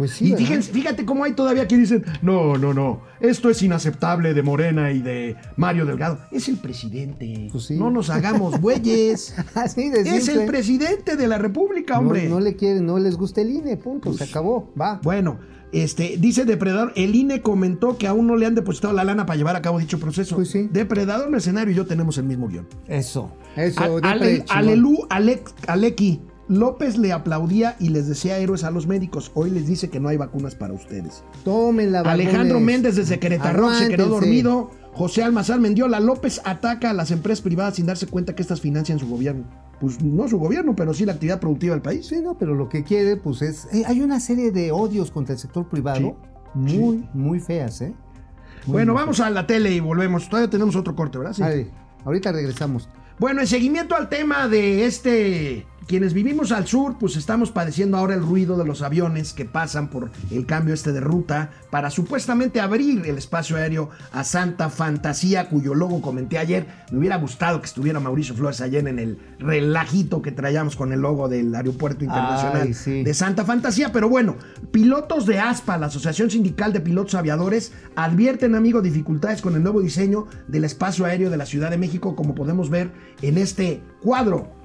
Pues 0.00 0.12
sí, 0.12 0.32
Y 0.32 0.34
fíjense, 0.34 0.72
fíjate 0.72 1.04
cómo 1.04 1.24
hay 1.24 1.34
todavía 1.34 1.68
que 1.68 1.76
dicen, 1.76 2.02
no, 2.22 2.56
no, 2.56 2.72
no, 2.72 3.02
esto 3.20 3.50
es 3.50 3.62
inaceptable 3.62 4.32
de 4.32 4.42
Morena 4.42 4.92
y 4.92 5.02
de 5.02 5.36
Mario 5.56 5.84
Delgado. 5.84 6.18
Es 6.32 6.48
el 6.48 6.56
presidente. 6.56 7.48
Pues 7.52 7.64
sí. 7.64 7.76
No 7.76 7.90
nos 7.90 8.08
hagamos 8.08 8.58
güeyes. 8.62 9.34
Así 9.54 9.88
de 9.90 10.00
es 10.16 10.28
el 10.28 10.46
presidente 10.46 11.16
de 11.16 11.26
la 11.28 11.36
República, 11.36 11.96
No- 11.96 12.00
hombre. 12.00 12.30
No, 12.30 12.40
le 12.40 12.56
quieren, 12.56 12.86
no 12.86 12.98
les 12.98 13.16
gusta 13.16 13.42
el 13.42 13.50
INE, 13.50 13.76
punto, 13.76 14.10
se 14.14 14.24
acabó, 14.24 14.72
va. 14.80 15.00
Bueno, 15.02 15.38
este, 15.70 16.16
dice 16.18 16.46
Depredador, 16.46 16.94
el 16.96 17.14
INE 17.14 17.42
comentó 17.42 17.98
que 17.98 18.06
aún 18.06 18.26
no 18.26 18.36
le 18.36 18.46
han 18.46 18.54
depositado 18.54 18.94
la 18.94 19.04
lana 19.04 19.26
para 19.26 19.36
llevar 19.36 19.54
a 19.54 19.60
cabo 19.60 19.78
dicho 19.80 20.00
proceso. 20.00 20.34
Pues 20.34 20.48
sí. 20.50 20.70
Depredador, 20.72 21.28
Mercenario 21.28 21.74
y 21.74 21.76
yo 21.76 21.84
tenemos 21.84 22.16
el 22.16 22.24
mismo 22.24 22.48
guion. 22.48 22.66
Eso, 22.88 23.32
eso, 23.54 23.98
A- 24.02 24.10
Ale-. 24.12 24.46
Alelú, 24.48 25.06
Alec- 25.10 25.52
Aleki. 25.66 26.22
López 26.50 26.98
le 26.98 27.12
aplaudía 27.12 27.76
y 27.78 27.90
les 27.90 28.08
decía 28.08 28.36
héroes 28.38 28.64
a 28.64 28.72
los 28.72 28.88
médicos. 28.88 29.30
Hoy 29.34 29.50
les 29.50 29.68
dice 29.68 29.88
que 29.88 30.00
no 30.00 30.08
hay 30.08 30.16
vacunas 30.16 30.56
para 30.56 30.72
ustedes. 30.72 31.22
Tómenla, 31.44 32.00
Alejandro 32.00 32.56
barbones. 32.56 32.66
Méndez 32.66 32.96
desde 32.96 33.20
Querétaro 33.20 33.72
se 33.72 33.88
quedó 33.88 34.08
dormido. 34.08 34.72
José 34.92 35.22
Almazán 35.22 35.62
Mendiola 35.62 36.00
López 36.00 36.40
ataca 36.44 36.90
a 36.90 36.92
las 36.92 37.12
empresas 37.12 37.40
privadas 37.40 37.76
sin 37.76 37.86
darse 37.86 38.08
cuenta 38.08 38.34
que 38.34 38.42
estas 38.42 38.60
financian 38.60 38.98
su 38.98 39.08
gobierno. 39.08 39.44
Pues 39.80 40.02
no 40.02 40.26
su 40.26 40.38
gobierno, 40.38 40.74
pero 40.74 40.92
sí 40.92 41.06
la 41.06 41.12
actividad 41.12 41.38
productiva 41.38 41.74
del 41.74 41.82
país. 41.82 42.06
Sí, 42.06 42.20
no, 42.20 42.36
pero 42.36 42.56
lo 42.56 42.68
que 42.68 42.82
quiere, 42.82 43.16
pues 43.16 43.42
es. 43.42 43.68
eh, 43.72 43.84
hay 43.86 44.00
una 44.00 44.18
serie 44.18 44.50
de 44.50 44.72
odios 44.72 45.12
contra 45.12 45.34
el 45.34 45.38
sector 45.38 45.68
privado 45.68 46.16
muy, 46.54 47.08
muy 47.14 47.38
feas, 47.38 47.80
¿eh? 47.80 47.94
Muy, 48.66 48.72
bueno, 48.72 48.92
muy 48.92 49.00
vamos 49.00 49.20
a 49.20 49.30
la 49.30 49.46
tele 49.46 49.70
y 49.70 49.78
volvemos. 49.78 50.28
Todavía 50.28 50.50
tenemos 50.50 50.74
otro 50.74 50.96
corte, 50.96 51.16
¿verdad? 51.16 51.32
Sí. 51.32 51.70
ahorita 52.04 52.32
regresamos. 52.32 52.88
Bueno, 53.20 53.40
en 53.40 53.46
seguimiento 53.46 53.94
al 53.94 54.08
tema 54.08 54.48
de 54.48 54.86
este, 54.86 55.66
quienes 55.86 56.14
vivimos 56.14 56.52
al 56.52 56.66
sur, 56.66 56.96
pues 56.98 57.16
estamos 57.16 57.50
padeciendo 57.50 57.96
ahora 57.96 58.14
el 58.14 58.22
ruido 58.22 58.56
de 58.56 58.64
los 58.64 58.82
aviones 58.82 59.32
que 59.32 59.44
pasan 59.44 59.88
por 59.88 60.10
el 60.30 60.46
cambio 60.46 60.74
este 60.74 60.92
de 60.92 61.00
ruta 61.00 61.50
para 61.70 61.90
supuestamente 61.90 62.60
abrir 62.60 63.06
el 63.06 63.18
espacio 63.18 63.56
aéreo 63.56 63.90
a 64.12 64.24
Santa 64.24 64.70
Fantasía, 64.70 65.48
cuyo 65.48 65.74
logo 65.74 66.00
comenté 66.00 66.38
ayer. 66.38 66.66
Me 66.90 66.98
hubiera 66.98 67.16
gustado 67.16 67.60
que 67.60 67.66
estuviera 67.66 68.00
Mauricio 68.00 68.34
Flores 68.34 68.60
ayer 68.60 68.86
en 68.86 68.98
el 68.98 69.18
relajito 69.38 70.22
que 70.22 70.32
traíamos 70.32 70.76
con 70.76 70.92
el 70.92 71.00
logo 71.00 71.28
del 71.28 71.54
Aeropuerto 71.54 72.04
Internacional 72.04 72.62
Ay, 72.68 72.74
sí. 72.74 73.02
de 73.02 73.14
Santa 73.14 73.44
Fantasía. 73.44 73.92
Pero 73.92 74.08
bueno, 74.08 74.36
pilotos 74.70 75.26
de 75.26 75.38
ASPA, 75.38 75.78
la 75.78 75.86
Asociación 75.86 76.30
Sindical 76.30 76.72
de 76.72 76.80
Pilotos 76.80 77.14
Aviadores, 77.14 77.72
advierten, 77.96 78.54
amigo, 78.54 78.82
dificultades 78.82 79.42
con 79.42 79.54
el 79.54 79.62
nuevo 79.62 79.80
diseño 79.80 80.26
del 80.48 80.64
espacio 80.64 81.04
aéreo 81.04 81.30
de 81.30 81.36
la 81.36 81.46
Ciudad 81.46 81.70
de 81.70 81.78
México, 81.78 82.14
como 82.14 82.34
podemos 82.34 82.70
ver 82.70 82.90
en 83.22 83.38
este 83.38 83.82
cuadro 84.02 84.59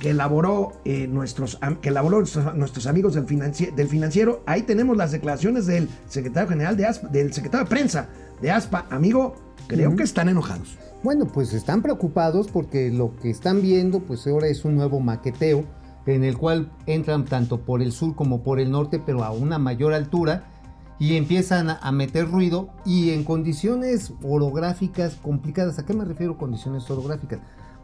que 0.00 0.10
elaboró, 0.10 0.72
eh, 0.84 1.06
nuestros, 1.08 1.58
que 1.80 1.88
elaboró 1.88 2.18
nuestros, 2.18 2.54
nuestros 2.54 2.86
amigos 2.86 3.14
del, 3.14 3.26
financi- 3.26 3.74
del 3.74 3.88
financiero. 3.88 4.42
Ahí 4.46 4.62
tenemos 4.62 4.96
las 4.96 5.12
declaraciones 5.12 5.66
del 5.66 5.88
secretario 6.06 6.48
general 6.48 6.76
de 6.76 6.86
ASPA, 6.86 7.08
del 7.08 7.32
secretario 7.32 7.64
de 7.64 7.70
prensa 7.70 8.08
de 8.40 8.50
ASPA. 8.50 8.86
Amigo, 8.90 9.34
creo 9.66 9.96
que 9.96 10.04
están 10.04 10.28
enojados. 10.28 10.78
Bueno, 11.02 11.26
pues 11.26 11.52
están 11.52 11.82
preocupados 11.82 12.48
porque 12.48 12.90
lo 12.90 13.16
que 13.16 13.30
están 13.30 13.60
viendo, 13.62 14.00
pues 14.00 14.26
ahora 14.26 14.48
es 14.48 14.64
un 14.64 14.76
nuevo 14.76 15.00
maqueteo 15.00 15.64
en 16.06 16.24
el 16.24 16.38
cual 16.38 16.70
entran 16.86 17.24
tanto 17.24 17.60
por 17.60 17.82
el 17.82 17.92
sur 17.92 18.14
como 18.14 18.42
por 18.42 18.60
el 18.60 18.70
norte, 18.70 18.98
pero 19.04 19.24
a 19.24 19.30
una 19.30 19.58
mayor 19.58 19.92
altura 19.92 20.50
y 20.98 21.16
empiezan 21.16 21.70
a, 21.70 21.78
a 21.78 21.92
meter 21.92 22.30
ruido 22.30 22.70
y 22.84 23.10
en 23.10 23.24
condiciones 23.24 24.12
orográficas 24.22 25.16
complicadas. 25.16 25.78
¿A 25.78 25.84
qué 25.84 25.92
me 25.92 26.04
refiero 26.04 26.38
condiciones 26.38 26.90
orográficas? 26.90 27.40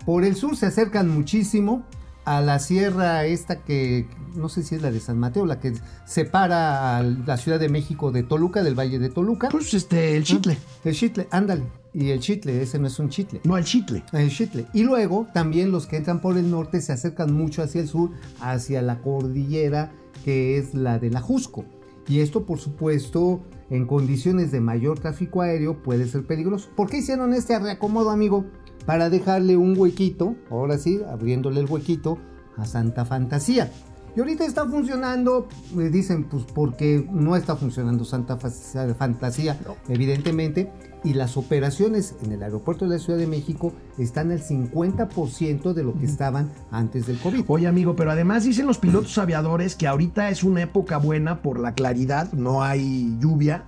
Por 0.07 0.25
el 0.25 0.37
sur 0.37 0.57
se 0.57 0.67
acercan 0.67 1.09
muchísimo 1.09 1.83
a 2.25 2.41
la 2.41 2.59
sierra 2.59 3.25
esta 3.25 3.63
que, 3.63 4.09
no 4.35 4.49
sé 4.49 4.63
si 4.63 4.75
es 4.75 4.83
la 4.83 4.91
de 4.91 5.01
San 5.01 5.19
Mateo, 5.19 5.47
la 5.47 5.61
que 5.61 5.75
separa 6.05 6.97
a 6.97 7.03
la 7.03 7.37
Ciudad 7.37 7.61
de 7.61 7.69
México 7.69 8.13
de 8.13 8.23
Toluca, 8.23 8.63
del 8.63 8.79
Valle 8.79 8.99
de 8.99 9.11
Toluca. 9.11 9.49
Pues 9.51 9.75
este, 9.75 10.17
el 10.17 10.25
chitle. 10.25 10.59
El 10.85 10.95
chitle, 10.95 11.29
ándale. 11.31 11.65
Y 11.93 12.11
el 12.11 12.21
chitle, 12.21 12.61
ese 12.61 12.79
no 12.79 12.89
es 12.89 12.99
un 12.99 13.09
chitle. 13.09 13.41
No, 13.45 13.57
el 13.57 13.65
chitle. 13.65 14.03
El 14.13 14.31
chitle. 14.31 14.67
Y 14.73 14.83
luego 14.83 15.29
también 15.33 15.71
los 15.71 15.87
que 15.87 15.97
entran 15.97 16.21
por 16.21 16.37
el 16.37 16.51
norte 16.51 16.81
se 16.81 16.93
acercan 16.93 17.33
mucho 17.33 17.63
hacia 17.63 17.81
el 17.81 17.89
sur, 17.89 18.11
hacia 18.41 18.83
la 18.83 19.01
cordillera 19.01 19.93
que 20.25 20.59
es 20.59 20.75
la 20.75 20.99
de 20.99 21.11
la 21.11 21.21
Jusco. 21.21 21.65
Y 22.09 22.21
esto, 22.21 22.45
por 22.45 22.59
supuesto, 22.59 23.43
en 23.71 23.87
condiciones 23.87 24.51
de 24.51 24.61
mayor 24.61 24.99
tráfico 24.99 25.43
aéreo 25.43 25.83
puede 25.83 26.07
ser 26.07 26.27
peligroso. 26.27 26.69
¿Por 26.75 26.91
qué 26.91 26.99
hicieron 26.99 27.33
este 27.33 27.59
reacomodo, 27.59 28.11
amigo? 28.11 28.45
Para 28.87 29.09
dejarle 29.11 29.57
un 29.57 29.79
huequito, 29.79 30.35
ahora 30.51 30.79
sí, 30.79 31.01
abriéndole 31.11 31.61
el 31.61 31.67
huequito 31.71 32.19
a 32.57 32.67
Santa 32.67 33.05
Fantasía. 33.05 33.71
Y 34.17 34.21
ahorita 34.21 34.45
está 34.45 34.65
funcionando, 34.69 35.49
me 35.75 35.91
dicen, 35.91 36.25
pues 36.25 36.45
porque 36.45 37.05
no 37.11 37.35
está 37.35 37.57
funcionando 37.57 38.05
Santa 38.05 38.37
Fa- 38.37 38.95
Fantasía, 38.95 39.59
evidentemente, 39.89 40.71
y 41.03 41.15
las 41.15 41.37
operaciones 41.37 42.15
en 42.23 42.31
el 42.31 42.43
aeropuerto 42.45 42.85
de 42.87 42.93
la 42.97 43.03
Ciudad 43.03 43.19
de 43.19 43.27
México 43.27 43.73
están 43.99 44.31
al 44.31 44.41
50% 44.41 45.73
de 45.73 45.83
lo 45.83 45.95
que 45.99 46.05
estaban 46.07 46.53
antes 46.71 47.07
del 47.07 47.19
COVID. 47.19 47.45
Oye, 47.49 47.67
amigo, 47.67 47.97
pero 47.97 48.13
además 48.13 48.45
dicen 48.45 48.67
los 48.67 48.79
pilotos 48.79 49.19
aviadores 49.19 49.75
que 49.75 49.89
ahorita 49.89 50.29
es 50.31 50.45
una 50.45 50.63
época 50.63 50.99
buena 50.99 51.43
por 51.43 51.59
la 51.59 51.75
claridad, 51.75 52.33
no 52.35 52.63
hay 52.63 53.17
lluvia, 53.21 53.65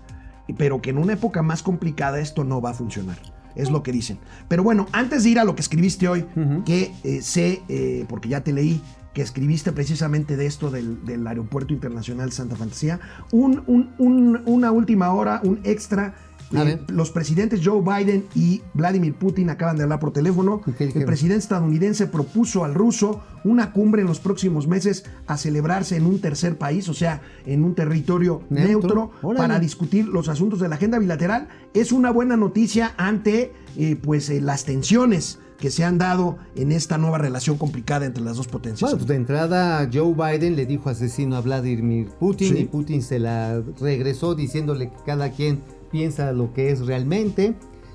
pero 0.57 0.81
que 0.81 0.91
en 0.91 0.99
una 0.99 1.15
época 1.15 1.43
más 1.43 1.63
complicada 1.65 2.21
esto 2.21 2.45
no 2.45 2.61
va 2.61 2.71
a 2.71 2.75
funcionar. 2.75 3.19
Es 3.57 3.71
lo 3.71 3.83
que 3.83 3.91
dicen. 3.91 4.19
Pero 4.49 4.63
bueno, 4.63 4.87
antes 4.93 5.25
de 5.25 5.31
ir 5.31 5.39
a 5.41 5.45
lo 5.45 5.55
que 5.57 5.63
escribiste 5.63 6.07
hoy, 6.09 6.25
que 6.65 6.93
eh, 7.05 7.23
sé, 7.23 7.63
eh, 7.69 8.05
porque 8.09 8.29
ya 8.29 8.43
te 8.43 8.53
leí, 8.53 8.81
que 9.15 9.23
escribiste 9.23 9.73
precisamente 9.73 10.37
de 10.37 10.45
esto 10.45 10.71
del, 10.71 11.03
del 11.07 11.27
Aeropuerto 11.27 11.73
Internacional 11.73 12.33
Santa 12.33 12.55
Fantasía, 12.55 13.01
un, 13.33 13.63
un- 13.67 13.91
un- 13.99 14.43
una 14.45 14.71
última 14.73 15.11
hora, 15.13 15.41
un 15.43 15.59
extra. 15.65 16.15
Eh, 16.53 16.81
los 16.89 17.11
presidentes 17.11 17.61
Joe 17.65 17.83
Biden 17.83 18.27
y 18.35 18.63
Vladimir 18.75 19.15
Putin 19.15 19.51
acaban 19.51 19.77
de 19.77 19.83
hablar 19.83 19.99
por 19.99 20.13
teléfono. 20.13 20.61
¿Y 20.67 20.73
qué 20.73 20.85
El 20.85 21.05
presidente 21.05 21.41
estadounidense 21.43 22.07
propuso 22.07 22.65
al 22.65 22.75
ruso 22.75 23.23
una 23.45 23.73
cumbre 23.73 24.03
en 24.03 24.09
los 24.09 24.21
próximos 24.21 24.67
meses 24.67 25.05
a 25.27 25.37
celebrarse 25.37 25.97
en 25.97 26.07
un 26.07 26.21
tercer 26.21 26.57
país, 26.57 26.89
o 26.89 26.95
sea, 26.95 27.21
en 27.47 27.65
un 27.65 27.75
territorio 27.75 28.43
Neutro. 28.51 29.11
para 29.37 29.59
discutir 29.59 30.07
los 30.07 30.29
asuntos 30.29 30.61
de 30.61 30.69
la 30.69 30.77
agenda 30.77 30.99
bilateral. 30.99 31.49
Es 31.75 31.93
una 31.93 32.11
buena 32.11 32.37
noticia 32.37 32.95
ante 32.97 33.53
eh, 33.77 33.97
pues, 34.01 34.31
eh, 34.31 34.41
las 34.41 34.65
tensiones 34.65 35.39
que 35.59 35.71
se 35.71 35.85
han 35.85 35.97
dado 35.97 36.37
en 36.55 36.71
esta 36.71 36.99
nueva 36.99 37.17
relación 37.19 37.57
complicada 37.57 38.05
entre 38.05 38.23
las 38.23 38.37
dos 38.37 38.47
potencias. 38.47 38.83
Bueno, 38.91 38.99
pues 38.99 39.09
de 39.09 39.15
entrada 39.15 39.89
Joe 39.93 40.13
Biden 40.13 40.55
le 40.55 40.67
dijo 40.67 40.91
asesino 40.91 41.35
a 41.37 41.41
Vladimir 41.41 42.09
Putin 42.21 42.55
Sí. 42.55 42.63
y 42.63 42.65
Putin 42.67 43.03
se 43.03 43.19
la 43.19 43.63
regresó 43.81 44.35
diciéndole 44.35 44.91
que 44.91 44.97
cada 45.07 45.31
quien 45.31 45.61
piensa 45.91 46.33
lo 46.33 46.53
que 46.53 46.71
es 46.71 46.87
realmente. 46.87 47.55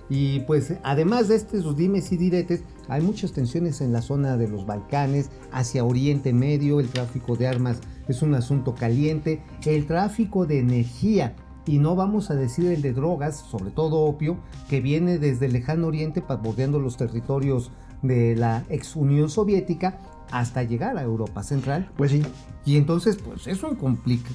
Y 0.10 0.42
pues 0.42 0.74
además 0.84 1.30
de 1.30 1.36
estos 1.36 1.78
dimes 1.78 2.12
y 2.12 2.18
diretes, 2.18 2.64
hay 2.90 3.02
muchas 3.02 3.32
tensiones 3.32 3.80
en 3.80 3.94
la 3.94 4.02
zona 4.02 4.36
de 4.36 4.50
los 4.50 4.66
Balcanes, 4.66 5.30
hacia 5.54 5.86
Oriente 5.86 6.34
Medio, 6.34 6.82
el 6.82 6.90
tráfico 6.90 7.38
de 7.38 7.48
armas 7.48 7.80
es 8.12 8.22
un 8.22 8.36
asunto 8.36 8.76
caliente, 8.76 9.42
el 9.66 9.88
tráfico 9.88 10.46
de 10.46 10.60
energía, 10.60 11.36
y 11.66 11.78
no 11.78 11.96
vamos 11.96 12.30
a 12.30 12.36
decir 12.36 12.68
el 12.68 12.82
de 12.82 12.94
drogas, 12.94 13.38
sobre 13.38 13.72
todo 13.72 14.02
opio, 14.02 14.38
que 14.70 14.82
viene 14.82 15.18
desde 15.18 15.46
el 15.48 15.54
lejano 15.54 15.88
oriente, 15.88 16.24
bordeando 16.44 16.80
los 16.80 16.98
territorios 16.98 17.72
de 18.02 18.36
la 18.36 18.66
ex 18.70 18.96
Unión 18.96 19.30
Soviética, 19.30 20.00
hasta 20.32 20.64
llegar 20.64 20.98
a 20.98 21.04
Europa 21.04 21.44
Central. 21.44 21.90
Pues 21.98 22.12
sí. 22.12 22.22
Y 22.66 22.78
entonces, 22.78 23.18
pues 23.18 23.48
es 23.48 23.64
un, 23.64 23.78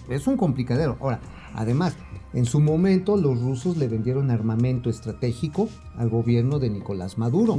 es 0.08 0.26
un 0.26 0.36
complicadero. 0.36 0.96
Ahora, 1.00 1.20
además, 1.54 1.96
en 2.34 2.44
su 2.44 2.60
momento 2.60 3.16
los 3.16 3.40
rusos 3.40 3.76
le 3.76 3.88
vendieron 3.88 4.30
armamento 4.30 4.90
estratégico 4.90 5.68
al 5.96 6.08
gobierno 6.10 6.58
de 6.58 6.70
Nicolás 6.70 7.18
Maduro. 7.18 7.56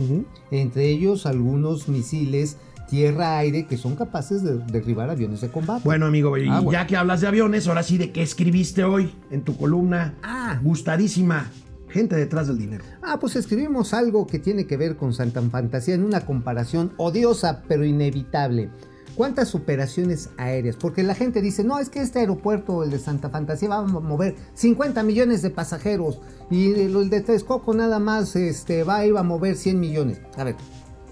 Entre 0.51 0.89
ellos 0.89 1.25
algunos 1.25 1.88
misiles 1.88 2.57
tierra-aire 2.89 3.65
que 3.65 3.75
son 3.77 3.95
capaces 3.95 4.43
de 4.43 4.59
derribar 4.59 5.09
aviones 5.09 5.41
de 5.41 5.49
combate. 5.49 5.81
Bueno, 5.83 6.05
amigo, 6.05 6.38
y 6.38 6.47
Ah, 6.47 6.61
bueno. 6.61 6.71
ya 6.71 6.88
que 6.88 6.95
hablas 6.95 7.19
de 7.21 7.27
aviones, 7.27 7.67
ahora 7.67 7.83
sí, 7.83 7.97
¿de 7.97 8.11
qué 8.13 8.21
escribiste 8.21 8.83
hoy 8.85 9.13
en 9.29 9.41
tu 9.43 9.57
columna? 9.57 10.15
Ah. 10.23 10.59
Gustadísima. 10.63 11.51
Gente 11.97 12.15
detrás 12.15 12.45
del 12.45 12.59
dinero. 12.59 12.83
Ah, 13.01 13.17
pues 13.19 13.35
escribimos 13.35 13.91
algo 13.91 14.27
que 14.27 14.37
tiene 14.37 14.67
que 14.67 14.77
ver 14.77 14.97
con 14.97 15.15
Santa 15.15 15.41
Fantasía 15.41 15.95
en 15.95 16.03
una 16.03 16.27
comparación 16.27 16.91
odiosa 16.97 17.63
pero 17.67 17.83
inevitable. 17.85 18.69
¿Cuántas 19.15 19.55
operaciones 19.55 20.29
aéreas? 20.37 20.75
Porque 20.75 21.01
la 21.01 21.15
gente 21.15 21.41
dice, 21.41 21.63
no, 21.63 21.79
es 21.79 21.89
que 21.89 22.01
este 22.01 22.19
aeropuerto, 22.19 22.83
el 22.83 22.91
de 22.91 22.99
Santa 22.99 23.31
Fantasía, 23.31 23.69
va 23.69 23.77
a 23.77 23.81
mover 23.81 24.35
50 24.53 25.01
millones 25.01 25.41
de 25.41 25.49
pasajeros 25.49 26.19
y 26.51 26.71
el 26.73 27.09
de 27.09 27.21
Texcoco 27.21 27.73
nada 27.73 27.97
más 27.97 28.35
este, 28.35 28.83
va 28.83 28.97
a 28.97 29.05
ir 29.07 29.17
a 29.17 29.23
mover 29.23 29.55
100 29.55 29.79
millones. 29.79 30.21
A 30.37 30.43
ver, 30.43 30.55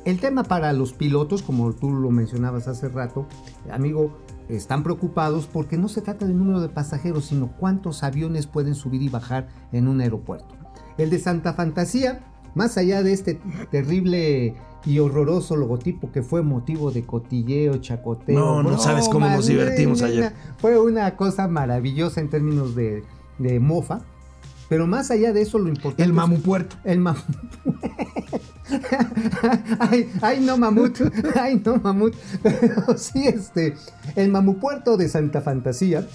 el 0.05 0.19
tema 0.19 0.43
para 0.43 0.71
los 0.71 0.93
pilotos, 0.93 1.41
como 1.41 1.73
tú 1.73 1.89
lo 1.95 2.11
mencionabas 2.11 2.67
hace 2.67 2.89
rato, 2.89 3.25
amigo, 3.71 4.19
están 4.49 4.83
preocupados 4.83 5.47
porque 5.51 5.79
no 5.79 5.88
se 5.88 6.01
trata 6.01 6.27
del 6.27 6.38
número 6.38 6.61
de 6.61 6.69
pasajeros, 6.69 7.25
sino 7.25 7.47
cuántos 7.57 8.03
aviones 8.03 8.45
pueden 8.45 8.75
subir 8.75 9.01
y 9.01 9.09
bajar 9.09 9.47
en 9.71 9.88
un 9.88 9.99
aeropuerto. 10.01 10.55
El 10.98 11.10
de 11.10 11.20
Santa 11.20 11.54
Fantasía, 11.54 12.26
más 12.56 12.78
allá 12.78 13.04
de 13.04 13.14
este 13.14 13.39
terrible 13.72 14.56
y 14.86 15.00
horroroso 15.00 15.56
logotipo 15.56 16.12
que 16.12 16.22
fue 16.22 16.43
motivo 16.43 16.91
de 16.91 17.06
cotilleo, 17.06 17.78
chacoteo. 17.78 18.38
No, 18.38 18.64
no 18.64 18.78
sabes 18.78 19.08
cómo 19.10 19.28
nos 19.28 19.48
divertimos 19.48 20.02
ayer. 20.02 20.34
Fue 20.58 20.80
una 20.80 21.16
cosa 21.16 21.48
maravillosa 21.48 22.22
en 22.22 22.30
términos 22.30 22.76
de, 22.76 23.04
de 23.39 23.60
mofa. 23.60 24.02
Pero 24.68 24.88
más 24.88 25.12
allá 25.12 25.32
de 25.32 25.41
eso, 25.43 25.60
lo 25.60 25.70
importante. 25.70 26.04
El 26.04 26.10
es- 26.10 26.16
mamupuerto. 26.16 26.76
el 26.86 27.00
mamut. 27.00 27.22
ay, 29.80 30.10
ay, 30.22 30.39
no 30.41 30.58
mamut. 30.58 31.00
Ay, 31.39 31.62
no 31.64 31.78
mamut. 31.78 32.16
Pero 32.43 32.98
sí, 32.98 33.28
este. 33.28 33.76
El 34.16 34.32
mamupuerto 34.32 34.98
de 34.98 35.08
Santa 35.08 35.41
Fantasía. 35.41 36.08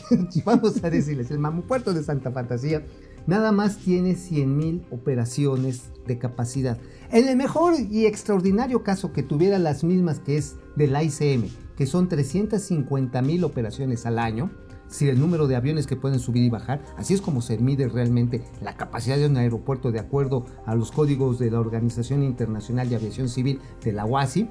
Vamos 0.45 0.83
a 0.83 0.91
decirles, 0.91 1.31
el 1.31 1.39
mamupuerto 1.39 1.95
de 1.95 2.03
Santa 2.03 2.33
Fantasía. 2.33 2.83
Nada 3.26 3.52
más 3.52 3.78
tiene 3.78 4.12
100.000 4.12 4.84
operaciones 4.90 5.90
de 6.06 6.18
capacidad. 6.18 6.78
En 7.10 7.28
el 7.28 7.36
mejor 7.36 7.74
y 7.78 8.06
extraordinario 8.06 8.82
caso 8.82 9.12
que 9.12 9.22
tuviera 9.22 9.58
las 9.58 9.84
mismas 9.84 10.20
que 10.20 10.36
es 10.36 10.56
del 10.76 10.96
ICM, 11.00 11.48
que 11.76 11.86
son 11.86 12.08
350.000 12.08 13.44
operaciones 13.44 14.06
al 14.06 14.18
año, 14.18 14.50
si 14.88 15.08
el 15.08 15.20
número 15.20 15.46
de 15.46 15.54
aviones 15.54 15.86
que 15.86 15.96
pueden 15.96 16.18
subir 16.18 16.42
y 16.42 16.50
bajar, 16.50 16.82
así 16.96 17.14
es 17.14 17.20
como 17.20 17.42
se 17.42 17.58
mide 17.58 17.88
realmente 17.88 18.42
la 18.60 18.76
capacidad 18.76 19.16
de 19.16 19.26
un 19.26 19.36
aeropuerto 19.36 19.92
de 19.92 20.00
acuerdo 20.00 20.46
a 20.66 20.74
los 20.74 20.90
códigos 20.90 21.38
de 21.38 21.50
la 21.50 21.60
Organización 21.60 22.24
Internacional 22.24 22.88
de 22.88 22.96
Aviación 22.96 23.28
Civil 23.28 23.60
de 23.84 23.92
la 23.92 24.04
UASI. 24.04 24.48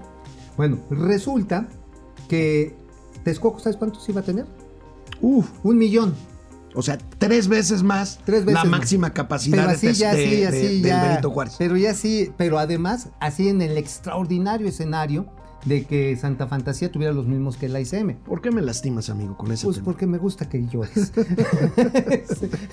Bueno, 0.55 0.78
resulta 0.89 1.67
que 2.30 2.74
Texcoco, 3.24 3.59
¿sabes 3.59 3.78
cuántos 3.78 4.07
iba 4.07 4.22
a 4.22 4.24
tener? 4.24 4.45
Uf. 5.22 5.49
Un 5.63 5.78
millón. 5.78 6.13
O 6.76 6.82
sea, 6.82 6.97
tres 7.17 7.47
veces 7.47 7.84
más 7.84 8.20
Tres 8.26 8.41
veces 8.45 8.53
la 8.53 8.63
más. 8.65 8.80
máxima 8.80 9.13
capacidad 9.13 9.57
Pero 9.57 9.70
de, 9.70 9.76
así, 9.76 9.93
ya, 9.93 10.13
de- 10.13 10.26
así, 10.26 10.36
de- 10.36 10.47
así, 10.47 10.82
del. 10.82 11.01
Benito 11.09 11.32
Juárez. 11.32 11.55
Pero 11.57 11.78
ya 11.78 11.93
sí, 11.93 12.32
pero 12.38 12.59
además, 12.59 13.09
así 13.20 13.49
en 13.49 13.61
el 13.61 13.78
extraordinario 13.78 14.67
escenario 14.67 15.26
de 15.65 15.84
que 15.84 16.15
Santa 16.15 16.47
Fantasía 16.47 16.89
tuviera 16.91 17.11
los 17.11 17.28
mismos 17.28 17.57
que 17.57 17.67
la 17.67 17.82
ICM. 17.82 18.15
¿Por 18.24 18.41
qué 18.41 18.49
me 18.51 18.61
lastimas, 18.61 19.09
amigo, 19.09 19.36
con 19.36 19.51
ese 19.51 19.65
Pues 19.65 19.78
tema? 19.78 19.86
porque 19.86 20.07
me 20.07 20.17
gusta 20.17 20.47
que 20.47 20.65
llores. 20.67 21.11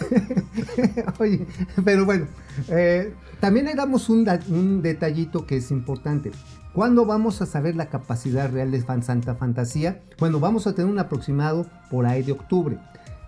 Oye, 1.18 1.46
pero 1.84 2.04
bueno, 2.04 2.26
eh, 2.68 3.14
también 3.40 3.66
le 3.66 3.74
damos 3.74 4.08
un, 4.08 4.26
un 4.48 4.82
detallito 4.82 5.46
que 5.46 5.56
es 5.56 5.70
importante. 5.70 6.32
¿Cuándo 6.74 7.06
vamos 7.06 7.40
a 7.42 7.46
saber 7.46 7.74
la 7.74 7.86
capacidad 7.86 8.50
real 8.52 8.70
de 8.70 8.82
Santa 9.02 9.34
Fantasía? 9.34 10.02
Bueno, 10.18 10.40
vamos 10.40 10.66
a 10.66 10.74
tener 10.74 10.90
un 10.90 10.98
aproximado 10.98 11.66
por 11.90 12.06
ahí 12.06 12.22
de 12.22 12.32
octubre. 12.32 12.78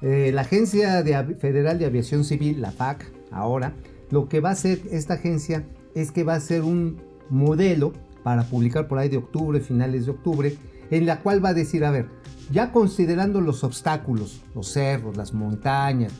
Eh, 0.01 0.30
la 0.32 0.42
Agencia 0.42 1.03
Federal 1.40 1.78
de 1.78 1.86
Aviación 1.86 2.24
Civil, 2.24 2.61
la 2.61 2.70
FAC, 2.70 3.11
ahora, 3.30 3.74
lo 4.11 4.28
que 4.28 4.40
va 4.40 4.51
a 4.51 4.53
hacer 4.53 4.80
esta 4.90 5.14
agencia 5.14 5.64
es 5.94 6.12
que 6.12 6.24
va 6.24 6.34
a 6.34 6.40
ser 6.40 6.62
un 6.62 7.01
modelo 7.30 7.92
para 8.22 8.44
publicar 8.44 8.88
por 8.88 8.99
ahí 8.99 9.09
de 9.09 9.16
octubre, 9.16 9.61
finales 9.61 10.07
de 10.07 10.12
octubre, 10.12 10.57
en 10.90 11.07
la 11.07 11.20
cual 11.20 11.44
va 11.44 11.51
a 11.51 11.55
decir, 11.55 11.84
a 11.84 11.90
ver, 11.90 12.09
ya 12.51 12.72
considerando 12.72 13.40
los 13.40 13.64
obstáculos, 13.64 14.42
los 14.55 14.68
cerros, 14.68 15.16
las 15.16 15.34
montañas, 15.34 16.12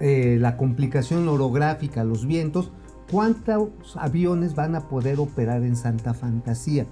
eh, 0.00 0.36
la 0.40 0.56
complicación 0.56 1.28
orográfica, 1.28 2.04
los 2.04 2.26
vientos, 2.26 2.70
cuántos 3.10 3.70
aviones 3.96 4.54
van 4.54 4.74
a 4.74 4.88
poder 4.88 5.20
operar 5.20 5.62
en 5.62 5.76
Santa 5.76 6.14
Fantasía. 6.14 6.86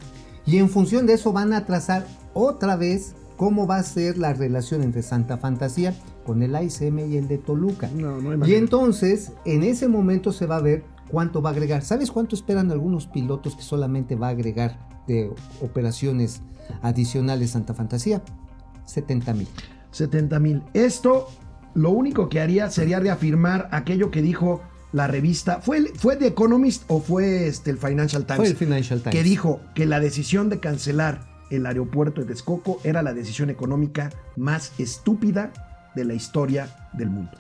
Y 0.46 0.58
en 0.58 0.68
función 0.68 1.06
de 1.06 1.14
eso 1.14 1.32
van 1.32 1.52
a 1.52 1.66
trazar 1.66 2.06
otra 2.34 2.76
vez 2.76 3.14
cómo 3.42 3.66
va 3.66 3.78
a 3.78 3.82
ser 3.82 4.18
la 4.18 4.32
relación 4.34 4.82
entre 4.84 5.02
Santa 5.02 5.36
Fantasía 5.36 5.92
con 6.24 6.44
el 6.44 6.54
ICM 6.54 7.00
y 7.10 7.16
el 7.16 7.26
de 7.26 7.38
Toluca. 7.38 7.90
No, 7.92 8.20
no 8.20 8.28
hay 8.30 8.36
y 8.36 8.38
manera. 8.38 8.56
entonces, 8.56 9.32
en 9.44 9.64
ese 9.64 9.88
momento 9.88 10.30
se 10.30 10.46
va 10.46 10.58
a 10.58 10.60
ver 10.60 10.84
cuánto 11.08 11.42
va 11.42 11.50
a 11.50 11.52
agregar. 11.52 11.82
¿Sabes 11.82 12.12
cuánto 12.12 12.36
esperan 12.36 12.70
algunos 12.70 13.08
pilotos 13.08 13.56
que 13.56 13.62
solamente 13.62 14.14
va 14.14 14.28
a 14.28 14.30
agregar 14.30 14.78
de 15.08 15.28
operaciones 15.60 16.40
adicionales 16.82 17.50
Santa 17.50 17.74
Fantasía? 17.74 18.22
70 18.84 19.34
mil. 19.34 19.48
70 19.90 20.38
mil. 20.38 20.62
Esto 20.72 21.26
lo 21.74 21.90
único 21.90 22.28
que 22.28 22.38
haría 22.40 22.70
sería 22.70 23.00
reafirmar 23.00 23.68
aquello 23.72 24.12
que 24.12 24.22
dijo 24.22 24.62
la 24.92 25.08
revista. 25.08 25.60
¿Fue, 25.60 25.78
el- 25.78 25.88
fue 25.88 26.14
The 26.14 26.28
Economist 26.28 26.84
o 26.86 27.00
fue 27.00 27.48
este, 27.48 27.72
el 27.72 27.78
Financial 27.78 28.24
Times? 28.24 28.36
Fue 28.36 28.46
el 28.46 28.56
Financial 28.56 29.00
Times. 29.00 29.16
Que 29.16 29.24
dijo 29.24 29.58
que 29.74 29.84
la 29.84 29.98
decisión 29.98 30.48
de 30.48 30.60
cancelar 30.60 31.31
el 31.52 31.66
aeropuerto 31.66 32.20
de 32.20 32.26
Texcoco 32.26 32.80
era 32.84 33.02
la 33.02 33.12
decisión 33.14 33.50
económica 33.50 34.10
más 34.36 34.72
estúpida 34.78 35.52
de 35.94 36.04
la 36.04 36.14
historia 36.14 36.68
del 36.92 37.10
mundo. 37.10 37.32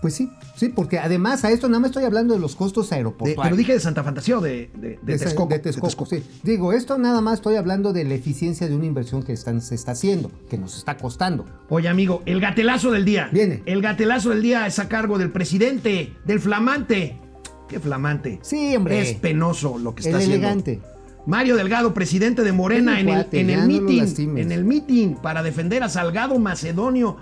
Pues 0.00 0.14
sí, 0.14 0.32
sí, 0.56 0.68
porque 0.70 0.98
además 0.98 1.44
a 1.44 1.52
esto 1.52 1.68
nada 1.68 1.78
más 1.78 1.90
estoy 1.90 2.02
hablando 2.04 2.34
de 2.34 2.40
los 2.40 2.56
costos 2.56 2.90
De- 2.90 2.96
aeroportuarios. 2.96 3.44
pero 3.44 3.54
dije 3.56 3.72
de 3.74 3.78
Santa 3.78 4.02
Fantasía 4.02 4.36
o 4.36 4.40
de, 4.40 4.68
de, 4.74 4.88
de 4.88 4.98
De 5.00 5.16
Texcoco. 5.18 5.48
de 5.48 5.58
Texcoco, 5.60 5.86
De 5.86 5.94
Texcoco. 5.94 6.06
sí. 6.06 6.40
Digo, 6.42 6.72
esto 6.72 6.98
nada 6.98 7.20
más 7.20 7.34
estoy 7.34 7.54
hablando 7.54 7.92
de 7.92 8.02
la 8.02 8.14
eficiencia 8.14 8.66
de 8.68 8.74
una 8.74 8.86
inversión 8.86 9.22
que 9.22 9.32
están, 9.32 9.60
se 9.60 9.76
está 9.76 9.92
haciendo, 9.92 10.32
que 10.50 10.58
nos 10.58 10.76
está 10.76 10.96
costando. 10.96 11.44
Oye, 11.68 11.88
amigo, 11.88 12.22
el 12.26 12.40
gatelazo 12.40 12.90
del 12.90 13.04
día. 13.04 13.28
Viene. 13.32 13.62
El 13.64 13.80
gatelazo 13.80 14.30
del 14.30 14.42
día 14.42 14.66
es 14.66 14.80
a 14.80 14.88
cargo 14.88 15.18
del 15.18 15.30
presidente, 15.30 16.12
del 16.24 16.40
flamante. 16.40 17.16
¿Qué 17.68 17.78
flamante? 17.78 18.40
Sí, 18.42 18.74
hombre. 18.74 19.00
Es 19.08 19.14
penoso 19.18 19.78
lo 19.78 19.94
que 19.94 20.00
está 20.00 20.10
El 20.10 20.16
haciendo. 20.16 20.34
elegante. 20.48 20.80
Mario 21.26 21.56
Delgado, 21.56 21.94
presidente 21.94 22.42
de 22.42 22.52
Morena, 22.52 22.94
Es 22.98 23.00
en 23.00 23.08
el, 23.08 23.26
en 23.32 23.50
el 23.50 23.66
meeting, 23.66 24.36
en 24.38 24.52
el 24.52 24.64
meeting 24.64 25.14
para 25.16 25.42
defender 25.42 25.82
a 25.82 25.88
Salgado 25.88 26.38
Macedonio. 26.38 27.18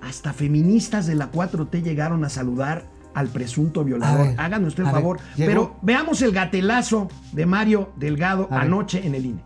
Hasta 0.00 0.32
feministas 0.32 1.06
de 1.06 1.14
la 1.14 1.32
4T 1.32 1.82
llegaron 1.82 2.24
a 2.24 2.28
saludar 2.28 2.84
al 3.14 3.28
presunto 3.28 3.84
violador. 3.84 4.28
Ver, 4.28 4.40
Háganme 4.40 4.68
usted 4.68 4.82
el 4.82 4.86
ver, 4.86 4.94
favor. 4.94 5.18
Pero 5.36 5.76
veamos 5.82 6.20
el 6.22 6.32
gatelazo 6.32 7.08
de 7.32 7.46
Mario 7.46 7.92
Delgado 7.96 8.46
A 8.50 8.56
ver. 8.56 8.64
anoche 8.64 9.04
en 9.06 9.14
el 9.14 9.26
INE. 9.26 9.44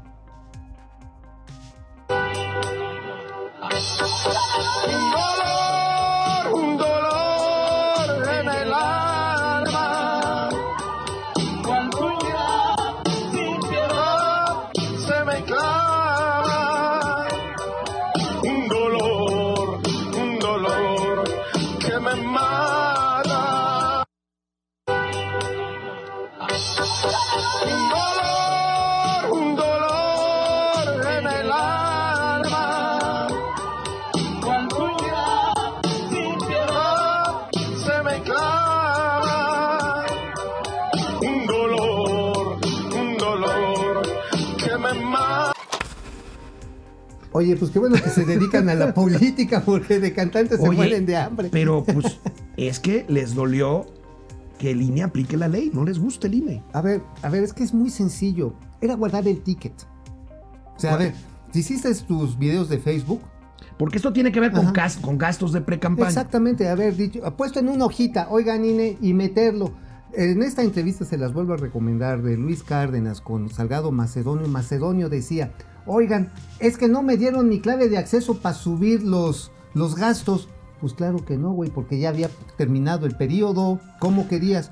Oye, 47.39 47.55
pues 47.57 47.71
qué 47.71 47.79
bueno 47.79 47.95
que 48.03 48.11
se 48.11 48.25
dedican 48.25 48.69
a 48.69 48.75
la 48.75 48.93
política 49.03 49.63
porque 49.65 50.01
de 50.01 50.13
cantantes 50.13 50.61
se 50.61 50.69
mueren 50.71 51.07
de 51.07 51.17
hambre. 51.17 51.49
Pero 51.53 51.85
pues 51.85 52.19
es 52.57 52.81
que 52.81 53.05
les 53.09 53.33
dolió 53.37 53.87
que 54.59 54.73
el 54.73 54.83
INE 54.83 55.05
aplique 55.05 55.37
la 55.37 55.47
ley. 55.47 55.71
No 55.73 55.85
les 55.85 56.01
gusta 56.01 56.27
el 56.27 56.35
INE. 56.35 56.65
A 56.73 56.81
ver, 56.83 57.01
a 57.23 57.29
ver, 57.29 57.45
es 57.45 57.53
que 57.53 57.63
es 57.63 57.73
muy 57.73 57.91
sencillo. 57.91 58.55
Era 58.81 58.95
guardar 58.95 59.29
el 59.29 59.41
ticket. 59.43 59.73
O 60.77 60.81
sea, 60.81 60.95
a 60.95 60.97
ver, 60.97 61.15
si 61.53 61.61
hiciste 61.61 61.95
tus 61.95 62.37
videos 62.37 62.69
de 62.69 62.79
Facebook, 62.79 63.21
Porque 63.79 63.99
esto 63.99 64.13
tiene 64.13 64.33
que 64.33 64.41
ver 64.41 64.51
con, 64.51 64.63
Ajá. 64.67 64.73
gas- 64.73 64.97
con 64.97 65.17
gastos 65.17 65.53
de 65.53 65.61
pre-campaña. 65.61 66.09
Exactamente, 66.09 66.69
haber 66.69 66.97
dicho, 66.97 67.21
puesto 67.37 67.61
en 67.61 67.69
una 67.69 67.85
hojita, 67.85 68.27
oigan 68.31 68.65
INE, 68.65 68.99
y 69.01 69.15
meterlo. 69.15 69.71
En 70.15 70.43
esta 70.43 70.63
entrevista 70.63 71.05
se 71.05 71.19
las 71.19 71.35
vuelvo 71.35 71.53
a 71.53 71.59
recomendar 71.59 72.23
de 72.23 72.39
Luis 72.39 72.63
Cárdenas 72.63 73.21
con 73.21 73.51
Salgado 73.51 73.93
Macedonio. 73.93 74.49
Macedonio 74.49 75.11
decía, 75.11 75.53
oigan, 75.87 76.33
es 76.61 76.79
que 76.79 76.89
no 76.89 77.03
me 77.03 77.19
dieron 77.19 77.49
mi 77.49 77.61
clave 77.61 77.91
de 77.91 77.99
acceso 77.99 78.39
para 78.39 78.55
subir 78.55 79.03
los, 79.03 79.53
los 79.75 79.97
gastos. 79.97 80.49
Pues 80.81 80.95
claro 80.95 81.25
que 81.25 81.37
no, 81.37 81.53
güey, 81.53 81.71
porque 81.71 81.99
ya 81.99 82.09
había 82.09 82.31
terminado 82.57 83.05
el 83.05 83.17
periodo. 83.17 83.81
¿Cómo 83.99 84.29
querías? 84.29 84.71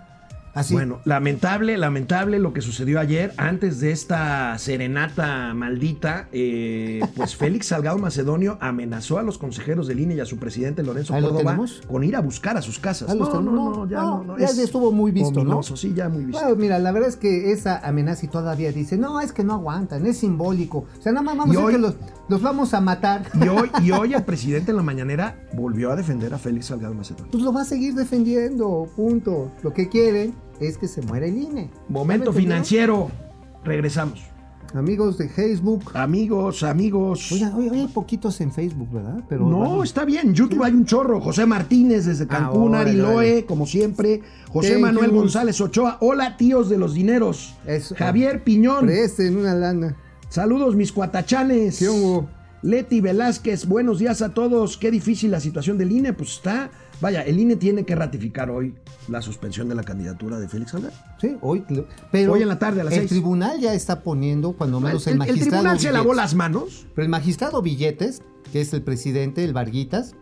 Así. 0.57 0.75
Bueno, 0.75 0.99
lamentable, 1.05 1.77
lamentable 1.77 2.39
lo 2.39 2.53
que 2.53 2.61
sucedió 2.63 2.99
ayer 2.99 3.33
antes 3.37 3.79
de 3.81 3.93
esta 3.93 4.59
serenata 4.59 5.53
maldita. 5.55 6.29
eh, 6.33 7.01
pues 7.17 7.37
Félix 7.37 7.67
Salgado 7.69 7.99
Macedonio 7.99 8.59
amenazó 8.61 9.19
a 9.19 9.23
los 9.23 9.39
consejeros 9.39 9.87
del 9.87 10.01
INE 10.01 10.15
y 10.17 10.21
a 10.21 10.25
su 10.27 10.39
presidente 10.39 10.83
Lorenzo 10.83 11.15
¿Ahí 11.15 11.23
lo 11.23 11.31
Córdoba 11.31 11.59
con 11.89 12.05
ir 12.05 12.17
a 12.17 12.21
buscar 12.21 12.57
a 12.57 12.63
sus 12.63 12.79
casas. 12.79 13.09
No, 13.09 13.15
no, 13.17 13.29
tenemos. 13.31 13.55
no, 13.77 13.89
ya 13.89 14.01
No, 14.01 14.19
no, 14.19 14.25
no, 14.25 14.39
ya 14.39 14.47
es 14.47 14.59
estuvo 14.59 14.91
muy 14.93 15.11
visto, 15.13 15.33
¿no? 15.35 15.41
ominoso, 15.43 15.77
Sí, 15.77 15.93
ya 15.95 16.09
muy 16.09 16.25
visto. 16.25 16.41
Bueno, 16.43 16.57
mira, 16.57 16.79
la 16.79 16.91
verdad 16.93 17.09
es 17.11 17.17
que 17.17 17.53
esa 17.53 17.79
amenaza 17.87 18.25
y 18.27 18.29
todavía 18.29 18.73
dice, 18.73 18.97
no, 18.97 19.21
es 19.21 19.33
que 19.33 19.45
no 19.45 19.55
aguantan, 19.55 20.07
es 20.07 20.19
simbólico. 20.19 20.87
O 20.99 21.03
sea, 21.03 21.13
nada 21.13 21.23
más 21.25 21.37
vamos 21.37 21.55
Y 21.55 21.59
a 21.59 21.65
hoy- 21.65 21.73
que 21.75 21.79
los, 21.79 21.95
los 22.29 22.43
vamos 22.43 22.73
a 22.75 22.81
matar. 22.81 23.31
Y 23.35 23.49
hoy, 23.49 23.71
y 23.83 23.91
hoy 23.91 24.15
el 24.15 24.25
presidente 24.25 24.71
en 24.71 24.77
la 24.79 24.83
mañanera 24.83 25.37
volvió 25.53 25.91
a 25.93 25.97
defender 25.97 26.33
a 26.35 26.39
Félix 26.39 26.67
Salgado 26.67 26.95
Macedonio. 26.95 27.31
Pues 27.31 27.43
lo 27.45 27.53
va 27.53 27.63
a 27.63 27.65
seguir 27.65 27.95
defendiendo, 27.95 28.89
punto. 28.97 29.51
Lo 29.63 29.73
que 29.73 29.89
quieren 29.89 30.35
es 30.61 30.79
que 30.79 30.89
se 30.89 31.03
muera 31.03 31.27
el 31.27 31.37
INE. 31.37 31.71
Momento 31.89 32.33
financiero. 32.33 33.11
Regresamos. 33.65 34.21
Amigos 34.75 35.17
de 35.17 35.29
Facebook. 35.29 35.93
Amigos, 35.95 36.63
amigos. 36.63 37.31
Oigan, 37.33 37.55
hoy, 37.55 37.69
hoy 37.69 37.81
hay 37.81 37.87
poquitos 37.89 38.41
en 38.41 38.53
Facebook, 38.53 38.91
¿verdad? 38.93 39.23
Pero 39.29 39.47
No, 39.49 39.83
está 39.83 40.05
bien. 40.05 40.35
YouTube 40.35 40.63
hay 40.65 40.73
un 40.73 40.85
chorro. 40.85 41.21
José 41.21 41.47
Martínez 41.47 42.05
desde 42.05 42.27
Cancún, 42.27 42.75
Ah, 42.75 42.81
órale, 42.81 42.91
Ari 42.91 42.99
Loe, 42.99 43.15
órale. 43.15 43.47
como 43.47 43.65
siempre. 43.67 44.23
José 44.51 44.77
Manuel. 44.79 45.13
González 45.13 45.61
Ochoa. 45.61 45.99
Hola, 46.01 46.37
tíos 46.37 46.69
de 46.69 46.79
los 46.79 46.95
dineros. 46.95 47.55
Eso. 47.67 47.95
Javier 47.97 48.43
Piñón. 48.43 48.87
Presten 48.87 49.37
una 49.37 49.55
lana. 49.55 49.97
Saludos, 50.29 50.75
mis 50.75 50.93
cuatachanes. 50.93 51.79
¿Qué 51.79 51.89
hubo? 51.89 52.29
Leti 52.63 53.01
Velázquez, 53.01 53.67
buenos 53.67 54.01
días 54.01 54.21
a 54.23 54.35
todos. 54.35 54.77
Qué 54.77 54.91
difícil 54.91 55.31
la 55.31 55.39
situación 55.41 55.79
del 55.79 55.93
INE. 55.93 56.13
Pues 56.13 56.33
está. 56.33 56.71
Vaya, 57.01 57.23
el 57.23 57.39
INE 57.39 57.57
tiene 57.57 57.85
que 57.85 57.95
ratificar 57.95 58.51
hoy 58.51 58.75
la 59.09 59.21
suspensión 59.21 59.69
de 59.69 59.75
la 59.75 59.83
candidatura 59.83 60.39
de 60.39 60.49
Félix 60.49 60.71
Salgado. 60.71 60.95
Sí, 61.21 61.37
hoy. 61.43 61.63
Pero 62.11 62.33
Hoy 62.33 62.43
en 62.43 62.49
la 62.49 62.59
tarde, 62.59 62.81
a 62.81 62.85
las 62.85 62.93
El 62.95 63.01
seis. 63.01 63.11
tribunal 63.11 63.61
ya 63.61 63.75
está 63.75 64.03
poniendo, 64.03 64.53
cuando 64.53 64.81
menos 64.81 65.07
el, 65.07 65.13
el, 65.13 65.15
el 65.15 65.19
magistrado. 65.29 65.51
tribunal 65.51 65.81
se 65.81 65.93
lavó 65.93 66.15
las 66.15 66.35
manos. 66.35 66.87
Pero 66.95 67.05
el 67.05 67.11
magistrado 67.11 67.61
Billetes, 67.61 68.23
que 68.51 68.63
es 68.63 68.73
el 68.73 68.83
presidente, 68.83 69.45
el 69.45 69.53
Varguitas, 69.53 70.15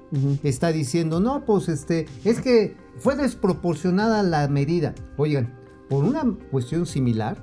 está 0.43 0.73
diciendo, 0.73 1.21
no, 1.21 1.45
pues 1.45 1.69
este, 1.69 2.07
es 2.25 2.41
que 2.41 2.77
fue 2.99 3.15
desproporcionada 3.17 4.23
la 4.23 4.49
medida. 4.49 4.95
Oigan, 5.17 5.55
por 5.89 6.05
una 6.05 6.25
cuestión 6.51 6.87
similar, 6.87 7.37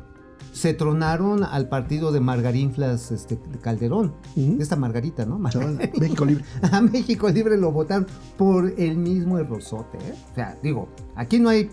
se 0.52 0.74
tronaron 0.74 1.44
al 1.44 1.70
partido 1.70 2.12
de 2.12 2.20
Margarinflas 2.20 3.12
este, 3.12 3.36
de 3.36 3.58
Calderón. 3.60 4.14
Ujú. 4.36 4.58
Esta 4.60 4.76
Margarita, 4.76 5.26
¿no? 5.26 5.42
Chaval, 5.50 5.78
México 6.00 6.26
Libre. 6.26 6.44
A 6.72 6.82
México 6.82 7.30
Libre 7.30 7.58
lo 7.58 7.72
votaron 7.72 8.08
por 8.38 8.74
el 8.78 8.98
mismo 8.98 9.38
errorzote. 9.40 9.98
¿eh? 10.00 10.14
O 10.32 10.36
sea, 10.36 10.58
digo, 10.62 10.90
aquí 11.16 11.40
no 11.40 11.50
hay 11.50 11.70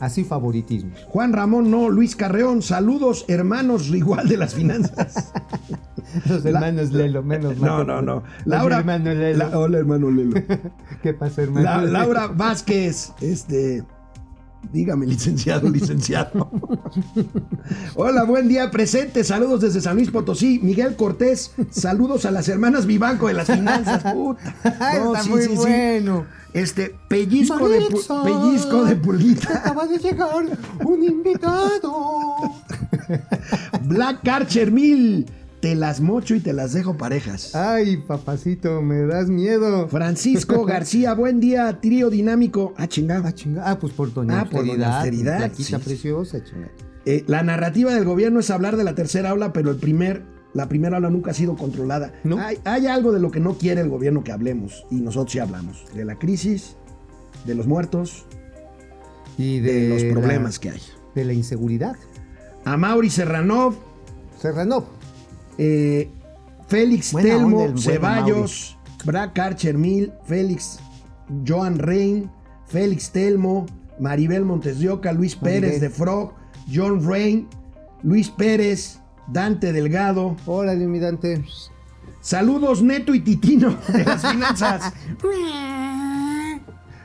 así 0.00 0.24
favoritismo. 0.24 0.92
Juan 1.08 1.32
Ramón, 1.32 1.70
no. 1.70 1.88
Luis 1.88 2.16
Carreón, 2.16 2.62
saludos, 2.62 3.24
hermanos 3.28 3.88
igual 3.88 4.28
de 4.28 4.36
las 4.36 4.54
finanzas. 4.54 5.32
Los 6.28 6.44
hermanos 6.44 6.92
Lelo, 6.92 7.22
menos 7.22 7.56
mal. 7.58 7.70
No, 7.70 7.84
no, 7.84 8.02
no. 8.02 8.22
Laura. 8.44 8.82
Lelo. 8.82 9.38
La- 9.38 9.58
hola, 9.58 9.78
hermano 9.78 10.10
Lelo. 10.10 10.40
¿Qué 11.02 11.14
pasa, 11.14 11.42
hermano? 11.42 11.64
La- 11.64 11.82
Laura 11.82 12.26
Vázquez, 12.26 13.12
este. 13.20 13.84
Dígame, 14.70 15.06
licenciado, 15.06 15.68
licenciado. 15.68 16.50
Hola, 17.94 18.24
buen 18.24 18.48
día, 18.48 18.70
presente. 18.70 19.24
Saludos 19.24 19.60
desde 19.60 19.80
San 19.80 19.96
Luis 19.96 20.10
Potosí. 20.10 20.60
Miguel 20.62 20.96
Cortés, 20.96 21.52
saludos 21.70 22.24
a 22.24 22.30
las 22.30 22.48
hermanas 22.48 22.86
Vivanco 22.86 23.28
de 23.28 23.34
las 23.34 23.48
finanzas. 23.48 24.02
Puta. 24.12 24.54
No, 25.02 25.14
Está 25.14 25.22
sí, 25.24 25.30
muy 25.30 25.42
sí, 25.42 25.48
sí. 25.48 25.54
bueno. 25.56 26.26
Este, 26.52 26.94
pellizco 27.08 27.68
de, 27.68 27.80
pellizco 28.24 28.84
de 28.84 28.96
pulguita. 28.96 29.48
Acaba 29.58 29.86
de 29.86 29.98
llegar 29.98 30.44
un 30.84 31.02
invitado. 31.02 32.52
Black 33.82 34.26
Archer 34.28 34.70
Mil. 34.70 35.26
Te 35.62 35.76
las 35.76 36.00
mocho 36.00 36.34
y 36.34 36.40
te 36.40 36.52
las 36.52 36.72
dejo 36.72 36.96
parejas. 36.96 37.54
Ay, 37.54 37.96
papacito, 37.98 38.82
me 38.82 39.02
das 39.06 39.28
miedo. 39.30 39.86
Francisco 39.88 40.64
García, 40.66 41.14
buen 41.14 41.38
día, 41.38 41.78
trío 41.80 42.10
dinámico. 42.10 42.74
Ah, 42.76 42.88
chingada. 42.88 43.28
Ah, 43.28 43.32
chinga. 43.32 43.62
Ah, 43.70 43.78
pues 43.78 43.92
por 43.92 44.12
doña 44.12 44.40
Ah, 44.40 44.44
por 44.50 44.66
doña 44.66 44.96
austeridad. 44.96 44.96
Austeridad, 44.96 45.38
Flaquita 45.38 45.78
sí. 45.78 45.84
preciosa, 45.84 46.42
chinga. 46.44 46.68
Eh, 47.06 47.22
la 47.28 47.44
narrativa 47.44 47.94
del 47.94 48.04
gobierno 48.04 48.40
es 48.40 48.50
hablar 48.50 48.76
de 48.76 48.82
la 48.82 48.96
tercera 48.96 49.32
ola, 49.32 49.52
pero 49.52 49.70
el 49.70 49.76
primer, 49.76 50.24
la 50.52 50.68
primera 50.68 50.96
ola 50.98 51.10
nunca 51.10 51.30
ha 51.30 51.34
sido 51.34 51.54
controlada. 51.56 52.12
¿No? 52.24 52.38
Hay, 52.40 52.58
hay 52.64 52.88
algo 52.88 53.12
de 53.12 53.20
lo 53.20 53.30
que 53.30 53.38
no 53.38 53.54
quiere 53.54 53.82
el 53.82 53.88
gobierno 53.88 54.24
que 54.24 54.32
hablemos, 54.32 54.84
y 54.90 54.96
nosotros 54.96 55.30
sí 55.30 55.38
hablamos. 55.38 55.84
De 55.94 56.04
la 56.04 56.18
crisis, 56.18 56.74
de 57.46 57.54
los 57.54 57.68
muertos, 57.68 58.24
Y 59.38 59.60
de, 59.60 59.72
de 59.72 59.88
los 59.90 60.02
la- 60.02 60.12
problemas 60.12 60.58
que 60.58 60.70
hay. 60.70 60.80
de 61.14 61.24
la 61.24 61.32
inseguridad. 61.34 61.94
A 62.64 62.76
Mauri 62.76 63.10
Serranov, 63.10 63.74
Serranov. 64.40 64.84
Eh, 65.58 66.10
Félix 66.68 67.12
Buena 67.12 67.28
Telmo, 67.28 67.78
Ceballos, 67.78 68.78
Brack 69.04 69.38
Archer 69.38 69.76
Mil, 69.76 70.12
Félix 70.24 70.78
Joan 71.46 71.78
Rein, 71.78 72.30
Félix 72.66 73.10
Telmo, 73.10 73.66
Maribel 73.98 74.44
Montes 74.44 74.78
de 74.78 74.88
Oca, 74.90 75.12
Luis 75.12 75.40
Maribel. 75.40 75.62
Pérez 75.62 75.80
de 75.80 75.90
Frog, 75.90 76.32
John 76.72 77.06
Rain, 77.06 77.48
Luis 78.02 78.30
Pérez, 78.30 78.98
Dante 79.28 79.72
Delgado. 79.72 80.36
Órale, 80.46 80.86
mi 80.86 80.98
Dante. 80.98 81.44
Saludos 82.20 82.82
Neto 82.82 83.14
y 83.14 83.20
Titino 83.20 83.76
de 83.88 84.04
las 84.04 84.22
finanzas. 84.30 84.92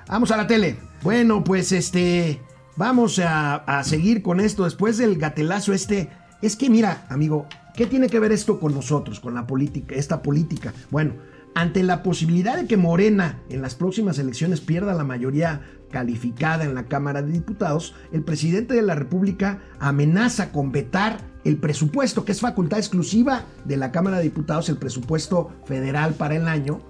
Vamos 0.07 0.31
a 0.31 0.37
la 0.37 0.47
tele. 0.47 0.77
Bueno, 1.03 1.43
pues 1.43 1.71
este, 1.71 2.41
vamos 2.75 3.19
a, 3.19 3.55
a 3.55 3.83
seguir 3.83 4.21
con 4.21 4.39
esto 4.39 4.63
después 4.63 4.97
del 4.97 5.17
gatelazo 5.17 5.73
este. 5.73 6.09
Es 6.41 6.55
que 6.55 6.69
mira, 6.69 7.05
amigo, 7.09 7.47
¿qué 7.77 7.85
tiene 7.85 8.09
que 8.09 8.19
ver 8.19 8.33
esto 8.33 8.59
con 8.59 8.73
nosotros, 8.73 9.21
con 9.21 9.35
la 9.35 9.47
política, 9.47 9.95
esta 9.95 10.21
política? 10.21 10.73
Bueno, 10.89 11.13
ante 11.53 11.83
la 11.83 12.03
posibilidad 12.03 12.57
de 12.57 12.67
que 12.67 12.75
Morena 12.75 13.39
en 13.49 13.61
las 13.61 13.75
próximas 13.75 14.19
elecciones 14.19 14.59
pierda 14.59 14.93
la 14.93 15.03
mayoría 15.03 15.61
calificada 15.91 16.65
en 16.65 16.73
la 16.73 16.85
Cámara 16.85 17.21
de 17.21 17.31
Diputados, 17.31 17.95
el 18.11 18.23
presidente 18.23 18.73
de 18.73 18.81
la 18.81 18.95
República 18.95 19.61
amenaza 19.79 20.51
con 20.51 20.71
vetar 20.71 21.19
el 21.45 21.57
presupuesto, 21.57 22.25
que 22.25 22.33
es 22.33 22.41
facultad 22.41 22.79
exclusiva 22.79 23.45
de 23.63 23.77
la 23.77 23.91
Cámara 23.91 24.17
de 24.17 24.23
Diputados, 24.23 24.69
el 24.69 24.77
presupuesto 24.77 25.51
federal 25.65 26.15
para 26.15 26.35
el 26.35 26.47
año, 26.47 26.81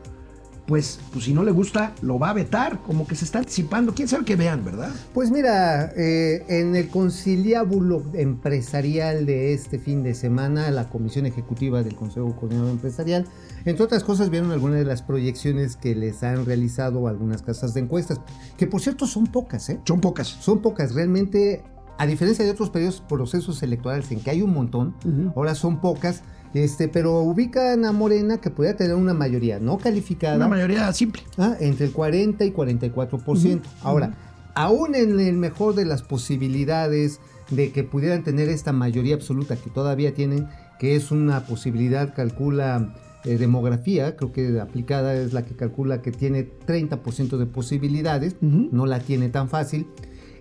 pues, 0.68 1.00
pues 1.14 1.26
si 1.26 1.34
no 1.34 1.44
le 1.44 1.52
gusta, 1.52 1.94
lo 2.02 2.20
va 2.20 2.30
a 2.30 2.34
vetar, 2.34 2.80
como 2.84 3.08
que 3.08 3.16
se 3.16 3.24
está 3.24 3.40
anticipando. 3.40 3.96
¿Quién 3.96 4.10
sabe 4.10 4.26
que 4.26 4.36
vean, 4.36 4.66
verdad? 4.66 4.92
Pues 5.14 5.32
mira, 5.32 5.94
eh, 5.96 6.44
en 6.50 6.76
el 6.76 6.90
conciliábulo 6.90 8.04
empresarial 8.14 9.26
de 9.26 9.54
este 9.54 9.80
fin 9.80 10.04
de 10.04 10.14
semana, 10.14 10.70
la 10.70 10.90
Comisión 10.90 11.26
Ejecutiva 11.26 11.84
del 11.84 11.96
Consejo 11.96 12.36
Coordinador 12.36 12.72
Empresarial, 12.72 13.26
entre 13.64 13.84
otras 13.84 14.04
cosas, 14.04 14.30
vieron 14.30 14.52
algunas 14.52 14.80
de 14.80 14.86
las 14.86 15.02
proyecciones 15.02 15.78
que 15.78 15.96
les 15.96 16.22
han 16.24 16.46
realizado 16.46 17.08
algunas 17.08 17.42
casas 17.42 17.74
de 17.74 17.80
encuestas, 17.82 18.20
que 18.58 18.68
por 18.68 18.82
cierto 18.82 19.08
son 19.08 19.28
pocas, 19.28 19.70
¿eh? 19.70 19.80
Son 19.86 20.02
pocas. 20.02 20.28
Son 20.28 20.62
pocas, 20.62 20.94
realmente, 20.94 21.64
a 21.98 22.06
diferencia 22.06 22.44
de 22.44 22.52
otros 22.52 22.70
periodos, 22.70 23.02
procesos 23.08 23.64
electorales 23.64 24.12
en 24.12 24.20
que 24.20 24.32
hay 24.32 24.42
un 24.42 24.54
montón, 24.54 24.96
ahora 25.36 25.56
son 25.56 25.80
pocas, 25.80 26.24
este, 26.54 26.88
pero 26.88 27.22
ubican 27.22 27.86
a 27.86 27.92
Morena 27.92 28.38
que 28.40 28.50
podría 28.50 28.76
tener 28.76 28.96
una 28.96 29.14
mayoría 29.14 29.60
no 29.60 29.78
calificada. 29.78 30.36
Una 30.36 30.48
mayoría 30.48 30.92
simple. 30.94 31.24
Ah, 31.38 31.56
entre 31.60 31.86
el 31.86 31.92
40 31.92 32.46
y 32.46 32.52
44%. 32.52 33.62
Ahora, 33.82 34.14
aún 34.56 34.96
en 34.96 35.20
el 35.20 35.38
mejor 35.38 35.76
de 35.76 35.86
las 35.86 36.02
posibilidades 36.02 37.20
de 37.50 37.72
que 37.72 37.84
pudieran 37.84 38.24
tener 38.24 38.50
esta 38.50 38.74
mayoría 38.74 39.16
absoluta 39.16 39.56
que 39.56 39.70
todavía 39.70 40.14
tienen, 40.14 40.48
que 40.80 40.96
es 40.96 41.12
una 41.12 41.46
posibilidad, 41.46 42.14
calcula 42.14 42.94
eh, 43.24 43.38
demografía, 43.38 44.16
creo 44.16 44.32
que 44.32 44.60
aplicada 44.60 45.16
es 45.16 45.34
la 45.34 45.46
que 45.46 45.56
calcula 45.56 46.02
que 46.02 46.12
tiene 46.12 46.50
30% 46.66 47.38
de 47.38 47.46
posibilidades, 47.46 48.36
no 48.42 48.86
la 48.86 49.00
tiene 49.00 49.30
tan 49.30 49.50
fácil. 49.50 49.88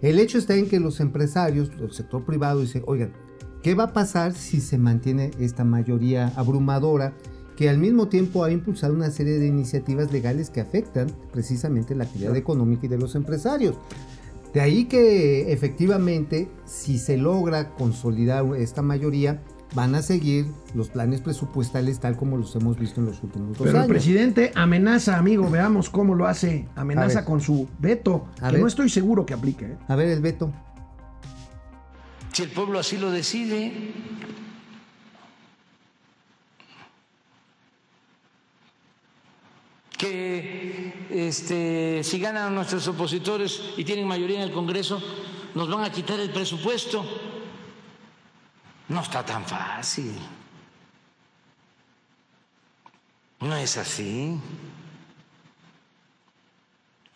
El 0.03 0.19
hecho 0.19 0.39
está 0.39 0.55
en 0.55 0.69
que 0.69 0.79
los 0.79 1.01
empresarios, 1.01 1.71
el 1.81 1.93
sector 1.93 2.25
privado, 2.25 2.61
dice, 2.61 2.83
oigan, 2.87 3.13
¿qué 3.67 3.75
va 3.75 3.83
a 3.83 3.93
pasar 3.93 4.33
si 4.33 4.61
se 4.61 4.79
mantiene 4.79 5.33
esta 5.41 5.65
mayoría 5.65 6.33
abrumadora 6.37 7.15
que 7.57 7.69
al 7.69 7.79
mismo 7.79 8.07
tiempo 8.07 8.45
ha 8.45 8.53
impulsado 8.53 8.95
una 8.95 9.11
serie 9.11 9.41
de 9.41 9.49
iniciativas 9.49 10.13
legales 10.13 10.51
que 10.51 10.61
afectan 10.61 11.09
precisamente 11.33 11.97
la 11.97 12.05
actividad 12.05 12.37
económica 12.37 12.87
y 12.87 12.89
de 12.89 12.97
los 12.97 13.17
empresarios? 13.17 13.75
De 14.55 14.61
ahí 14.61 14.85
que 14.85 15.51
efectivamente, 15.53 16.49
si 16.65 16.97
se 16.97 17.17
logra 17.17 17.71
consolidar 17.71 18.45
esta 18.57 18.83
mayoría, 18.83 19.43
van 19.75 19.97
a 19.97 20.03
seguir 20.03 20.47
los 20.73 20.89
planes 20.91 21.21
presupuestales 21.21 21.99
tal 21.99 22.17
como 22.17 22.37
los 22.37 22.55
hemos 22.55 22.79
visto 22.79 23.01
en 23.01 23.07
los 23.07 23.21
últimos 23.25 23.49
dos 23.49 23.59
Pero 23.59 23.71
el 23.71 23.77
años. 23.79 23.89
presidente 23.89 24.53
amenaza, 24.55 25.19
amigo, 25.19 25.51
veamos 25.51 25.91
cómo 25.91 26.15
lo 26.15 26.29
hace. 26.29 26.69
Amenaza 26.77 27.25
con 27.25 27.41
su 27.41 27.67
veto, 27.81 28.27
A 28.41 28.47
que 28.47 28.53
ver. 28.53 28.61
no 28.61 28.69
estoy 28.69 28.91
seguro 28.91 29.27
que 29.27 29.35
aplique. 29.35 29.65
¿eh? 29.65 29.77
A 29.89 29.97
ver, 29.97 30.09
el 30.11 30.21
veto. 30.21 30.53
Si 32.37 32.43
el 32.43 32.51
pueblo 32.51 32.79
así 32.79 32.99
lo 32.99 33.11
decide. 33.11 33.73
Que 39.97 41.07
este, 41.09 42.05
si 42.05 42.21
ganan 42.21 42.55
nuestros 42.55 42.87
opositores 42.89 43.73
y 43.79 43.85
tienen 43.85 44.07
mayoría 44.07 44.37
en 44.37 44.43
el 44.43 44.53
Congreso, 44.53 45.03
nos 45.55 45.71
van 45.71 45.85
a 45.85 45.91
quitar 45.91 46.21
el 46.21 46.29
presupuesto. 46.29 47.07
No 48.89 49.01
está 49.01 49.25
tan 49.25 49.47
fácil. 49.47 50.13
No 53.41 53.57
es 53.57 53.79
así. 53.79 54.39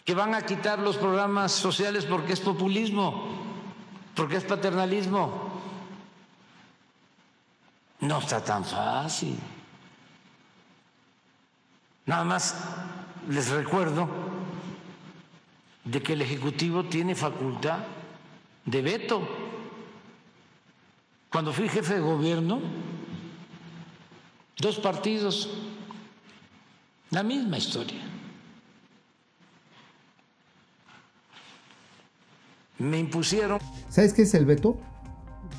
Que 0.03 0.15
van 0.15 0.35
a 0.35 0.47
quitar 0.47 0.79
los 0.79 0.97
programas 0.97 1.53
sociales 1.53 2.07
porque 2.07 2.33
es 2.33 2.41
populismo 2.41 3.50
porque 4.21 4.37
es 4.37 4.45
paternalismo. 4.45 5.51
No 8.01 8.19
está 8.19 8.45
tan 8.45 8.63
fácil. 8.63 9.35
Nada 12.05 12.25
más 12.25 12.55
les 13.31 13.49
recuerdo 13.49 14.07
de 15.85 16.03
que 16.03 16.13
el 16.13 16.21
Ejecutivo 16.21 16.85
tiene 16.85 17.15
facultad 17.15 17.79
de 18.67 18.83
veto. 18.83 19.27
Cuando 21.31 21.55
fui 21.55 21.67
jefe 21.71 21.95
de 21.95 22.01
gobierno, 22.01 22.61
dos 24.59 24.79
partidos, 24.81 25.49
la 27.09 27.23
misma 27.23 27.57
historia. 27.57 28.03
Me 32.81 32.99
impusieron 32.99 33.59
¿Sabes 33.89 34.13
qué 34.13 34.23
es 34.23 34.35
el 34.35 34.47
veto? 34.47 34.77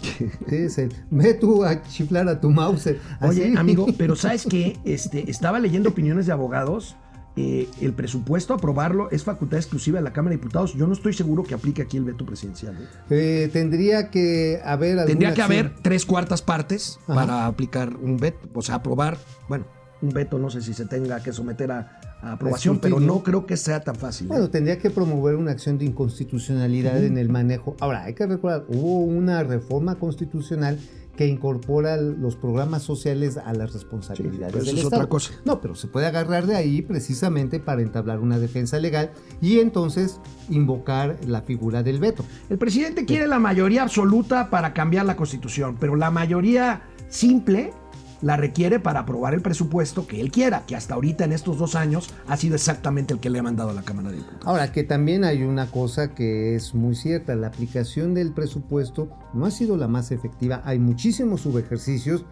Sí, 0.01 0.29
es 0.55 0.77
el 0.77 0.93
ve 1.09 1.33
tú 1.35 1.63
a 1.63 1.83
chiflar 1.83 2.27
a 2.27 2.39
tu 2.41 2.49
mouse. 2.49 2.89
Oye, 3.21 3.53
amigo, 3.57 3.85
pero 3.97 4.15
¿sabes 4.17 4.45
qué? 4.49 4.77
Este, 4.83 5.29
estaba 5.29 5.59
leyendo 5.59 5.89
opiniones 5.89 6.25
de 6.25 6.31
abogados. 6.31 6.95
eh, 7.37 7.69
el 7.79 7.93
presupuesto, 7.93 8.53
aprobarlo, 8.53 9.09
es 9.11 9.23
facultad 9.23 9.57
exclusiva 9.59 9.99
de 9.99 10.03
la 10.03 10.11
Cámara 10.11 10.31
de 10.31 10.37
Diputados. 10.37 10.73
Yo 10.73 10.85
no 10.87 10.93
estoy 10.93 11.13
seguro 11.13 11.43
que 11.43 11.53
aplique 11.53 11.81
aquí 11.81 11.95
el 11.97 12.03
veto 12.03 12.25
presidencial. 12.25 12.75
¿eh? 12.75 13.45
Eh, 13.45 13.49
tendría 13.53 14.09
que 14.09 14.59
haber 14.65 14.91
alguna 14.99 15.05
Tendría 15.05 15.33
que 15.33 15.41
acción. 15.41 15.59
haber 15.67 15.75
tres 15.81 16.05
cuartas 16.05 16.41
partes 16.41 16.99
Ajá. 17.03 17.13
para 17.15 17.45
aplicar 17.45 17.95
un 17.95 18.17
veto, 18.17 18.49
o 18.53 18.61
sea, 18.61 18.75
aprobar. 18.75 19.17
Bueno, 19.47 19.65
un 20.01 20.09
veto 20.09 20.39
no 20.39 20.49
sé 20.49 20.61
si 20.61 20.73
se 20.73 20.85
tenga 20.85 21.21
que 21.23 21.31
someter 21.31 21.71
a 21.71 22.10
aprobación, 22.21 22.79
pero 22.79 22.99
no 22.99 23.23
creo 23.23 23.45
que 23.45 23.57
sea 23.57 23.81
tan 23.83 23.95
fácil. 23.95 24.27
¿eh? 24.27 24.29
Bueno, 24.29 24.49
tendría 24.49 24.77
que 24.77 24.89
promover 24.89 25.35
una 25.35 25.51
acción 25.51 25.77
de 25.77 25.85
inconstitucionalidad 25.85 27.03
en 27.03 27.17
el 27.17 27.29
manejo. 27.29 27.75
Ahora, 27.79 28.03
hay 28.03 28.13
que 28.13 28.25
recordar, 28.25 28.65
hubo 28.67 28.99
una 28.99 29.43
reforma 29.43 29.95
constitucional 29.95 30.77
que 31.15 31.27
incorpora 31.27 31.97
los 31.97 32.35
programas 32.37 32.83
sociales 32.83 33.37
a 33.37 33.53
las 33.53 33.73
responsabilidades 33.73 34.53
Sí, 34.53 34.59
pero 34.59 34.63
eso 34.63 34.71
del 34.71 34.77
es 34.77 34.83
Estado. 34.85 35.01
otra 35.01 35.09
cosa. 35.09 35.33
No, 35.45 35.59
pero 35.59 35.75
se 35.75 35.87
puede 35.87 36.07
agarrar 36.07 36.47
de 36.47 36.55
ahí 36.55 36.81
precisamente 36.81 37.59
para 37.59 37.81
entablar 37.81 38.19
una 38.19 38.39
defensa 38.39 38.79
legal 38.79 39.11
y 39.41 39.59
entonces 39.59 40.19
invocar 40.49 41.17
la 41.27 41.41
figura 41.41 41.83
del 41.83 41.99
veto. 41.99 42.23
El 42.49 42.57
presidente 42.57 43.05
quiere 43.05 43.27
la 43.27 43.39
mayoría 43.39 43.83
absoluta 43.83 44.49
para 44.49 44.73
cambiar 44.73 45.05
la 45.05 45.15
constitución, 45.17 45.75
pero 45.79 45.95
la 45.95 46.11
mayoría 46.11 46.83
simple 47.09 47.73
la 48.21 48.37
requiere 48.37 48.79
para 48.79 49.01
aprobar 49.01 49.33
el 49.33 49.41
presupuesto 49.41 50.07
que 50.07 50.21
él 50.21 50.31
quiera, 50.31 50.63
que 50.65 50.75
hasta 50.75 50.95
ahorita 50.95 51.25
en 51.25 51.33
estos 51.33 51.57
dos 51.57 51.75
años 51.75 52.13
ha 52.27 52.37
sido 52.37 52.55
exactamente 52.55 53.13
el 53.13 53.19
que 53.19 53.29
le 53.29 53.39
ha 53.39 53.43
mandado 53.43 53.71
a 53.71 53.73
la 53.73 53.83
Cámara 53.83 54.09
de 54.09 54.17
Diputados. 54.17 54.45
Ahora, 54.45 54.71
que 54.71 54.83
también 54.83 55.23
hay 55.23 55.43
una 55.43 55.67
cosa 55.67 56.13
que 56.13 56.55
es 56.55 56.73
muy 56.73 56.95
cierta, 56.95 57.35
la 57.35 57.47
aplicación 57.47 58.13
del 58.13 58.31
presupuesto 58.31 59.09
no 59.33 59.45
ha 59.45 59.51
sido 59.51 59.77
la 59.77 59.87
más 59.87 60.11
efectiva, 60.11 60.61
hay 60.65 60.79
muchísimos 60.79 61.41
subejercicios 61.41 62.25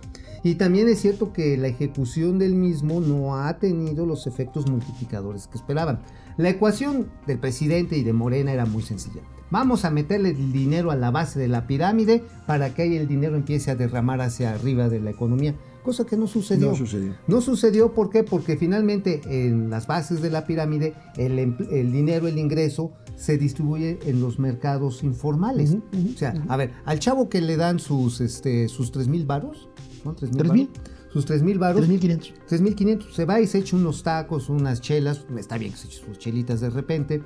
y 0.43 0.55
también 0.55 0.87
es 0.87 1.01
cierto 1.01 1.33
que 1.33 1.57
la 1.57 1.67
ejecución 1.67 2.39
del 2.39 2.55
mismo 2.55 3.01
no 3.01 3.37
ha 3.37 3.57
tenido 3.57 4.05
los 4.05 4.27
efectos 4.27 4.69
multiplicadores 4.69 5.47
que 5.47 5.57
esperaban. 5.57 5.99
La 6.37 6.49
ecuación 6.49 7.11
del 7.27 7.39
presidente 7.39 7.97
y 7.97 8.03
de 8.03 8.13
Morena 8.13 8.53
era 8.53 8.65
muy 8.65 8.81
sencilla. 8.81 9.21
Vamos 9.51 9.83
a 9.83 9.89
meterle 9.89 10.29
el 10.29 10.53
dinero 10.53 10.91
a 10.91 10.95
la 10.95 11.11
base 11.11 11.39
de 11.39 11.47
la 11.47 11.65
pirámide 11.65 12.23
para 12.45 12.73
que 12.73 12.83
ahí 12.83 12.95
el 12.95 13.07
dinero 13.07 13.35
empiece 13.35 13.71
a 13.71 13.75
derramar 13.75 14.21
hacia 14.21 14.51
arriba 14.51 14.89
de 14.89 14.99
la 14.99 15.09
economía, 15.09 15.55
cosa 15.89 16.05
que 16.05 16.15
no 16.15 16.27
sucedió. 16.27 16.69
No 16.69 16.75
sucedió. 16.75 17.15
No 17.25 17.41
sucedió, 17.41 17.93
¿por 17.95 18.11
qué? 18.11 18.23
Porque 18.23 18.57
finalmente 18.57 19.21
en 19.25 19.71
las 19.71 19.87
bases 19.87 20.21
de 20.21 20.29
la 20.29 20.45
pirámide 20.45 20.93
el, 21.17 21.39
el 21.39 21.91
dinero, 21.91 22.27
el 22.27 22.37
ingreso, 22.37 22.91
se 23.15 23.39
distribuye 23.39 23.97
en 24.05 24.21
los 24.21 24.37
mercados 24.37 25.03
informales. 25.03 25.75
O 26.13 26.17
sea, 26.17 26.35
a 26.47 26.57
ver, 26.57 26.73
al 26.85 26.99
chavo 26.99 27.27
que 27.27 27.41
le 27.41 27.57
dan 27.57 27.79
sus, 27.79 28.21
este, 28.21 28.67
sus 28.67 28.91
3 28.91 29.07
mil 29.07 29.25
varos, 29.25 29.67
¿no? 30.05 30.13
3 30.13 30.29
¿Tres 30.31 30.51
mil? 30.51 30.69
sus 31.11 31.25
3 31.25 31.41
mil 31.41 31.57
baros. 31.57 31.89
3.500. 31.89 32.33
3.500, 32.47 33.11
se 33.11 33.25
va 33.25 33.41
y 33.41 33.47
se 33.47 33.57
echa 33.57 33.75
unos 33.75 34.03
tacos, 34.03 34.47
unas 34.47 34.79
chelas, 34.79 35.25
está 35.35 35.57
bien 35.57 35.71
que 35.71 35.77
se 35.79 35.87
eche 35.87 36.05
sus 36.05 36.19
chelitas 36.19 36.61
de 36.61 36.69
repente, 36.69 37.23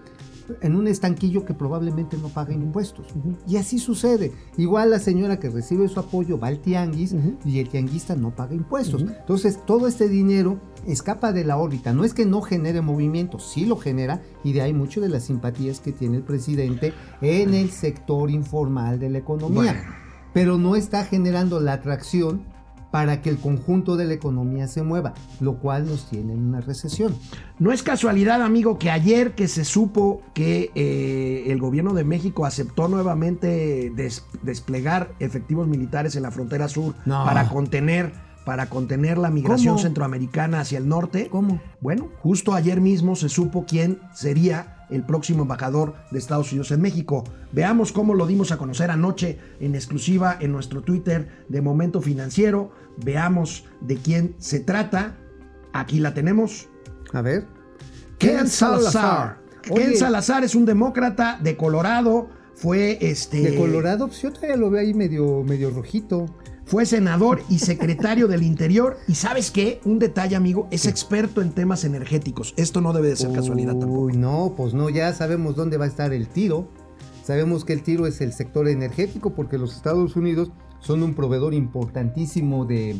en 0.61 0.75
un 0.75 0.87
estanquillo 0.87 1.45
que 1.45 1.53
probablemente 1.53 2.17
no 2.17 2.29
paga 2.29 2.53
impuestos. 2.53 3.07
Y 3.47 3.57
así 3.57 3.79
sucede. 3.79 4.31
Igual 4.57 4.91
la 4.91 4.99
señora 4.99 5.39
que 5.39 5.49
recibe 5.49 5.87
su 5.87 5.99
apoyo 5.99 6.39
va 6.39 6.47
al 6.47 6.59
tianguis 6.59 7.15
y 7.45 7.59
el 7.59 7.69
tianguista 7.69 8.15
no 8.15 8.31
paga 8.31 8.55
impuestos. 8.55 9.01
Entonces 9.01 9.59
todo 9.65 9.87
este 9.87 10.07
dinero 10.07 10.59
escapa 10.87 11.31
de 11.31 11.45
la 11.45 11.57
órbita. 11.57 11.93
No 11.93 12.03
es 12.03 12.13
que 12.13 12.25
no 12.25 12.41
genere 12.41 12.81
movimiento, 12.81 13.39
sí 13.39 13.65
lo 13.65 13.77
genera 13.77 14.21
y 14.43 14.53
de 14.53 14.61
ahí 14.61 14.73
mucho 14.73 15.01
de 15.01 15.09
las 15.09 15.23
simpatías 15.23 15.79
que 15.79 15.91
tiene 15.91 16.17
el 16.17 16.23
presidente 16.23 16.93
en 17.21 17.53
el 17.53 17.71
sector 17.71 18.29
informal 18.29 18.99
de 18.99 19.09
la 19.09 19.17
economía. 19.19 19.73
Bueno. 19.73 20.03
Pero 20.33 20.57
no 20.57 20.75
está 20.75 21.05
generando 21.05 21.59
la 21.59 21.73
atracción 21.73 22.52
para 22.93 23.23
que 23.23 23.31
el 23.31 23.39
conjunto 23.39 23.97
de 23.97 24.05
la 24.05 24.13
economía 24.13 24.67
se 24.67 24.83
mueva, 24.83 25.15
lo 25.39 25.55
cual 25.57 25.87
nos 25.87 26.07
tiene 26.11 26.33
en 26.33 26.41
una 26.49 26.61
recesión. 26.61 27.15
No 27.57 27.71
es 27.71 27.81
casualidad, 27.81 28.43
amigo, 28.43 28.77
que 28.77 28.91
ayer 28.91 29.33
que 29.33 29.47
se 29.47 29.65
supo 29.65 30.21
que 30.35 30.69
eh, 30.75 31.45
el 31.47 31.59
gobierno 31.59 31.95
de 31.95 32.03
México 32.03 32.45
aceptó 32.45 32.87
nuevamente 32.89 33.91
des- 33.95 34.23
desplegar 34.43 35.15
efectivos 35.19 35.67
militares 35.67 36.15
en 36.15 36.21
la 36.21 36.29
frontera 36.29 36.67
sur 36.67 36.93
No. 37.07 37.25
para 37.25 37.49
contener 37.49 38.13
para 38.45 38.69
contener 38.69 39.17
la 39.17 39.29
migración 39.31 39.75
¿Cómo? 39.75 39.81
centroamericana 39.83 40.59
hacia 40.59 40.77
el 40.77 40.87
norte. 40.87 41.29
¿Cómo? 41.31 41.61
Bueno, 41.79 42.09
justo 42.19 42.53
ayer 42.53 42.79
mismo 42.81 43.15
se 43.15 43.29
supo 43.29 43.65
quién 43.65 43.99
sería 44.13 44.72
el 44.93 45.03
próximo 45.03 45.43
embajador 45.43 45.95
de 46.11 46.19
Estados 46.19 46.51
Unidos 46.51 46.71
en 46.71 46.81
México. 46.81 47.23
Veamos 47.51 47.91
cómo 47.91 48.13
lo 48.13 48.27
dimos 48.27 48.51
a 48.51 48.57
conocer 48.57 48.91
anoche 48.91 49.39
en 49.59 49.75
exclusiva 49.75 50.37
en 50.39 50.51
nuestro 50.51 50.81
Twitter 50.81 51.45
de 51.49 51.61
Momento 51.61 52.01
Financiero. 52.01 52.71
Veamos 53.03 53.65
de 53.81 53.97
quién 53.97 54.35
se 54.37 54.59
trata. 54.59 55.17
Aquí 55.73 55.99
la 55.99 56.13
tenemos. 56.13 56.69
A 57.11 57.21
ver. 57.21 57.47
Ken 58.17 58.47
Salazar. 58.47 59.39
Oye, 59.69 59.83
Ken 59.83 59.97
Salazar 59.97 60.43
es 60.43 60.55
un 60.55 60.65
demócrata 60.65 61.39
de 61.41 61.57
Colorado. 61.57 62.29
Fue 62.55 62.99
este. 63.01 63.41
de 63.41 63.57
Colorado, 63.57 64.07
pues 64.07 64.21
yo 64.21 64.31
todavía 64.31 64.55
lo 64.55 64.69
veo 64.69 64.81
ahí 64.81 64.93
medio, 64.93 65.43
medio 65.43 65.71
rojito. 65.71 66.27
Fue 66.65 66.85
senador 66.85 67.41
y 67.49 67.59
secretario 67.59 68.27
del 68.27 68.43
Interior. 68.43 68.97
Y 69.07 69.15
sabes 69.15 69.51
qué? 69.51 69.81
Un 69.85 69.99
detalle, 69.99 70.35
amigo, 70.35 70.67
es 70.71 70.85
experto 70.85 71.41
en 71.41 71.51
temas 71.51 71.83
energéticos. 71.83 72.53
Esto 72.57 72.81
no 72.81 72.93
debe 72.93 73.09
de 73.09 73.15
ser 73.15 73.31
casualidad 73.31 73.75
tampoco. 73.75 74.01
Uy, 74.03 74.13
no, 74.13 74.53
pues 74.55 74.73
no, 74.73 74.89
ya 74.89 75.13
sabemos 75.13 75.55
dónde 75.55 75.77
va 75.77 75.85
a 75.85 75.89
estar 75.89 76.13
el 76.13 76.27
tiro. 76.27 76.69
Sabemos 77.23 77.65
que 77.65 77.73
el 77.73 77.83
tiro 77.83 78.07
es 78.07 78.21
el 78.21 78.33
sector 78.33 78.67
energético 78.67 79.33
porque 79.33 79.57
los 79.57 79.75
Estados 79.75 80.15
Unidos 80.15 80.51
son 80.79 81.03
un 81.03 81.13
proveedor 81.13 81.53
importantísimo 81.53 82.65
de, 82.65 82.99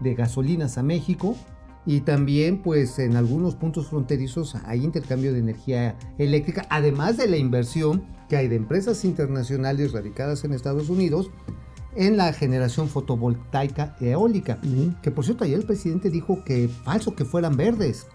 de 0.00 0.14
gasolinas 0.14 0.78
a 0.78 0.82
México 0.82 1.36
y 1.86 2.00
también 2.00 2.62
pues 2.62 2.98
en 2.98 3.16
algunos 3.16 3.56
puntos 3.56 3.88
fronterizos 3.88 4.54
hay 4.64 4.84
intercambio 4.84 5.32
de 5.32 5.40
energía 5.40 5.96
eléctrica, 6.18 6.66
además 6.70 7.16
de 7.16 7.28
la 7.28 7.36
inversión 7.36 8.04
que 8.28 8.36
hay 8.36 8.48
de 8.48 8.56
empresas 8.56 9.04
internacionales 9.04 9.92
radicadas 9.92 10.44
en 10.44 10.52
Estados 10.52 10.88
Unidos 10.88 11.30
en 11.96 12.16
la 12.16 12.32
generación 12.32 12.88
fotovoltaica 12.88 13.96
eólica. 14.00 14.58
Que 15.02 15.10
por 15.10 15.24
cierto, 15.24 15.44
ayer 15.44 15.58
el 15.58 15.66
presidente 15.66 16.10
dijo 16.10 16.44
que 16.44 16.68
falso 16.68 17.14
que 17.14 17.24
fueran 17.24 17.56
verdes. 17.56 18.06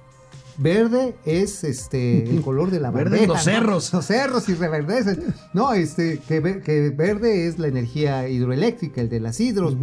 Verde 0.57 1.15
es 1.25 1.63
este 1.63 2.29
el 2.29 2.41
color 2.41 2.69
de 2.69 2.81
la 2.81 2.91
Verde 2.91 3.25
los 3.25 3.37
¿no? 3.37 3.43
cerros. 3.43 3.93
Los 3.93 4.05
cerros 4.05 4.49
y 4.49 4.55
reverdecen. 4.55 5.33
No, 5.53 5.73
este, 5.73 6.19
que, 6.19 6.61
que 6.61 6.89
verde 6.89 7.47
es 7.47 7.59
la 7.59 7.67
energía 7.67 8.27
hidroeléctrica, 8.27 9.01
el 9.01 9.09
de 9.09 9.21
las 9.21 9.39
hidros. 9.39 9.77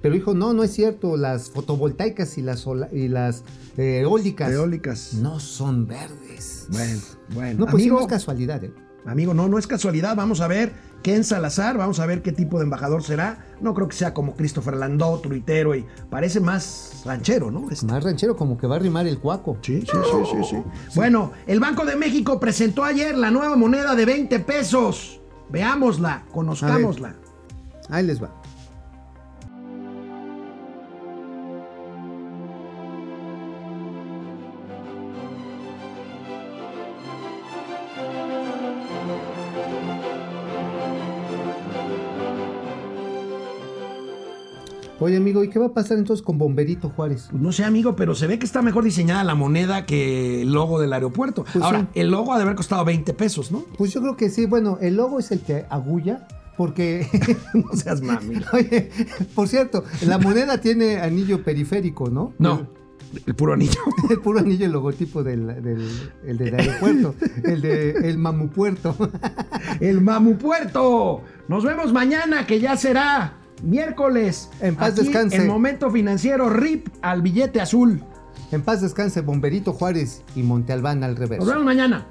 Pero 0.00 0.14
dijo, 0.14 0.32
no, 0.34 0.54
no 0.54 0.62
es 0.64 0.72
cierto, 0.72 1.16
las 1.16 1.50
fotovoltaicas 1.50 2.38
y 2.38 2.42
las, 2.42 2.64
y 2.92 3.08
las 3.08 3.44
eh, 3.76 4.00
eólicas 4.00 4.50
Eólicas. 4.50 5.14
no 5.14 5.40
son 5.40 5.86
verdes. 5.86 6.66
Bueno, 6.70 7.00
bueno. 7.34 7.58
No, 7.60 7.66
pues 7.70 7.82
sí, 7.82 7.88
no 7.90 8.00
es 8.00 8.06
casualidad, 8.06 8.64
¿eh? 8.64 8.72
amigo, 9.04 9.34
no, 9.34 9.48
no 9.48 9.58
es 9.58 9.66
casualidad. 9.66 10.16
Vamos 10.16 10.40
a 10.40 10.48
ver 10.48 10.72
Ken 11.02 11.24
Salazar. 11.24 11.76
Vamos 11.78 12.00
a 12.00 12.06
ver 12.06 12.22
qué 12.22 12.32
tipo 12.32 12.58
de 12.58 12.64
embajador 12.64 13.02
será. 13.02 13.44
No 13.60 13.74
creo 13.74 13.88
que 13.88 13.96
sea 13.96 14.14
como 14.14 14.34
Christopher 14.34 14.76
Landó, 14.76 15.18
tuitero 15.18 15.74
y 15.74 15.86
parece 16.08 16.40
más 16.40 17.02
ranchero, 17.04 17.50
¿no? 17.50 17.70
Este. 17.70 17.86
Más 17.86 18.02
ranchero, 18.02 18.36
como 18.36 18.56
que 18.56 18.66
va 18.66 18.76
a 18.76 18.78
rimar 18.78 19.06
el 19.06 19.18
cuaco. 19.18 19.58
Sí, 19.62 19.80
sí, 19.80 19.86
sí, 19.86 20.30
sí, 20.30 20.44
sí. 20.50 20.56
Bueno, 20.94 21.32
el 21.46 21.60
Banco 21.60 21.84
de 21.84 21.96
México 21.96 22.38
presentó 22.40 22.84
ayer 22.84 23.16
la 23.16 23.30
nueva 23.30 23.56
moneda 23.56 23.94
de 23.94 24.04
20 24.04 24.40
pesos. 24.40 25.20
Veámosla, 25.50 26.24
conozcámosla. 26.32 27.14
Ahí 27.88 28.06
les 28.06 28.22
va. 28.22 28.39
Oye, 45.10 45.16
amigo, 45.16 45.42
¿y 45.42 45.50
qué 45.50 45.58
va 45.58 45.66
a 45.66 45.74
pasar 45.74 45.98
entonces 45.98 46.24
con 46.24 46.38
Bomberito 46.38 46.88
Juárez? 46.90 47.30
No 47.32 47.50
sé, 47.50 47.64
amigo, 47.64 47.96
pero 47.96 48.14
se 48.14 48.28
ve 48.28 48.38
que 48.38 48.46
está 48.46 48.62
mejor 48.62 48.84
diseñada 48.84 49.24
la 49.24 49.34
moneda 49.34 49.84
que 49.84 50.42
el 50.42 50.52
logo 50.52 50.80
del 50.80 50.92
aeropuerto. 50.92 51.44
Pues 51.52 51.64
Ahora, 51.64 51.80
sí. 51.80 51.86
el 52.00 52.12
logo 52.12 52.32
ha 52.32 52.36
de 52.36 52.44
haber 52.44 52.54
costado 52.54 52.84
20 52.84 53.12
pesos, 53.14 53.50
¿no? 53.50 53.64
Pues 53.76 53.92
yo 53.92 54.00
creo 54.02 54.16
que 54.16 54.30
sí. 54.30 54.46
Bueno, 54.46 54.78
el 54.80 54.94
logo 54.94 55.18
es 55.18 55.32
el 55.32 55.40
que 55.40 55.66
agulla, 55.68 56.28
porque. 56.56 57.08
No 57.54 57.72
seas 57.74 58.02
mami. 58.02 58.36
Oye, 58.52 58.88
por 59.34 59.48
cierto, 59.48 59.82
la 60.06 60.18
moneda 60.18 60.58
tiene 60.58 60.98
anillo 61.00 61.42
periférico, 61.42 62.08
¿no? 62.08 62.32
No, 62.38 62.68
el 63.26 63.34
puro 63.34 63.54
anillo. 63.54 63.80
El 64.10 64.20
puro 64.20 64.38
anillo, 64.38 64.66
el 64.66 64.70
logotipo 64.72 65.24
del, 65.24 65.60
del, 65.60 65.88
el 66.24 66.38
del 66.38 66.54
aeropuerto, 66.54 67.16
el 67.42 67.60
de 67.62 67.90
el 68.08 68.16
mamupuerto. 68.16 68.94
El 69.80 70.00
Mamupuerto. 70.00 71.22
Nos 71.48 71.64
vemos 71.64 71.92
mañana, 71.92 72.46
que 72.46 72.60
ya 72.60 72.76
será 72.76 73.39
miércoles. 73.62 74.50
En 74.60 74.76
paz 74.76 74.92
Aquí, 74.92 75.02
descanse. 75.02 75.36
En 75.36 75.46
momento 75.46 75.90
financiero, 75.90 76.48
rip 76.48 76.88
al 77.02 77.22
billete 77.22 77.60
azul. 77.60 78.02
En 78.52 78.62
paz 78.62 78.80
descanse, 78.80 79.20
Bomberito 79.20 79.72
Juárez 79.72 80.22
y 80.34 80.42
Montealbán 80.42 81.04
al 81.04 81.16
revés. 81.16 81.38
Nos 81.38 81.48
vemos 81.48 81.64
mañana. 81.64 82.06